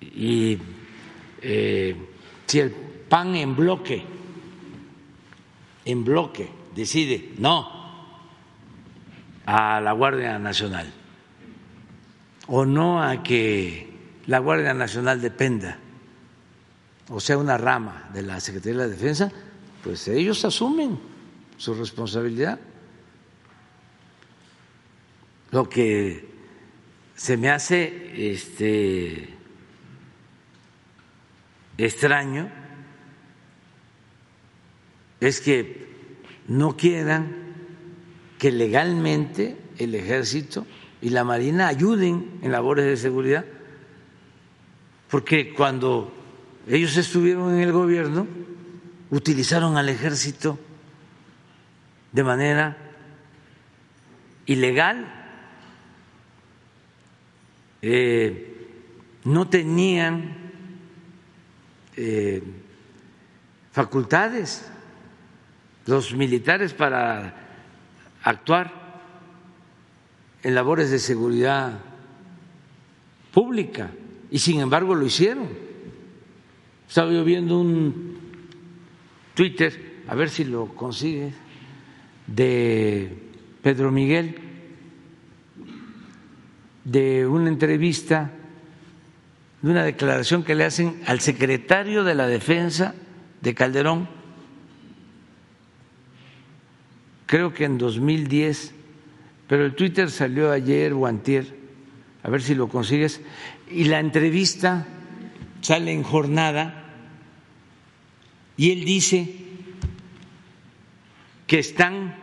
[0.00, 0.58] Y
[1.42, 1.96] eh,
[2.44, 4.02] si el PAN en bloque,
[5.84, 7.70] en bloque, decide no
[9.46, 10.92] a la Guardia Nacional
[12.48, 13.92] o no a que
[14.26, 15.78] la Guardia Nacional dependa
[17.12, 19.30] o sea una rama de la Secretaría de la Defensa,
[19.84, 20.98] pues ellos asumen
[21.58, 22.58] su responsabilidad.
[25.50, 26.26] Lo que
[27.14, 29.28] se me hace este
[31.76, 32.50] extraño
[35.20, 35.86] es que
[36.48, 37.36] no quieran
[38.38, 40.66] que legalmente el ejército
[41.02, 43.44] y la marina ayuden en labores de seguridad,
[45.10, 46.21] porque cuando
[46.68, 48.26] ellos estuvieron en el gobierno
[49.10, 50.58] utilizaron al ejército
[52.12, 52.76] de manera
[54.46, 55.22] ilegal
[57.82, 58.48] eh,
[59.24, 60.36] no tenían
[61.96, 62.42] eh,
[63.72, 64.70] facultades
[65.86, 67.34] los militares para
[68.22, 68.82] actuar
[70.42, 71.80] en labores de seguridad
[73.32, 73.90] pública
[74.30, 75.71] y sin embargo lo hicieron.
[76.92, 78.18] Estaba yo viendo un
[79.32, 81.32] Twitter, a ver si lo consigue,
[82.26, 83.16] de
[83.62, 84.34] Pedro Miguel
[86.84, 88.32] de una entrevista,
[89.62, 92.94] de una declaración que le hacen al secretario de la Defensa
[93.40, 94.06] de Calderón,
[97.24, 98.74] creo que en 2010,
[99.48, 101.56] pero el Twitter salió ayer o antier,
[102.22, 103.22] a ver si lo consigues,
[103.70, 104.86] y la entrevista
[105.62, 106.80] sale en jornada
[108.56, 109.34] y él dice
[111.46, 112.14] que están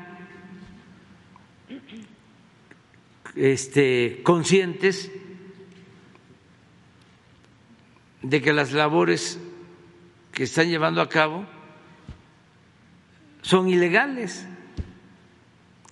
[3.35, 5.11] este, conscientes
[8.21, 9.39] de que las labores
[10.31, 11.45] que están llevando a cabo
[13.41, 14.45] son ilegales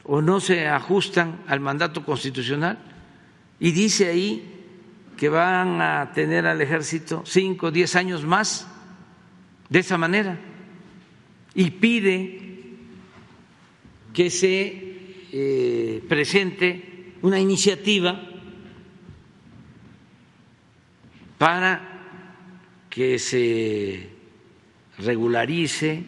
[0.03, 2.77] o no se ajustan al mandato constitucional.
[3.59, 4.65] Y dice ahí
[5.17, 8.67] que van a tener al ejército cinco diez años más
[9.69, 10.39] de esa manera
[11.53, 12.39] y pide
[14.13, 14.87] que se
[15.31, 18.21] eh, presente una iniciativa
[21.37, 24.09] para que se
[24.97, 26.03] regularice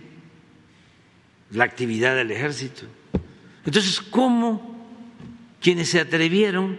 [1.52, 2.84] la actividad del ejército.
[3.66, 4.88] Entonces, ¿cómo
[5.62, 6.78] quienes se atrevieron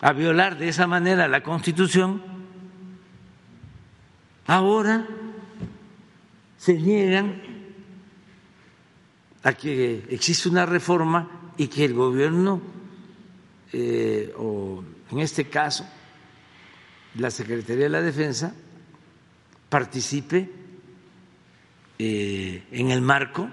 [0.00, 2.35] a violar de esa manera la Constitución
[4.46, 5.06] ahora
[6.56, 7.42] se niegan
[9.42, 12.60] a que existe una reforma y que el gobierno,
[13.72, 15.86] eh, o en este caso
[17.14, 18.54] la Secretaría de la Defensa,
[19.68, 20.50] participe
[21.98, 23.48] eh, en el marco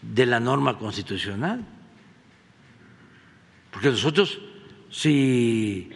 [0.00, 1.64] de la norma constitucional.
[3.70, 4.38] Porque nosotros,
[4.90, 5.90] si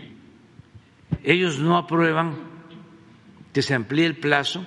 [1.23, 2.48] ellos no aprueban
[3.59, 4.65] que se amplíe el plazo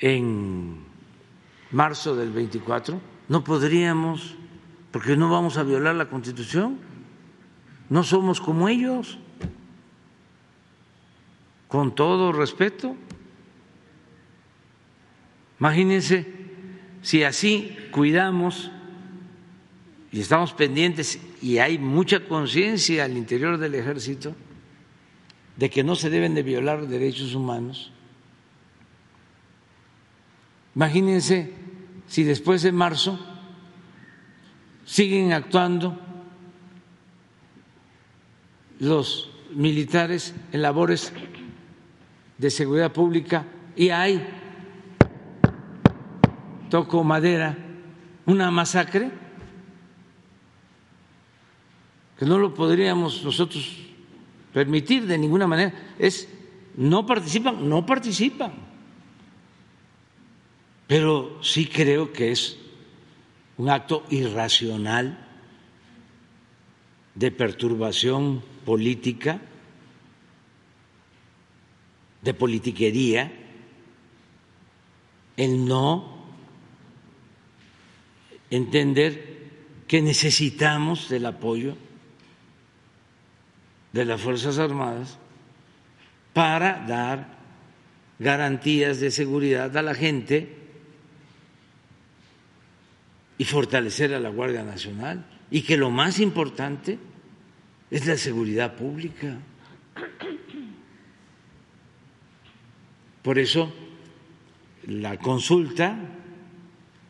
[0.00, 0.84] en
[1.70, 4.36] marzo del 24, no podríamos,
[4.90, 6.76] porque no vamos a violar la Constitución,
[7.88, 9.18] no somos como ellos,
[11.68, 12.94] con todo respeto.
[15.58, 16.26] Imagínense
[17.00, 18.70] si así cuidamos
[20.12, 24.36] y estamos pendientes y hay mucha conciencia al interior del ejército
[25.60, 27.92] de que no se deben de violar derechos humanos.
[30.74, 31.52] Imagínense
[32.06, 33.20] si después de marzo
[34.86, 36.00] siguen actuando
[38.78, 41.12] los militares en labores
[42.38, 43.44] de seguridad pública
[43.76, 44.26] y hay
[46.70, 47.58] toco madera,
[48.24, 49.10] una masacre,
[52.18, 53.89] que no lo podríamos nosotros
[54.52, 56.28] permitir de ninguna manera, es
[56.76, 58.52] no participan, no participan.
[60.86, 62.58] Pero sí creo que es
[63.56, 65.26] un acto irracional
[67.14, 69.40] de perturbación política,
[72.22, 73.32] de politiquería,
[75.36, 76.20] el no
[78.50, 79.40] entender
[79.86, 81.76] que necesitamos del apoyo
[83.92, 85.18] de las Fuerzas Armadas
[86.32, 87.26] para dar
[88.18, 90.56] garantías de seguridad a la gente
[93.38, 96.98] y fortalecer a la Guardia Nacional y que lo más importante
[97.90, 99.38] es la seguridad pública.
[103.22, 103.72] Por eso
[104.86, 105.96] la consulta,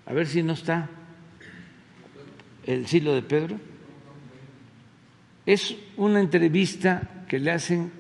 [0.07, 0.89] a ver si no está
[2.67, 3.61] el silo de Pedro,
[5.47, 7.93] es una entrevista que le hacen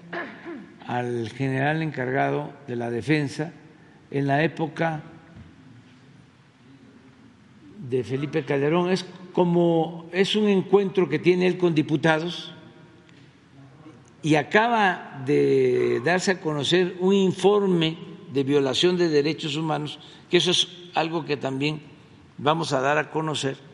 [0.87, 3.53] al general encargado de la defensa
[4.11, 5.03] en la época
[7.89, 8.91] de Felipe Calderón.
[8.91, 12.53] Es como es un encuentro que tiene él con diputados
[14.23, 17.97] y acaba de darse a conocer un informe
[18.33, 19.99] de violación de derechos humanos,
[20.29, 21.81] que eso es algo que también
[22.37, 23.70] vamos a dar a conocer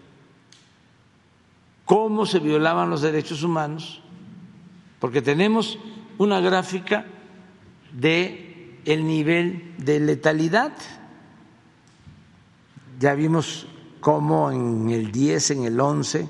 [1.86, 4.02] cómo se violaban los derechos humanos,
[4.98, 5.78] porque tenemos
[6.18, 7.06] una gráfica
[7.92, 10.72] de el nivel de letalidad.
[12.98, 13.68] Ya vimos
[14.00, 16.28] cómo en el 10, en el 11,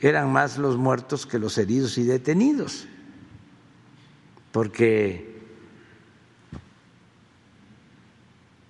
[0.00, 2.86] eran más los muertos que los heridos y detenidos,
[4.52, 5.42] porque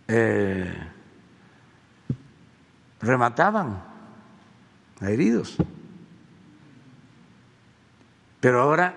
[0.08, 0.74] eh,
[3.02, 3.93] remataban
[5.00, 5.56] heridos.
[8.40, 8.94] Pero ahora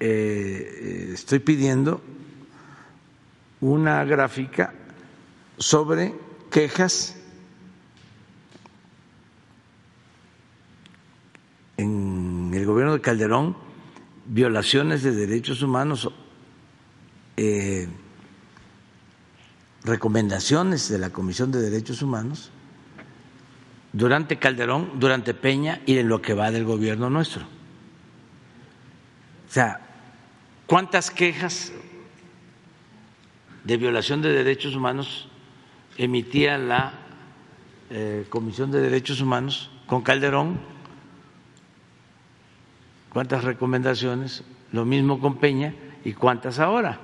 [0.00, 2.00] eh, estoy pidiendo
[3.60, 4.72] una gráfica
[5.58, 6.14] sobre
[6.50, 7.16] quejas
[11.76, 13.56] en el gobierno de Calderón,
[14.26, 16.10] violaciones de derechos humanos,
[17.36, 17.88] eh,
[19.82, 22.52] recomendaciones de la Comisión de Derechos Humanos
[23.94, 27.42] durante Calderón, durante Peña y en lo que va del gobierno nuestro.
[27.42, 29.80] O sea,
[30.66, 31.72] ¿cuántas quejas
[33.62, 35.28] de violación de derechos humanos
[35.96, 36.94] emitía la
[37.88, 40.58] eh, Comisión de Derechos Humanos con Calderón?
[43.12, 44.42] ¿Cuántas recomendaciones?
[44.72, 45.72] Lo mismo con Peña
[46.04, 46.98] y cuántas ahora.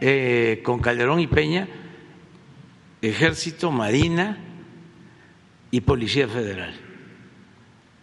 [0.00, 1.68] Eh, con Calderón y Peña
[3.02, 4.36] Ejército, Marina
[5.70, 6.74] y Policía Federal.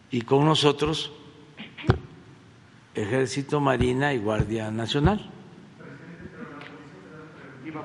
[0.09, 1.11] Y con nosotros,
[2.95, 5.31] Ejército, Marina y Guardia Nacional.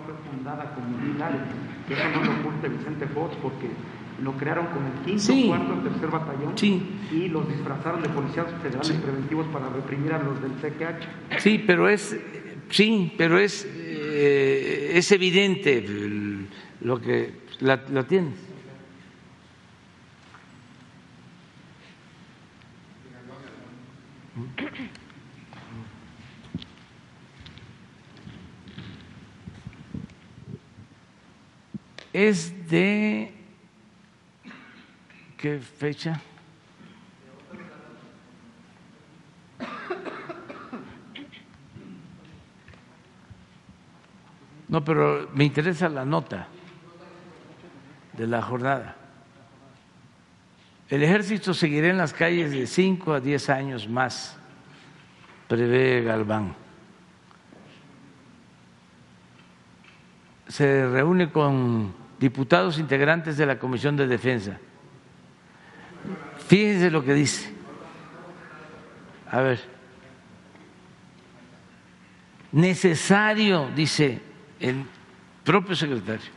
[0.07, 1.41] fue fundada con militares,
[1.87, 3.67] que eso no lo oculta Vicente Fox porque
[4.23, 5.47] lo crearon con el quinto, Sí.
[5.49, 6.83] cuarto, tercer batallón Sí.
[7.13, 11.07] y los disfrazaron de policías federales preventivos para reprimir a los del CQH.
[11.41, 12.17] Sí, pero es,
[12.71, 15.83] sí, pero es, eh, es evidente
[16.83, 18.35] lo que la, la tienes.
[32.13, 33.33] Es de
[35.39, 36.21] ¿qué fecha?
[44.69, 46.49] No, pero me interesa la nota
[48.23, 48.95] de la jornada.
[50.89, 54.37] El ejército seguirá en las calles de 5 a 10 años más,
[55.49, 56.55] prevé Galván.
[60.47, 64.59] Se reúne con diputados integrantes de la Comisión de Defensa.
[66.47, 67.53] Fíjense lo que dice.
[69.31, 69.61] A ver.
[72.53, 74.21] Necesario, dice
[74.61, 74.85] el
[75.43, 76.31] propio secretario,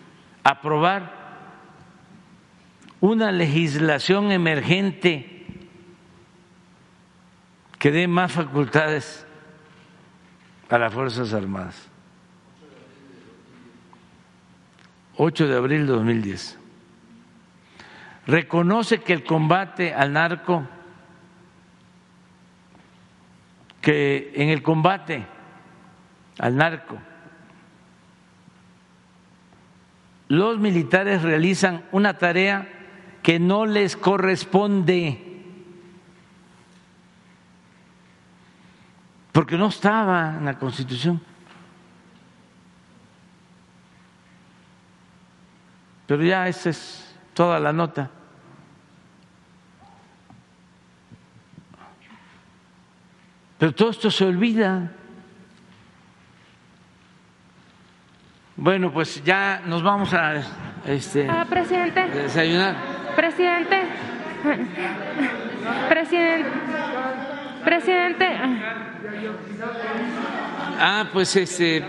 [0.43, 1.24] aprobar
[3.06, 5.44] una legislación emergente
[7.77, 9.27] que dé más facultades
[10.69, 11.88] a las Fuerzas Armadas.
[15.18, 16.57] 8 de abril de 2010.
[18.26, 20.68] Reconoce que el combate al narco,
[23.82, 25.27] que en el combate
[26.40, 26.98] al narco,
[30.27, 32.74] los militares realizan una tarea
[33.26, 35.19] que no les corresponde,
[39.31, 41.19] porque no estaba en la Constitución.
[46.06, 48.11] Pero ya esa es toda la nota.
[53.57, 54.91] Pero todo esto se olvida.
[58.56, 60.43] Bueno, pues ya nos vamos a
[60.85, 63.05] este, Ah, presidente, desayunar.
[63.15, 63.81] Presidente,
[65.89, 66.49] presidente,
[67.63, 68.27] presidente.
[70.79, 71.83] Ah, pues este,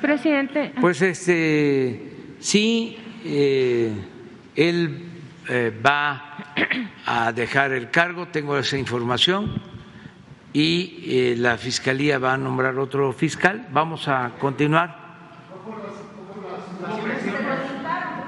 [0.00, 3.92] Presidente, pues este, sí, eh,
[4.56, 5.04] él
[5.46, 6.54] eh, va
[7.04, 9.60] a dejar el cargo, tengo esa información,
[10.54, 13.68] y eh, la fiscalía va a nombrar otro fiscal.
[13.72, 14.96] Vamos a continuar.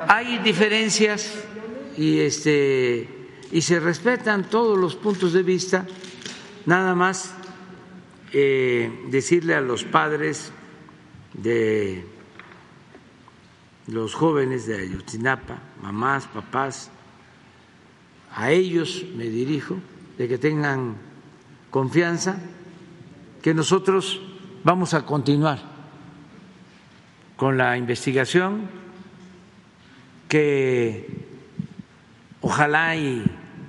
[0.08, 1.32] Hay diferencias
[1.96, 3.08] y este
[3.52, 5.86] y se respetan todos los puntos de vista.
[6.64, 7.34] Nada más
[8.32, 10.52] eh, decirle a los padres
[11.34, 12.06] de
[13.88, 16.90] los jóvenes de Ayotzinapa, mamás, papás,
[18.34, 19.76] a ellos me dirijo,
[20.16, 20.96] de que tengan
[21.70, 22.38] confianza,
[23.42, 24.20] que nosotros
[24.64, 25.60] vamos a continuar
[27.36, 28.81] con la investigación,
[30.32, 31.06] que
[32.40, 33.22] ojalá y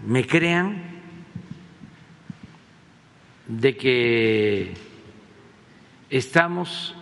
[0.08, 0.82] me crean
[3.50, 4.74] de que
[6.10, 6.96] estamos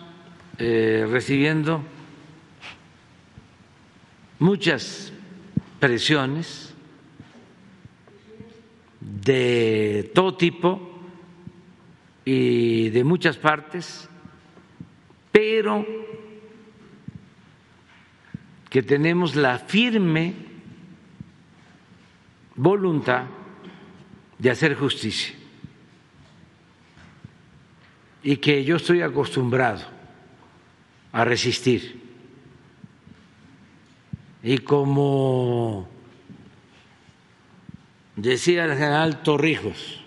[0.58, 1.80] eh, recibiendo
[4.40, 5.12] muchas
[5.78, 6.74] presiones
[8.98, 10.90] de todo tipo
[12.24, 14.08] y de muchas partes,
[15.30, 16.01] pero
[18.72, 20.32] que tenemos la firme
[22.54, 23.26] voluntad
[24.38, 25.34] de hacer justicia
[28.22, 29.82] y que yo estoy acostumbrado
[31.12, 32.00] a resistir.
[34.42, 35.86] Y como
[38.16, 40.00] decía el general Torrijos,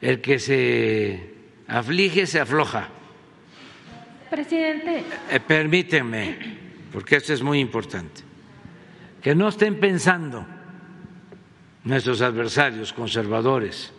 [0.00, 1.37] el que se
[1.68, 2.88] aflige se afloja.
[4.30, 6.36] presidente, Eh, permítanme,
[6.92, 8.22] porque esto es muy importante,
[9.22, 10.46] que no estén pensando
[11.84, 13.92] nuestros adversarios conservadores,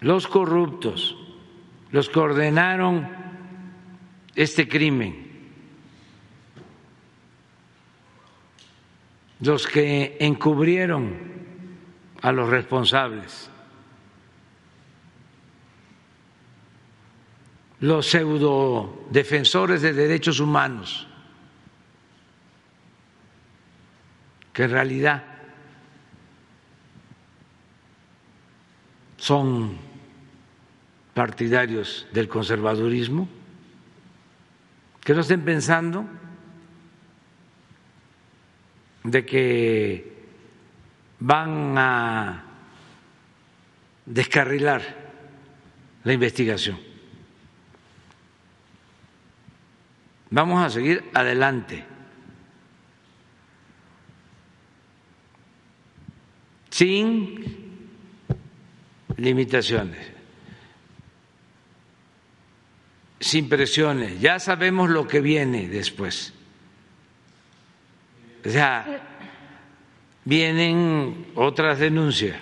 [0.00, 1.16] los corruptos,
[1.90, 3.08] los que ordenaron
[4.34, 5.26] este crimen,
[9.40, 11.14] los que encubrieron
[12.22, 13.50] a los responsables,
[17.80, 21.06] los pseudo defensores de derechos humanos,
[24.52, 25.24] que en realidad
[29.18, 29.76] son
[31.12, 33.28] partidarios del conservadurismo,
[35.02, 36.06] que no estén pensando
[39.04, 40.16] de que
[41.20, 42.44] van a
[44.04, 44.82] descarrilar
[46.04, 46.95] la investigación.
[50.36, 51.82] Vamos a seguir adelante.
[56.68, 57.42] Sin
[59.16, 60.12] limitaciones,
[63.18, 64.20] sin presiones.
[64.20, 66.34] Ya sabemos lo que viene después.
[68.44, 69.00] O sea,
[70.22, 72.38] vienen otras denuncias.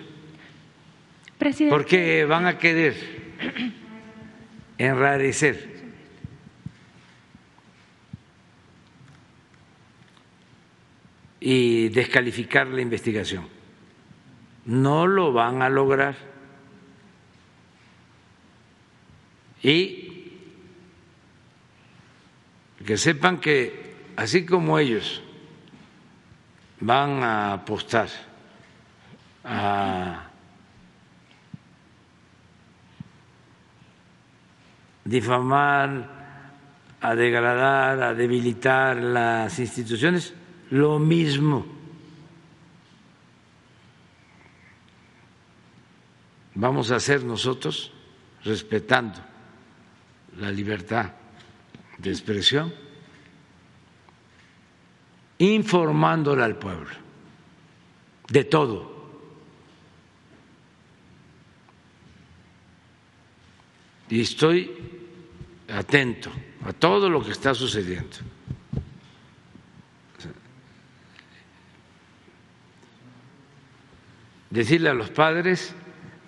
[1.70, 2.96] Porque van a querer
[4.78, 5.73] enrarecer.
[11.46, 13.46] Y descalificar la investigación.
[14.64, 16.16] No lo van a lograr.
[19.62, 20.30] Y
[22.86, 25.22] que sepan que así como ellos
[26.80, 28.08] van a apostar
[29.44, 30.30] a
[35.04, 36.08] difamar,
[37.02, 40.32] a degradar, a debilitar las instituciones,
[40.74, 41.64] lo mismo.
[46.56, 47.92] Vamos a hacer nosotros
[48.42, 49.20] respetando
[50.36, 51.12] la libertad
[51.98, 52.74] de expresión,
[55.38, 56.90] informándole al pueblo
[58.28, 58.94] de todo.
[64.10, 64.72] Y estoy
[65.68, 66.32] atento
[66.64, 68.33] a todo lo que está sucediendo.
[74.54, 75.74] Decirle a los padres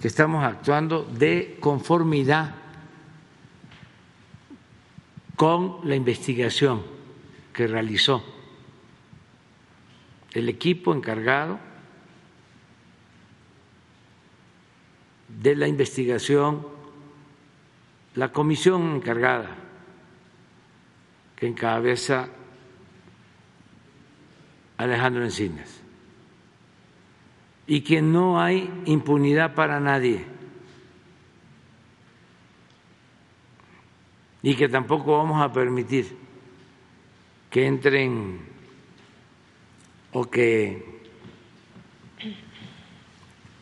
[0.01, 2.57] que estamos actuando de conformidad
[5.36, 6.82] con la investigación
[7.53, 8.24] que realizó
[10.32, 11.61] el equipo encargado
[15.28, 16.66] de la investigación
[18.16, 19.55] la comisión encargada
[21.36, 22.28] que encabeza
[24.78, 25.86] Alejandro Encinas
[27.67, 30.25] y que no hay impunidad para nadie
[34.43, 36.17] y que tampoco vamos a permitir
[37.51, 38.39] que entren
[40.13, 41.01] o que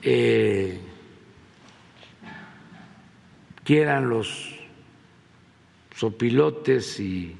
[0.02, 0.78] eh,
[3.64, 4.54] quieran los
[5.96, 7.34] sopilotes y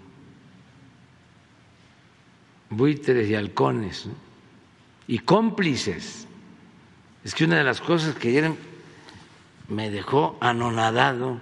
[2.71, 4.09] buitres y halcones
[5.07, 6.27] y cómplices.
[7.25, 8.53] Es que una de las cosas que ayer
[9.69, 11.39] me dejó anonadado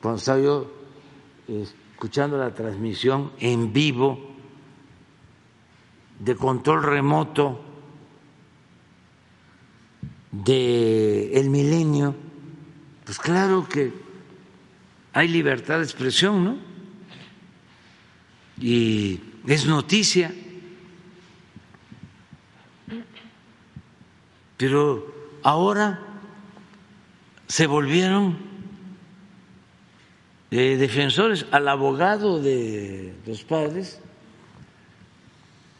[0.00, 0.70] cuando estaba yo
[1.48, 4.36] escuchando la transmisión en vivo
[6.20, 7.60] de control remoto
[10.30, 12.14] de el milenio
[13.06, 13.92] pues claro que
[15.12, 16.58] hay libertad de expresión, ¿no?
[18.60, 20.34] Y es noticia.
[24.56, 25.12] Pero
[25.42, 26.00] ahora
[27.46, 28.38] se volvieron
[30.50, 34.00] eh, defensores al abogado de los padres,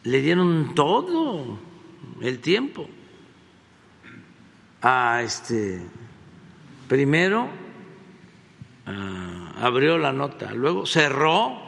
[0.04, 1.58] le dieron todo
[2.20, 2.88] el tiempo
[4.82, 5.82] a este
[6.88, 7.48] Primero
[8.86, 11.58] ah, abrió la nota, luego cerró,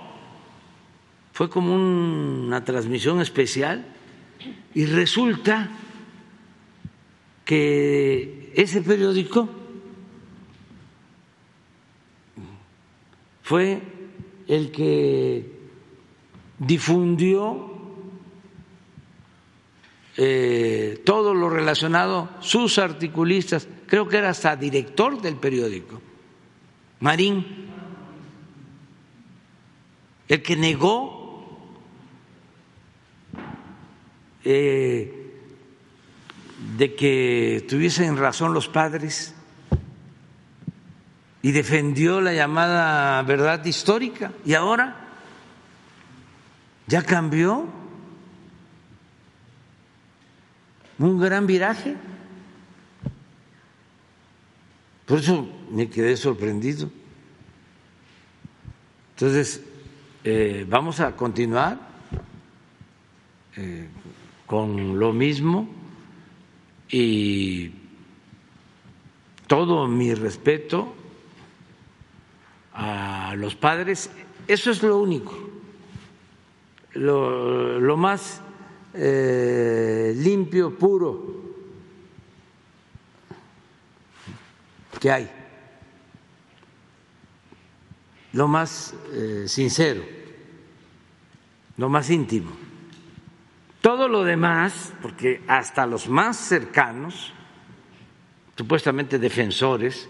[1.33, 3.85] fue como una transmisión especial
[4.75, 5.69] y resulta
[7.49, 9.49] que ese periódico
[13.41, 13.81] fue
[14.47, 15.51] el que
[16.59, 17.73] difundió
[20.19, 26.03] eh, todo lo relacionado, sus articulistas, creo que era hasta director del periódico,
[27.01, 27.47] Marín,
[30.29, 31.79] el que negó
[34.45, 35.18] eh,
[36.59, 39.35] de que tuviesen razón los padres
[41.41, 44.97] y defendió la llamada verdad histórica y ahora
[46.89, 47.67] ya cambió
[50.99, 51.97] un gran viraje.
[55.07, 56.91] Por eso me quedé sorprendido.
[59.15, 59.63] Entonces,
[60.25, 61.79] eh, vamos a continuar
[63.57, 63.89] eh,
[64.47, 65.78] con lo mismo
[66.91, 67.71] y
[69.47, 70.95] todo mi respeto
[72.73, 74.11] a los padres.
[74.47, 75.37] Eso es lo único,
[76.95, 78.41] lo, más
[78.95, 81.37] eh, limpio, puro
[85.01, 85.31] que hay,
[88.33, 90.03] lo más eh, sincero,
[91.77, 92.68] lo más íntimo.
[93.81, 97.33] Todo lo demás, porque hasta los más cercanos,
[98.57, 100.09] supuestamente defensores,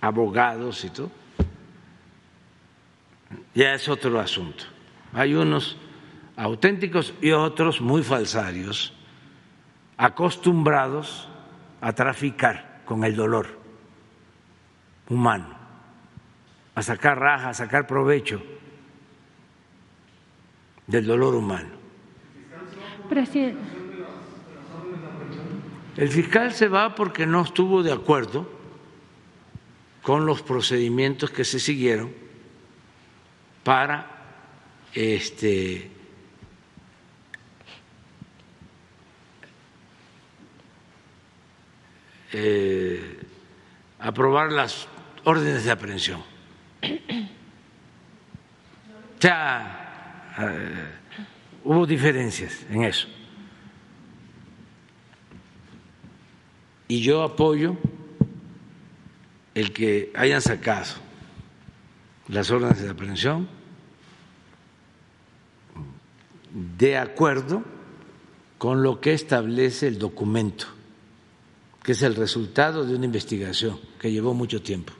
[0.00, 1.10] abogados y todo,
[3.54, 4.64] ya es otro asunto.
[5.12, 5.76] Hay unos
[6.36, 8.92] auténticos y otros muy falsarios,
[9.96, 11.28] acostumbrados
[11.80, 13.46] a traficar con el dolor
[15.08, 15.56] humano,
[16.74, 18.42] a sacar raja, a sacar provecho
[20.88, 21.83] del dolor humano.
[25.96, 28.50] El fiscal se va porque no estuvo de acuerdo
[30.02, 32.12] con los procedimientos que se siguieron
[33.62, 34.10] para
[34.92, 35.90] este
[42.32, 43.20] eh,
[44.00, 44.86] aprobar las
[45.24, 46.20] órdenes de aprehensión.
[49.22, 51.03] O eh,
[51.64, 53.08] hubo diferencias en eso.
[56.86, 57.76] Y yo apoyo
[59.54, 60.94] el que hayan sacado
[62.28, 63.48] las órdenes de aprehensión
[66.78, 67.64] de acuerdo
[68.58, 70.66] con lo que establece el documento,
[71.82, 74.92] que es el resultado de una investigación que llevó mucho tiempo.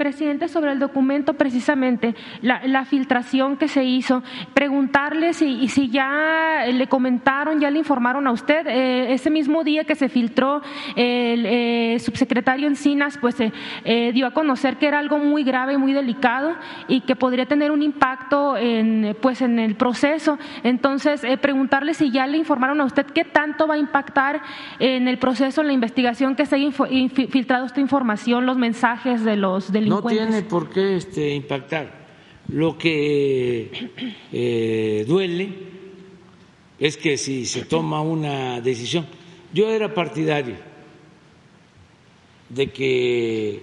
[0.00, 4.22] Presidente, sobre el documento, precisamente, la, filtración que se hizo,
[4.54, 9.84] preguntarle si, si, ya le comentaron, ya le informaron a usted, eh, ese mismo día
[9.84, 10.62] que se filtró,
[10.96, 15.92] el eh, subsecretario Encinas, pues eh, dio a conocer que era algo muy grave, muy
[15.92, 16.56] delicado
[16.88, 20.38] y que podría tener un impacto en, pues, en el proceso.
[20.62, 24.40] Entonces, preguntarle si ya le informaron a usted qué tanto va a impactar
[24.78, 29.36] en el proceso, en la investigación que se haya filtrado esta información, los mensajes de
[29.36, 31.98] los delincuentes no tiene por qué este, impactar.
[32.46, 33.90] Lo que
[34.32, 35.52] eh, duele
[36.78, 39.04] es que si se toma una decisión,
[39.52, 40.54] yo era partidario
[42.48, 43.62] de que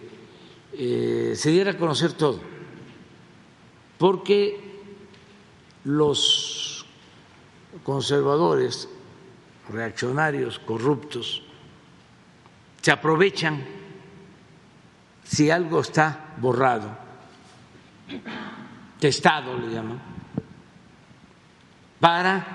[0.74, 2.42] eh, se diera a conocer todo,
[3.98, 4.60] porque
[5.86, 6.86] los
[7.84, 8.90] conservadores,
[9.70, 11.42] reaccionarios, corruptos,
[12.82, 13.77] se aprovechan
[15.28, 16.98] si algo está borrado,
[19.00, 20.00] testado le llaman,
[22.00, 22.46] para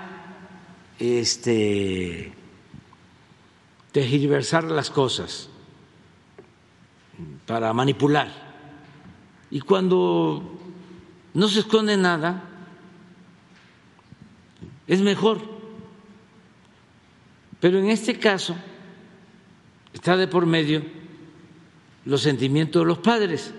[0.98, 2.32] este
[3.92, 5.50] tergiversar las cosas,
[7.46, 8.30] para manipular.
[9.50, 10.58] Y cuando
[11.34, 12.42] no se esconde nada,
[14.86, 15.42] es mejor.
[17.60, 18.56] Pero en este caso
[19.92, 21.01] está de por medio
[22.04, 23.52] los sentimientos de los padres,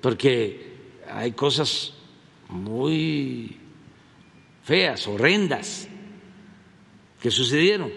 [0.00, 0.76] porque
[1.10, 1.94] hay cosas
[2.48, 3.56] muy
[4.64, 5.88] feas, horrendas,
[7.20, 7.90] que sucedieron.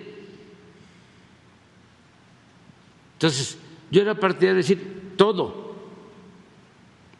[3.13, 3.57] Entonces,
[3.91, 5.75] yo era partidario de decir todo,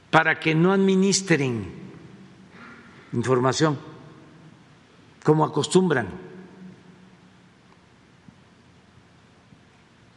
[0.10, 1.72] para que no administren
[3.14, 3.78] información
[5.24, 6.31] como acostumbran.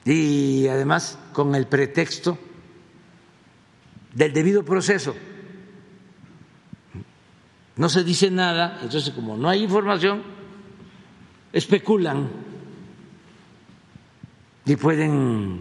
[0.04, 2.38] Y además con el pretexto
[4.12, 5.14] del debido proceso.
[7.76, 10.22] No se dice nada, entonces como no hay información,
[11.52, 12.30] especulan
[14.64, 15.60] y pueden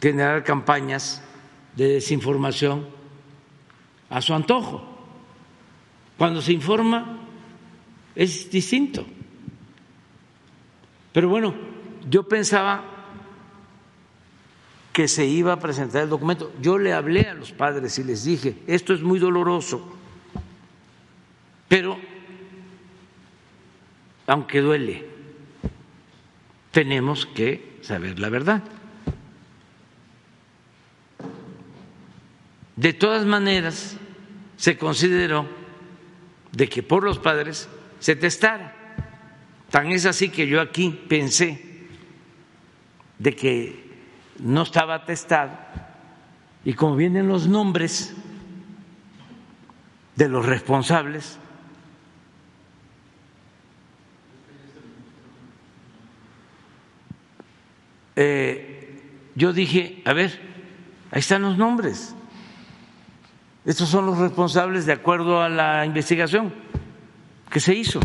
[0.00, 1.22] generar campañas
[1.76, 2.88] de desinformación
[4.10, 4.96] a su antojo.
[6.16, 7.20] Cuando se informa
[8.16, 9.06] es distinto.
[11.12, 11.67] Pero bueno,
[12.08, 12.84] yo pensaba
[14.92, 16.52] que se iba a presentar el documento.
[16.60, 19.96] Yo le hablé a los padres y les dije, esto es muy doloroso,
[21.68, 21.98] pero
[24.26, 25.06] aunque duele,
[26.70, 28.62] tenemos que saber la verdad.
[32.76, 33.96] De todas maneras,
[34.56, 35.46] se consideró
[36.52, 37.68] de que por los padres
[38.00, 38.74] se testara.
[39.70, 41.67] Tan es así que yo aquí pensé
[43.18, 43.88] de que
[44.38, 45.50] no estaba atestado
[46.64, 48.14] y como vienen los nombres
[50.16, 51.38] de los responsables,
[58.16, 59.02] eh,
[59.34, 60.48] yo dije, a ver,
[61.10, 62.14] Ahí están los nombres.
[63.64, 66.52] Estos son los responsables de acuerdo a la investigación
[67.50, 68.00] que se hizo.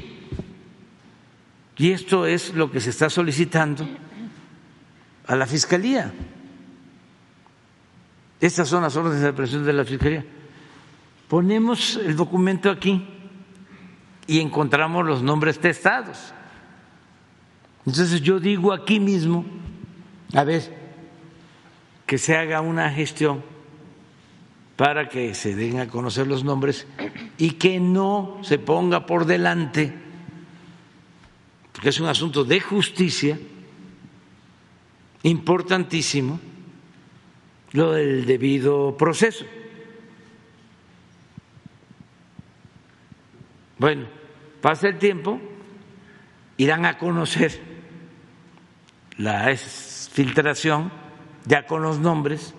[1.77, 3.87] Y esto es lo que se está solicitando
[5.27, 6.11] a la Fiscalía.
[8.39, 10.25] Estas son las órdenes de aprehensión de la Fiscalía.
[11.27, 13.07] Ponemos el documento aquí
[14.27, 16.33] y encontramos los nombres testados.
[17.85, 19.45] Entonces yo digo aquí mismo,
[20.33, 20.77] a ver,
[22.05, 23.43] que se haga una gestión
[24.75, 26.87] para que se den a conocer los nombres
[27.37, 29.93] y que no se ponga por delante,
[31.71, 33.39] porque es un asunto de justicia
[35.23, 36.39] importantísimo,
[37.71, 39.45] lo del debido proceso.
[43.79, 44.05] Bueno,
[44.61, 45.41] pasa el tiempo,
[46.57, 47.59] irán a conocer
[49.17, 50.91] la filtración
[51.45, 52.53] ya con los nombres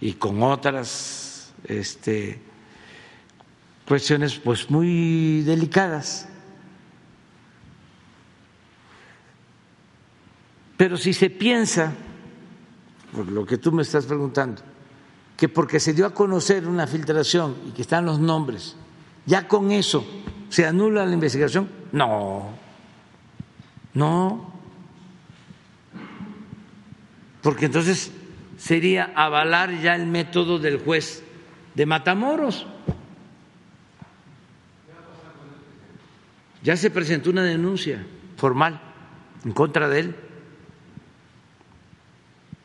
[0.00, 2.40] y con otras este,
[3.86, 6.28] cuestiones pues muy delicadas.
[10.76, 11.92] Pero si se piensa,
[13.12, 14.62] por lo que tú me estás preguntando,
[15.36, 18.76] que porque se dio a conocer una filtración y que están los nombres,
[19.24, 20.06] ya con eso
[20.48, 22.50] se anula la investigación, no,
[23.94, 24.52] no,
[27.42, 28.12] porque entonces
[28.58, 31.22] sería avalar ya el método del juez
[31.74, 32.66] de Matamoros.
[36.62, 38.04] Ya se presentó una denuncia
[38.36, 38.80] formal
[39.44, 40.16] en contra de él,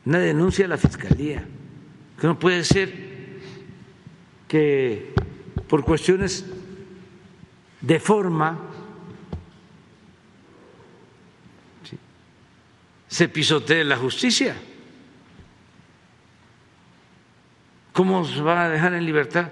[0.04, 1.44] una denuncia a la Fiscalía,
[2.20, 3.12] que no puede ser
[4.48, 5.14] que
[5.68, 6.44] por cuestiones
[7.80, 8.58] de forma
[13.08, 14.56] se pisotee la justicia.
[17.92, 19.50] ¿Cómo se va a dejar en libertad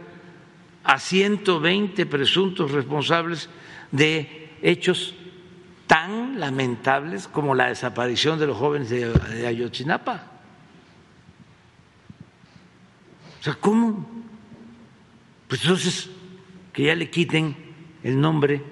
[0.83, 3.51] a 120 presuntos responsables
[3.93, 5.15] de hechos
[5.87, 10.30] tan lamentables como la desaparición de los jóvenes de Ayotzinapa?
[13.41, 14.07] O sea, ¿cómo?
[15.49, 16.11] Pues entonces
[16.73, 17.57] que ya le quiten
[18.03, 18.63] el nombre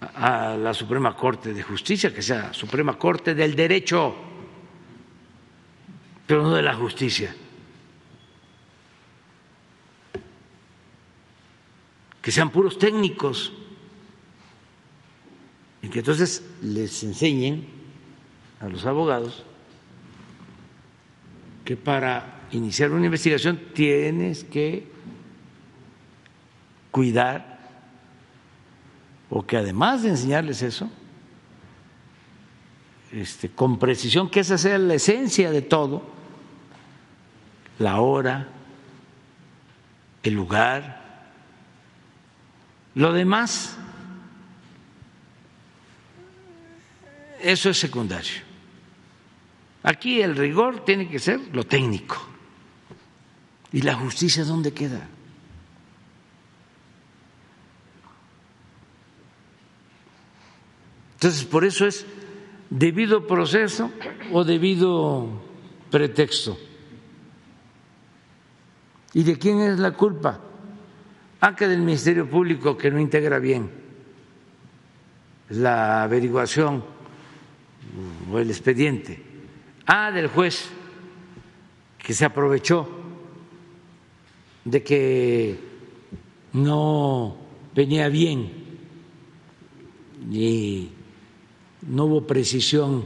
[0.00, 4.14] a la Suprema Corte de Justicia, que sea Suprema Corte del Derecho,
[6.26, 7.34] pero no de la justicia.
[12.22, 13.52] que sean puros técnicos
[15.82, 17.66] y que entonces les enseñen
[18.60, 19.42] a los abogados
[21.64, 24.86] que para iniciar una investigación tienes que
[26.90, 27.58] cuidar
[29.30, 30.90] o que además de enseñarles eso,
[33.10, 36.02] este, con precisión, que esa sea la esencia de todo,
[37.78, 38.48] la hora,
[40.22, 41.30] el lugar,
[42.94, 43.78] lo demás,
[47.40, 48.42] eso es secundario.
[49.82, 52.31] Aquí el rigor tiene que ser lo técnico.
[53.72, 55.08] ¿Y la justicia dónde queda?
[61.14, 62.04] Entonces, por eso es
[62.68, 63.90] debido proceso
[64.32, 65.28] o debido
[65.90, 66.58] pretexto.
[69.14, 70.40] ¿Y de quién es la culpa?
[71.40, 73.70] Ah, que del Ministerio Público que no integra bien
[75.50, 76.84] la averiguación
[78.30, 79.22] o el expediente.
[79.86, 80.70] Ah, del juez
[81.98, 83.01] que se aprovechó
[84.64, 85.58] de que
[86.52, 87.36] no
[87.74, 88.50] venía bien
[90.30, 90.90] y
[91.82, 93.04] no hubo precisión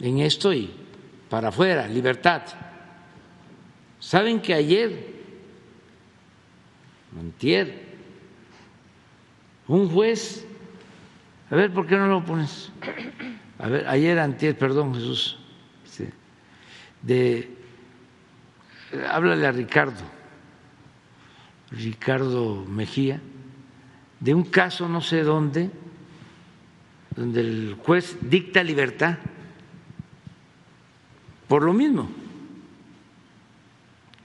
[0.00, 0.70] en esto y
[1.28, 2.42] para afuera, libertad.
[4.00, 5.18] ¿Saben que ayer
[7.12, 7.74] Montier,
[9.66, 10.46] un juez,
[11.50, 12.70] a ver, ¿por qué no lo pones?
[13.58, 15.38] A ver, ayer antier, perdón Jesús,
[17.02, 17.48] de,
[19.10, 20.02] háblale a Ricardo,
[21.70, 23.20] Ricardo Mejía,
[24.20, 25.70] de un caso no sé dónde,
[27.14, 29.18] donde el juez dicta libertad
[31.48, 32.08] por lo mismo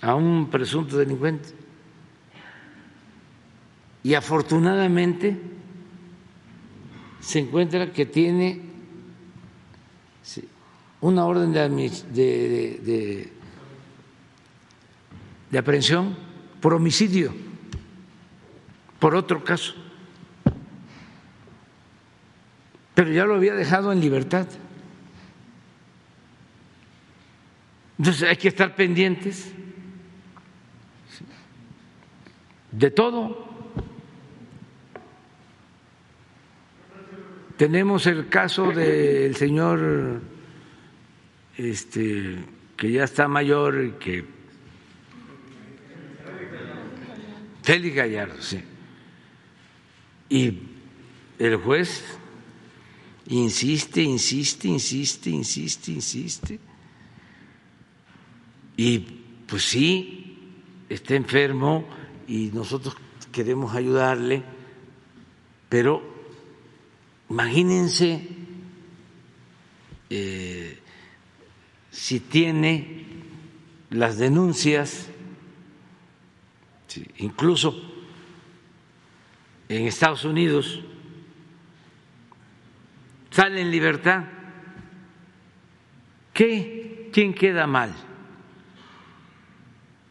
[0.02, 1.50] a un presunto delincuente.
[4.04, 5.40] Y afortunadamente
[7.22, 8.62] se encuentra que tiene
[11.00, 13.30] una orden de,
[15.50, 16.18] de, aprehensión
[16.64, 17.34] por homicidio,
[18.98, 19.76] por otro caso.
[22.96, 24.48] Pero ya lo había dejado en libertad.
[28.00, 29.52] Entonces hay que estar pendientes
[32.72, 33.46] de todo.
[37.58, 40.22] Tenemos el caso del señor
[41.58, 42.38] este,
[42.78, 44.33] que ya está mayor y que
[47.64, 48.62] Félix Gallardo, sí.
[50.30, 50.60] Y
[51.40, 52.04] el juez
[53.28, 56.60] insiste, insiste, insiste, insiste, insiste.
[58.76, 59.00] Y
[59.48, 60.38] pues sí,
[60.90, 61.86] está enfermo
[62.28, 62.96] y nosotros
[63.32, 64.44] queremos ayudarle,
[65.70, 66.04] pero
[67.30, 68.28] imagínense
[70.10, 70.80] eh,
[71.92, 73.06] si tiene
[73.90, 75.08] las denuncias,
[77.18, 77.76] incluso
[79.70, 80.82] en Estados Unidos,
[83.32, 84.26] sale en libertad.
[86.34, 87.10] ¿Qué?
[87.14, 87.94] ¿Quién queda mal?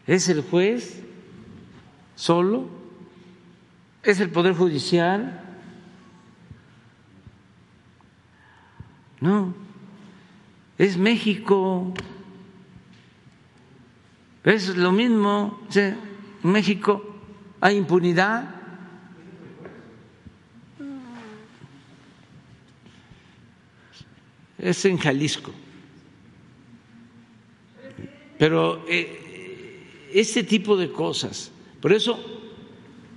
[0.07, 1.03] ¿Es el juez
[2.15, 2.69] solo?
[4.03, 5.41] ¿Es el Poder Judicial?
[9.21, 9.55] No,
[10.79, 11.95] es México.
[14.43, 15.61] Es lo mismo.
[15.73, 16.12] En
[16.43, 17.03] México
[17.61, 18.57] hay impunidad.
[24.59, 25.53] Es en Jalisco.
[28.39, 28.85] Pero
[30.13, 31.51] este tipo de cosas,
[31.81, 32.19] por eso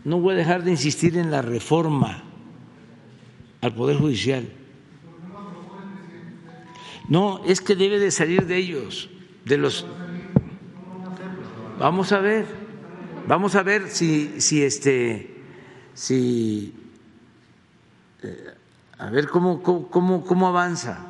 [0.03, 2.23] no voy a dejar de insistir en la reforma
[3.61, 4.47] al Poder Judicial
[7.07, 9.09] no, es que debe de salir de ellos,
[9.45, 9.85] de los.
[11.79, 12.45] Vamos a ver,
[13.27, 15.29] vamos a ver si, si este,
[15.93, 16.73] si,
[18.23, 18.53] eh,
[18.97, 21.05] a ver cómo, cómo, cómo, avanza.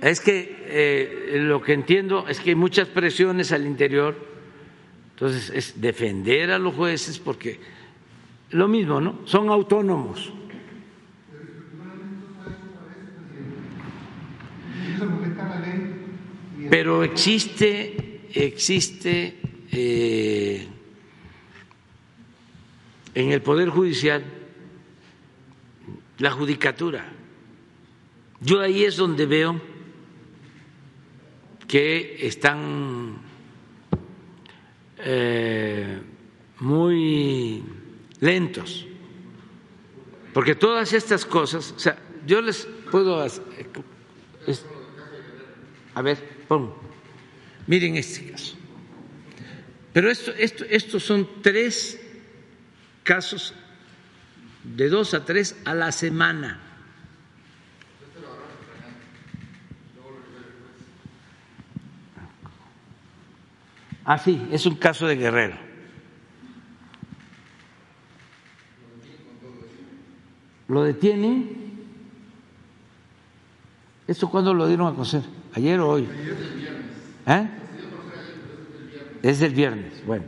[0.00, 4.16] Es que eh, lo que entiendo es que hay muchas presiones al interior,
[5.10, 7.58] entonces es defender a los jueces porque
[8.50, 9.20] lo mismo, ¿no?
[9.24, 10.32] Son autónomos
[16.70, 19.38] Pero existe, existe
[19.72, 20.66] eh,
[23.14, 24.24] en el Poder Judicial
[26.18, 27.12] la judicatura.
[28.40, 29.60] Yo ahí es donde veo
[31.66, 33.18] que están
[34.98, 36.00] eh,
[36.60, 37.62] muy
[38.20, 38.86] lentos,
[40.32, 43.20] porque todas estas cosas, o sea, yo les puedo...
[43.20, 43.44] Hacer,
[45.94, 46.87] a ver, pon.
[47.68, 48.56] Miren este caso.
[49.92, 52.00] Pero esto, esto, estos son tres
[53.04, 53.54] casos
[54.64, 56.60] de dos a tres a la semana.
[64.04, 65.58] Ah, sí, es un caso de Guerrero.
[70.68, 71.68] ¿Lo detienen?
[74.06, 75.22] ¿Esto cuándo lo dieron a conocer?
[75.52, 76.08] ¿Ayer o hoy?
[77.28, 77.46] ¿Eh?
[79.22, 80.24] Es el viernes, bueno.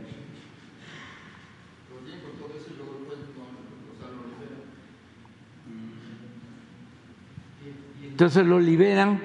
[8.03, 9.19] Entonces lo liberan.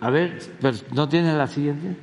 [0.00, 1.96] A ver, pero ¿no tiene la siguiente?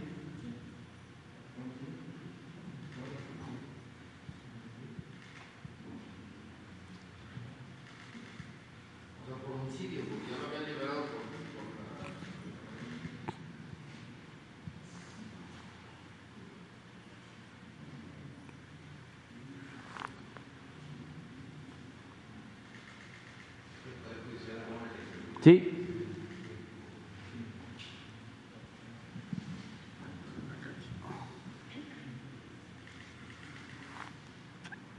[25.43, 25.69] ¿Sí?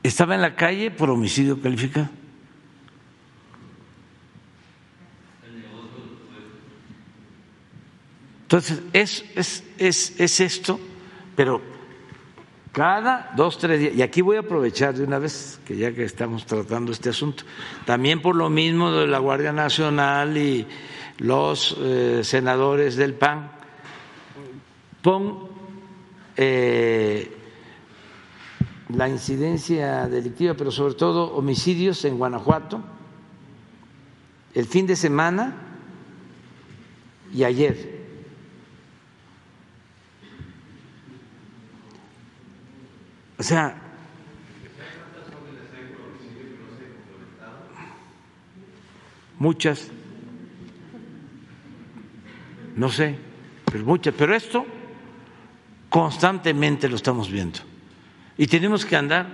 [0.03, 2.09] Estaba en la calle por homicidio calificado.
[8.43, 10.79] Entonces, es, es, es, es esto,
[11.35, 11.63] pero
[12.73, 16.05] cada dos, tres días, y aquí voy a aprovechar de una vez que ya que
[16.05, 17.45] estamos tratando este asunto,
[17.85, 20.67] también por lo mismo de la Guardia Nacional y
[21.19, 23.53] los eh, senadores del PAN,
[25.03, 25.49] pon
[26.37, 27.37] eh,
[28.89, 32.83] la incidencia delictiva, pero sobre todo homicidios en Guanajuato,
[34.55, 35.57] el fin de semana
[37.35, 38.02] y ayer.
[43.43, 43.75] O sea,
[49.37, 49.91] muchas,
[52.77, 53.19] no sé,
[53.65, 54.65] pero muchas, pero esto
[55.89, 57.59] constantemente lo estamos viendo.
[58.39, 59.27] Y tenemos que andar,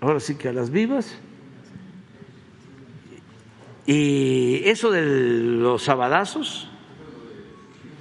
[0.00, 1.16] ahora sí que a las vivas.
[3.86, 6.68] Y eso de los sabadazos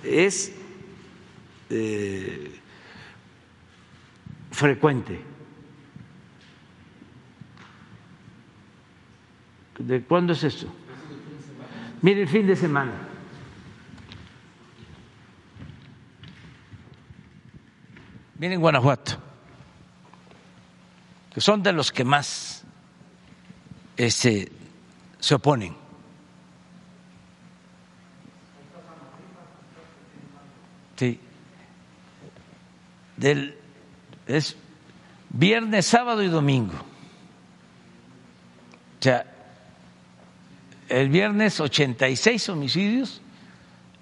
[0.04, 0.56] es
[1.70, 2.56] eh,
[4.56, 5.22] frecuente.
[9.78, 10.68] ¿De cuándo es esto?
[12.02, 12.94] Mire, el fin de semana.
[18.40, 19.14] Miren Guanajuato,
[21.34, 22.64] que son de los que más
[23.98, 24.52] este,
[25.20, 25.76] se oponen.
[30.96, 31.20] Sí.
[33.18, 33.65] Del,
[34.28, 34.56] es
[35.30, 36.76] viernes, sábado y domingo.
[39.00, 39.26] O sea,
[40.90, 43.22] el viernes 86 homicidios,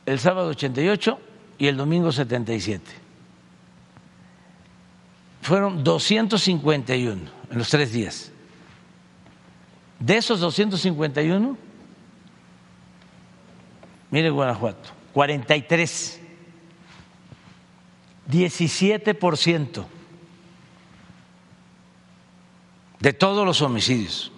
[0.06, 1.20] el sábado 88
[1.58, 2.84] y el domingo 77.
[5.42, 7.22] Fueron 251
[7.52, 8.32] en los tres días.
[10.00, 11.58] De esos 251,
[14.12, 16.20] mire Guanajuato, 43,
[18.30, 19.86] 17%
[23.04, 24.32] de todos los homicidios.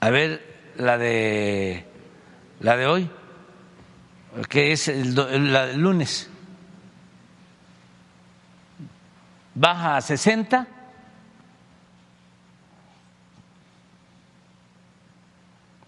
[0.00, 1.86] A ver, la de
[2.58, 3.08] la de hoy,
[4.48, 6.28] que es el, la del lunes,
[9.54, 10.66] baja a 60.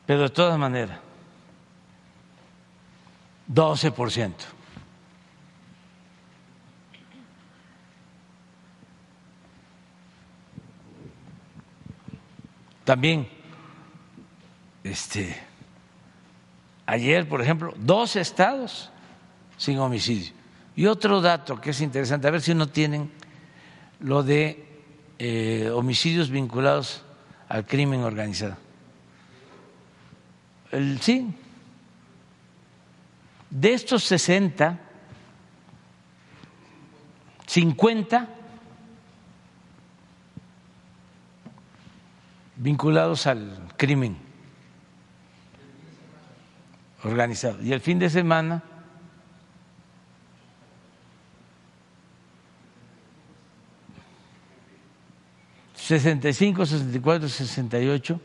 [0.06, 1.00] Pero de todas maneras,
[3.52, 4.53] 12%.
[12.84, 13.28] También
[14.82, 15.34] este,
[16.84, 18.90] ayer, por ejemplo, dos estados
[19.56, 20.32] sin homicidio.
[20.76, 23.10] Y otro dato que es interesante, a ver si no tienen
[24.00, 24.66] lo de
[25.18, 27.02] eh, homicidios vinculados
[27.48, 28.56] al crimen organizado.
[30.70, 31.32] El, sí,
[33.48, 34.80] de estos 60,
[37.46, 38.28] 50
[42.64, 44.16] vinculados al crimen
[47.02, 47.62] organizado.
[47.62, 48.62] Y el fin de semana
[55.74, 58.18] sesenta y cinco, sesenta y cuatro, sesenta y ocho,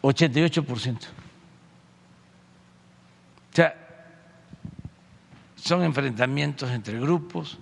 [0.00, 1.06] ochenta y ocho por ciento.
[3.52, 3.76] O sea,
[5.54, 7.58] son enfrentamientos entre grupos.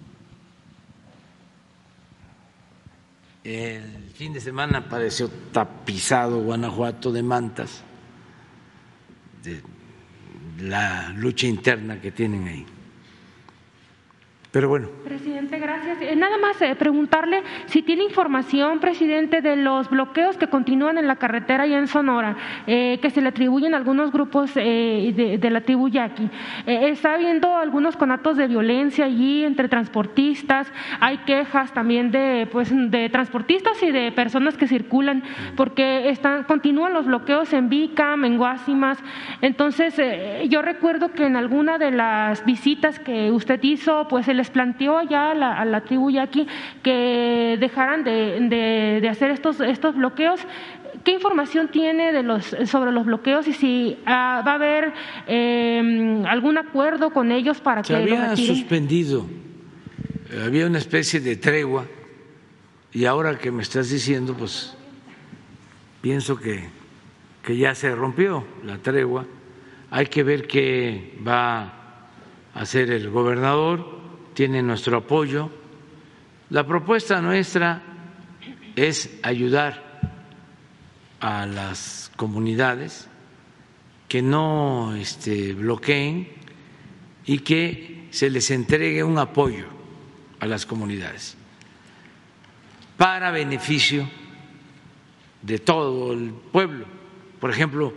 [3.47, 7.85] El fin de semana apareció tapizado Guanajuato de mantas
[10.59, 12.67] la lucha interna que tienen ahí.
[14.57, 14.89] Pero bueno.
[15.05, 15.99] Presidente, gracias.
[16.01, 21.07] Eh, nada más eh, preguntarle si tiene información, presidente, de los bloqueos que continúan en
[21.07, 25.61] la carretera y en Sonora, eh, que se le atribuyen a algunos grupos de, la
[25.61, 26.31] tribu Yaqui.
[26.67, 30.73] está habiendo algunos conatos de violencia allí entre transportistas.
[31.01, 35.23] Hay quejas también de, pues, de transportistas y de personas que circulan,
[35.55, 38.99] porque están, continúan los bloqueos en Bicam, en Guasimas.
[39.43, 40.01] Entonces,
[40.49, 45.33] yo recuerdo que en alguna de las visitas que usted hizo, pues el planteó ya
[45.33, 46.47] a la, tribu yaqui
[46.83, 50.41] que dejaran de, hacer estos, estos bloqueos.
[51.05, 54.93] ¿Qué información tiene de los, sobre los bloqueos y si ah, va a haber
[55.27, 59.27] em, algún acuerdo con ellos para Se que había suspendido,
[60.45, 61.87] había una especie de tregua
[62.93, 64.75] y ahora que me estás diciendo, pues
[66.01, 66.65] pienso que,
[67.43, 69.27] que ya se rompió la tregua.
[69.91, 73.96] Hay que ver qué va a hacer el gobernador
[74.37, 75.51] tiene nuestro apoyo.
[76.51, 77.83] La propuesta nuestra
[78.77, 79.99] es ayudar
[81.21, 83.09] a las comunidades
[84.07, 86.29] que no este, bloqueen
[87.25, 89.65] y que se les entregue un apoyo
[90.39, 91.35] a las comunidades
[92.99, 94.07] para beneficio
[95.41, 96.85] de todo el pueblo.
[97.41, 97.95] Por ejemplo,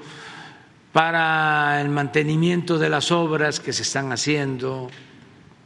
[0.94, 4.90] para el mantenimiento de las obras que se están haciendo,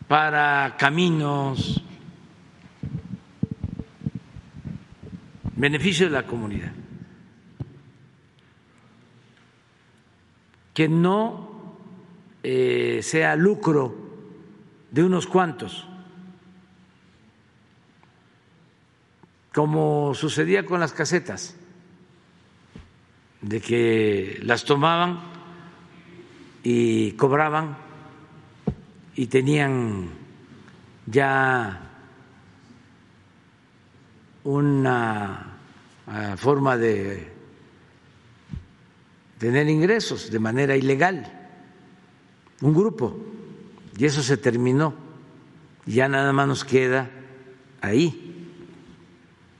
[0.07, 1.83] para caminos,
[5.55, 6.71] beneficio de la comunidad.
[10.73, 11.75] Que no
[12.41, 13.95] eh, sea lucro
[14.91, 15.87] de unos cuantos,
[19.53, 21.57] como sucedía con las casetas.
[23.43, 25.19] de que las tomaban
[26.63, 27.75] y cobraban
[29.15, 30.09] y tenían
[31.05, 31.89] ya
[34.43, 35.57] una
[36.07, 37.31] ah, forma de
[39.37, 41.31] tener ingresos de manera ilegal,
[42.61, 43.17] un grupo,
[43.97, 44.93] y eso se terminó.
[45.85, 47.09] Ya nada más nos queda
[47.81, 48.47] ahí,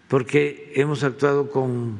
[0.07, 1.99] porque hemos actuado con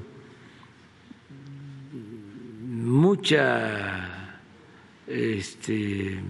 [2.62, 4.40] mucha
[5.08, 6.22] este,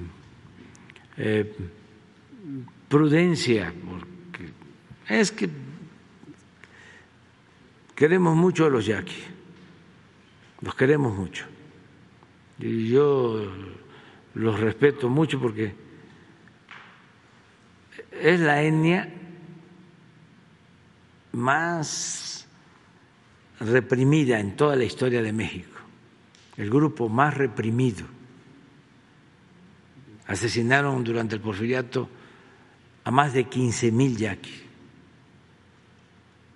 [1.17, 1.55] eh,
[2.89, 4.51] prudencia, porque
[5.09, 5.49] es que
[7.95, 9.23] queremos mucho a los yaquis,
[10.61, 11.45] los queremos mucho.
[12.59, 13.51] Y yo
[14.35, 15.73] los respeto mucho porque
[18.11, 19.09] es la etnia
[21.33, 22.47] más
[23.59, 25.79] reprimida en toda la historia de México,
[26.57, 28.05] el grupo más reprimido.
[30.27, 32.09] Asesinaron durante el porfiriato
[33.03, 34.63] a más de 15 mil yaquis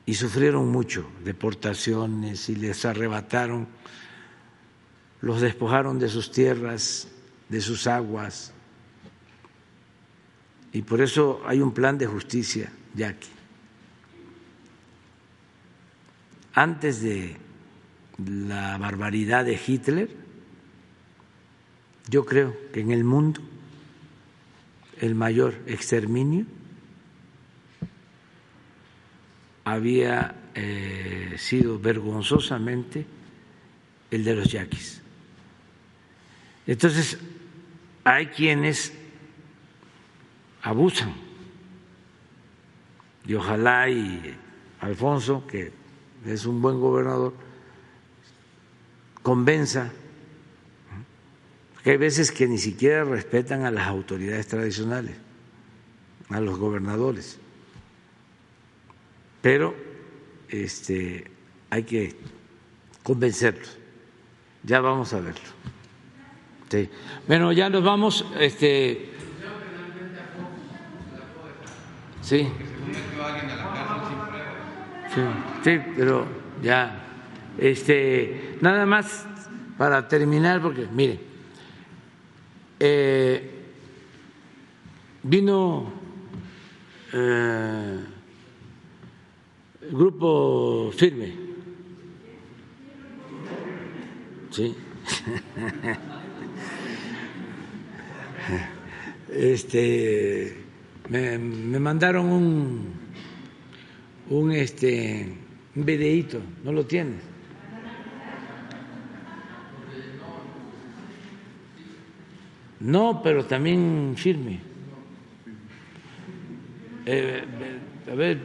[0.07, 3.67] y sufrieron mucho, deportaciones y les arrebataron,
[5.19, 7.09] los despojaron de sus tierras,
[7.49, 8.53] de sus aguas,
[10.71, 13.27] y por eso hay un plan de justicia yaqui.
[16.53, 17.35] Antes de
[18.25, 20.09] la barbaridad de Hitler,
[22.09, 23.41] yo creo que en el mundo
[25.01, 26.45] el mayor exterminio
[29.63, 33.05] había eh, sido vergonzosamente
[34.09, 35.01] el de los yaquis.
[36.65, 37.17] Entonces,
[38.03, 38.93] hay quienes
[40.61, 41.13] abusan.
[43.25, 44.35] Y ojalá y
[44.79, 45.71] Alfonso, que
[46.25, 47.33] es un buen gobernador,
[49.21, 49.91] convenza,
[51.91, 55.15] hay veces que ni siquiera respetan a las autoridades tradicionales,
[56.29, 57.39] a los gobernadores
[59.47, 59.73] pero
[60.49, 61.25] este,
[61.69, 62.15] hay que
[63.01, 63.77] convencerlos.
[64.63, 65.49] Ya vamos a verlo.
[66.69, 66.89] Sí.
[67.27, 68.25] Bueno, ya nos vamos.
[68.37, 69.09] Este,
[72.21, 72.49] sí.
[75.63, 76.25] Sí, pero
[76.61, 77.03] ya.
[77.57, 79.25] Este, nada más
[79.77, 81.21] para terminar, porque mire,
[82.79, 83.51] eh,
[85.23, 85.91] vino.
[87.13, 87.99] Eh,
[89.91, 91.33] grupo firme.
[94.51, 94.75] Sí.
[99.29, 100.55] Este
[101.09, 102.93] me, me mandaron un
[104.29, 105.27] un este
[105.75, 107.21] un videíto, ¿no lo tienes?
[112.79, 114.59] No, pero también firme.
[117.05, 117.43] Eh,
[118.11, 118.39] a ver,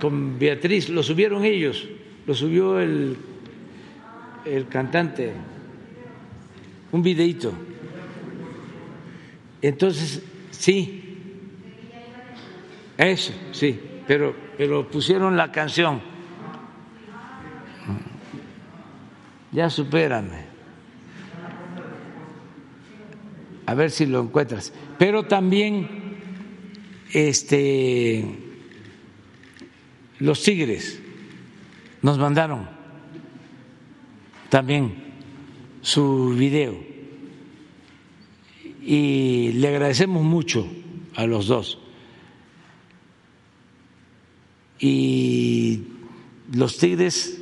[0.00, 1.86] con Beatriz, lo subieron ellos,
[2.26, 3.16] lo subió el,
[4.44, 5.32] el cantante,
[6.92, 7.52] un videíto.
[9.60, 11.04] Entonces, sí,
[12.96, 16.00] eso, sí, pero, pero pusieron la canción.
[19.52, 20.47] Ya supérame.
[23.68, 24.72] A ver si lo encuentras.
[24.98, 25.86] Pero también,
[27.12, 28.24] este
[30.20, 30.98] los Tigres
[32.00, 32.66] nos mandaron
[34.48, 34.94] también
[35.82, 36.82] su video
[38.82, 40.66] y le agradecemos mucho
[41.14, 41.78] a los dos.
[44.80, 45.82] Y
[46.54, 47.37] los Tigres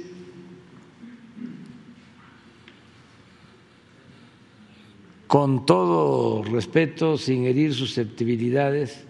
[5.27, 9.05] con todo respeto, sin herir susceptibilidades,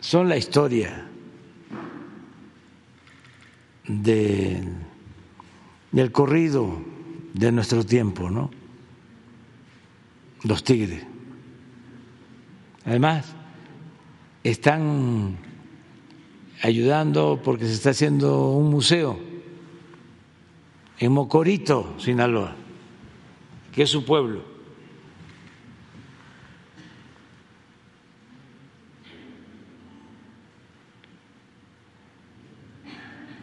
[0.00, 1.06] son la historia
[3.88, 4.62] del
[6.12, 6.78] corrido
[7.34, 8.50] de nuestro tiempo, ¿no?
[10.44, 11.04] Los tigres.
[12.84, 13.34] Además,
[14.44, 15.36] están
[16.62, 19.18] ayudando porque se está haciendo un museo
[20.98, 22.54] en Mocorito, Sinaloa,
[23.78, 24.42] que es su pueblo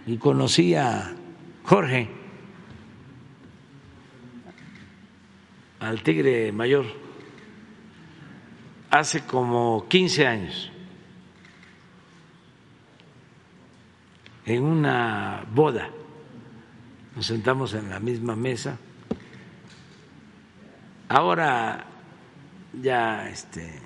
[0.06, 1.16] y conocí a
[1.64, 2.10] Jorge,
[5.80, 6.86] al tigre mayor,
[8.90, 10.70] hace como 15 años,
[14.46, 15.90] en una boda
[17.16, 18.78] nos sentamos en la misma mesa.
[21.08, 21.85] Ahora
[22.82, 23.80] ya este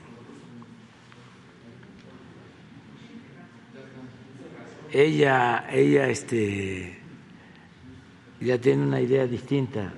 [4.92, 7.00] ella ella este
[8.40, 9.94] ya tiene una idea distinta.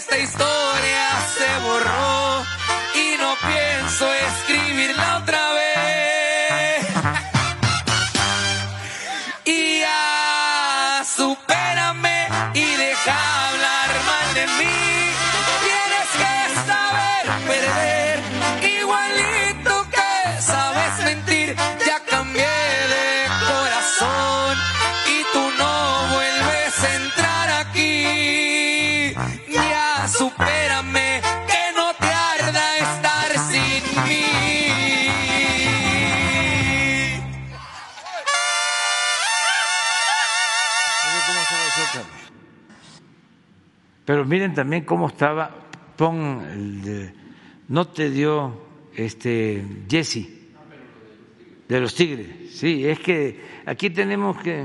[0.00, 2.42] Esta historia se borró
[2.94, 5.69] y no pienso escribirla otra vez.
[44.10, 45.54] Pero miren también cómo estaba,
[45.96, 47.12] pon el
[47.68, 48.60] no te dio
[48.92, 50.28] este Jesse
[51.68, 52.50] de los Tigres.
[52.50, 54.64] Sí, es que aquí tenemos que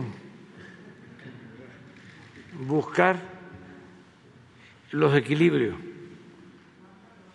[2.67, 3.21] buscar
[4.89, 5.75] los equilibrios.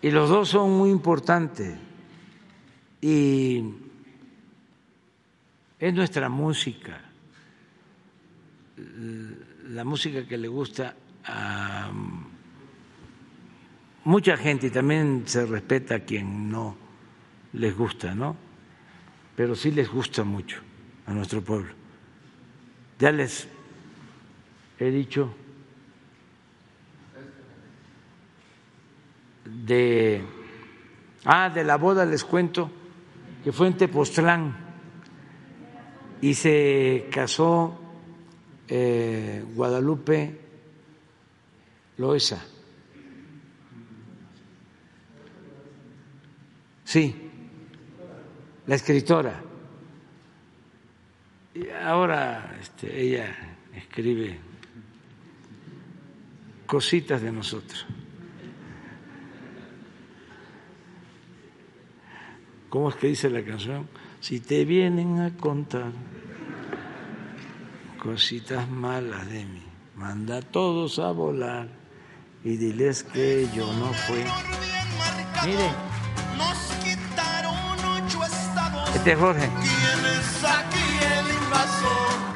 [0.01, 1.77] Y los dos son muy importantes.
[2.99, 3.63] Y
[5.79, 6.99] es nuestra música
[9.71, 11.91] la música que le gusta a
[14.03, 16.75] mucha gente y también se respeta a quien no
[17.53, 18.35] les gusta, ¿no?
[19.35, 20.61] Pero sí les gusta mucho
[21.05, 21.73] a nuestro pueblo.
[22.99, 23.47] Ya les
[24.79, 25.33] he dicho
[29.45, 30.21] de
[31.25, 32.71] ah de la boda les cuento
[33.43, 34.55] que fue en Tepoztlán
[36.21, 37.79] y se casó
[38.67, 40.39] eh, Guadalupe
[42.01, 42.43] Loesa.
[46.83, 47.15] Sí,
[48.65, 49.39] la escritora.
[51.53, 54.39] Y ahora este, ella escribe
[56.65, 57.85] cositas de nosotros.
[62.69, 63.87] ¿Cómo es que dice la canción?
[64.21, 65.91] Si te vienen a contar
[67.99, 69.61] cositas malas de mí,
[69.95, 71.80] manda a todos a volar
[72.43, 74.23] y diles que yo no fui.
[75.45, 75.69] Mire,
[76.37, 77.55] Nos quitaron
[78.05, 78.95] ocho estados.
[78.95, 79.49] este es Jorge.
[79.61, 80.85] ¿Quién es aquí
[81.19, 82.30] el invasor?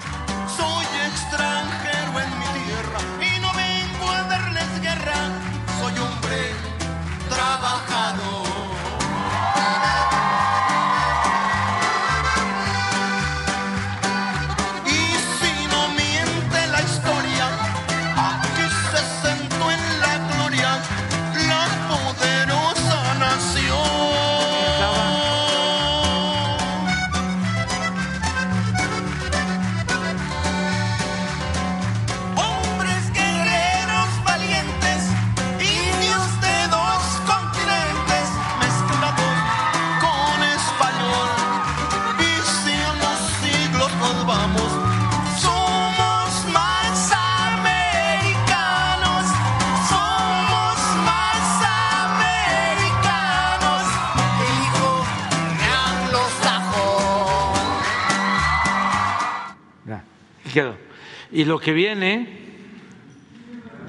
[61.35, 62.29] Y lo que viene,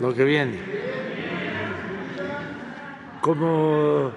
[0.01, 0.59] lo que viene,
[3.21, 4.11] como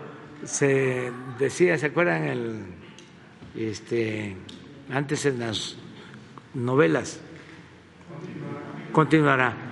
[0.43, 2.65] se decía, ¿se acuerdan el,
[3.55, 4.35] este,
[4.91, 5.77] antes en las
[6.55, 7.21] novelas?
[8.91, 9.68] Continuará.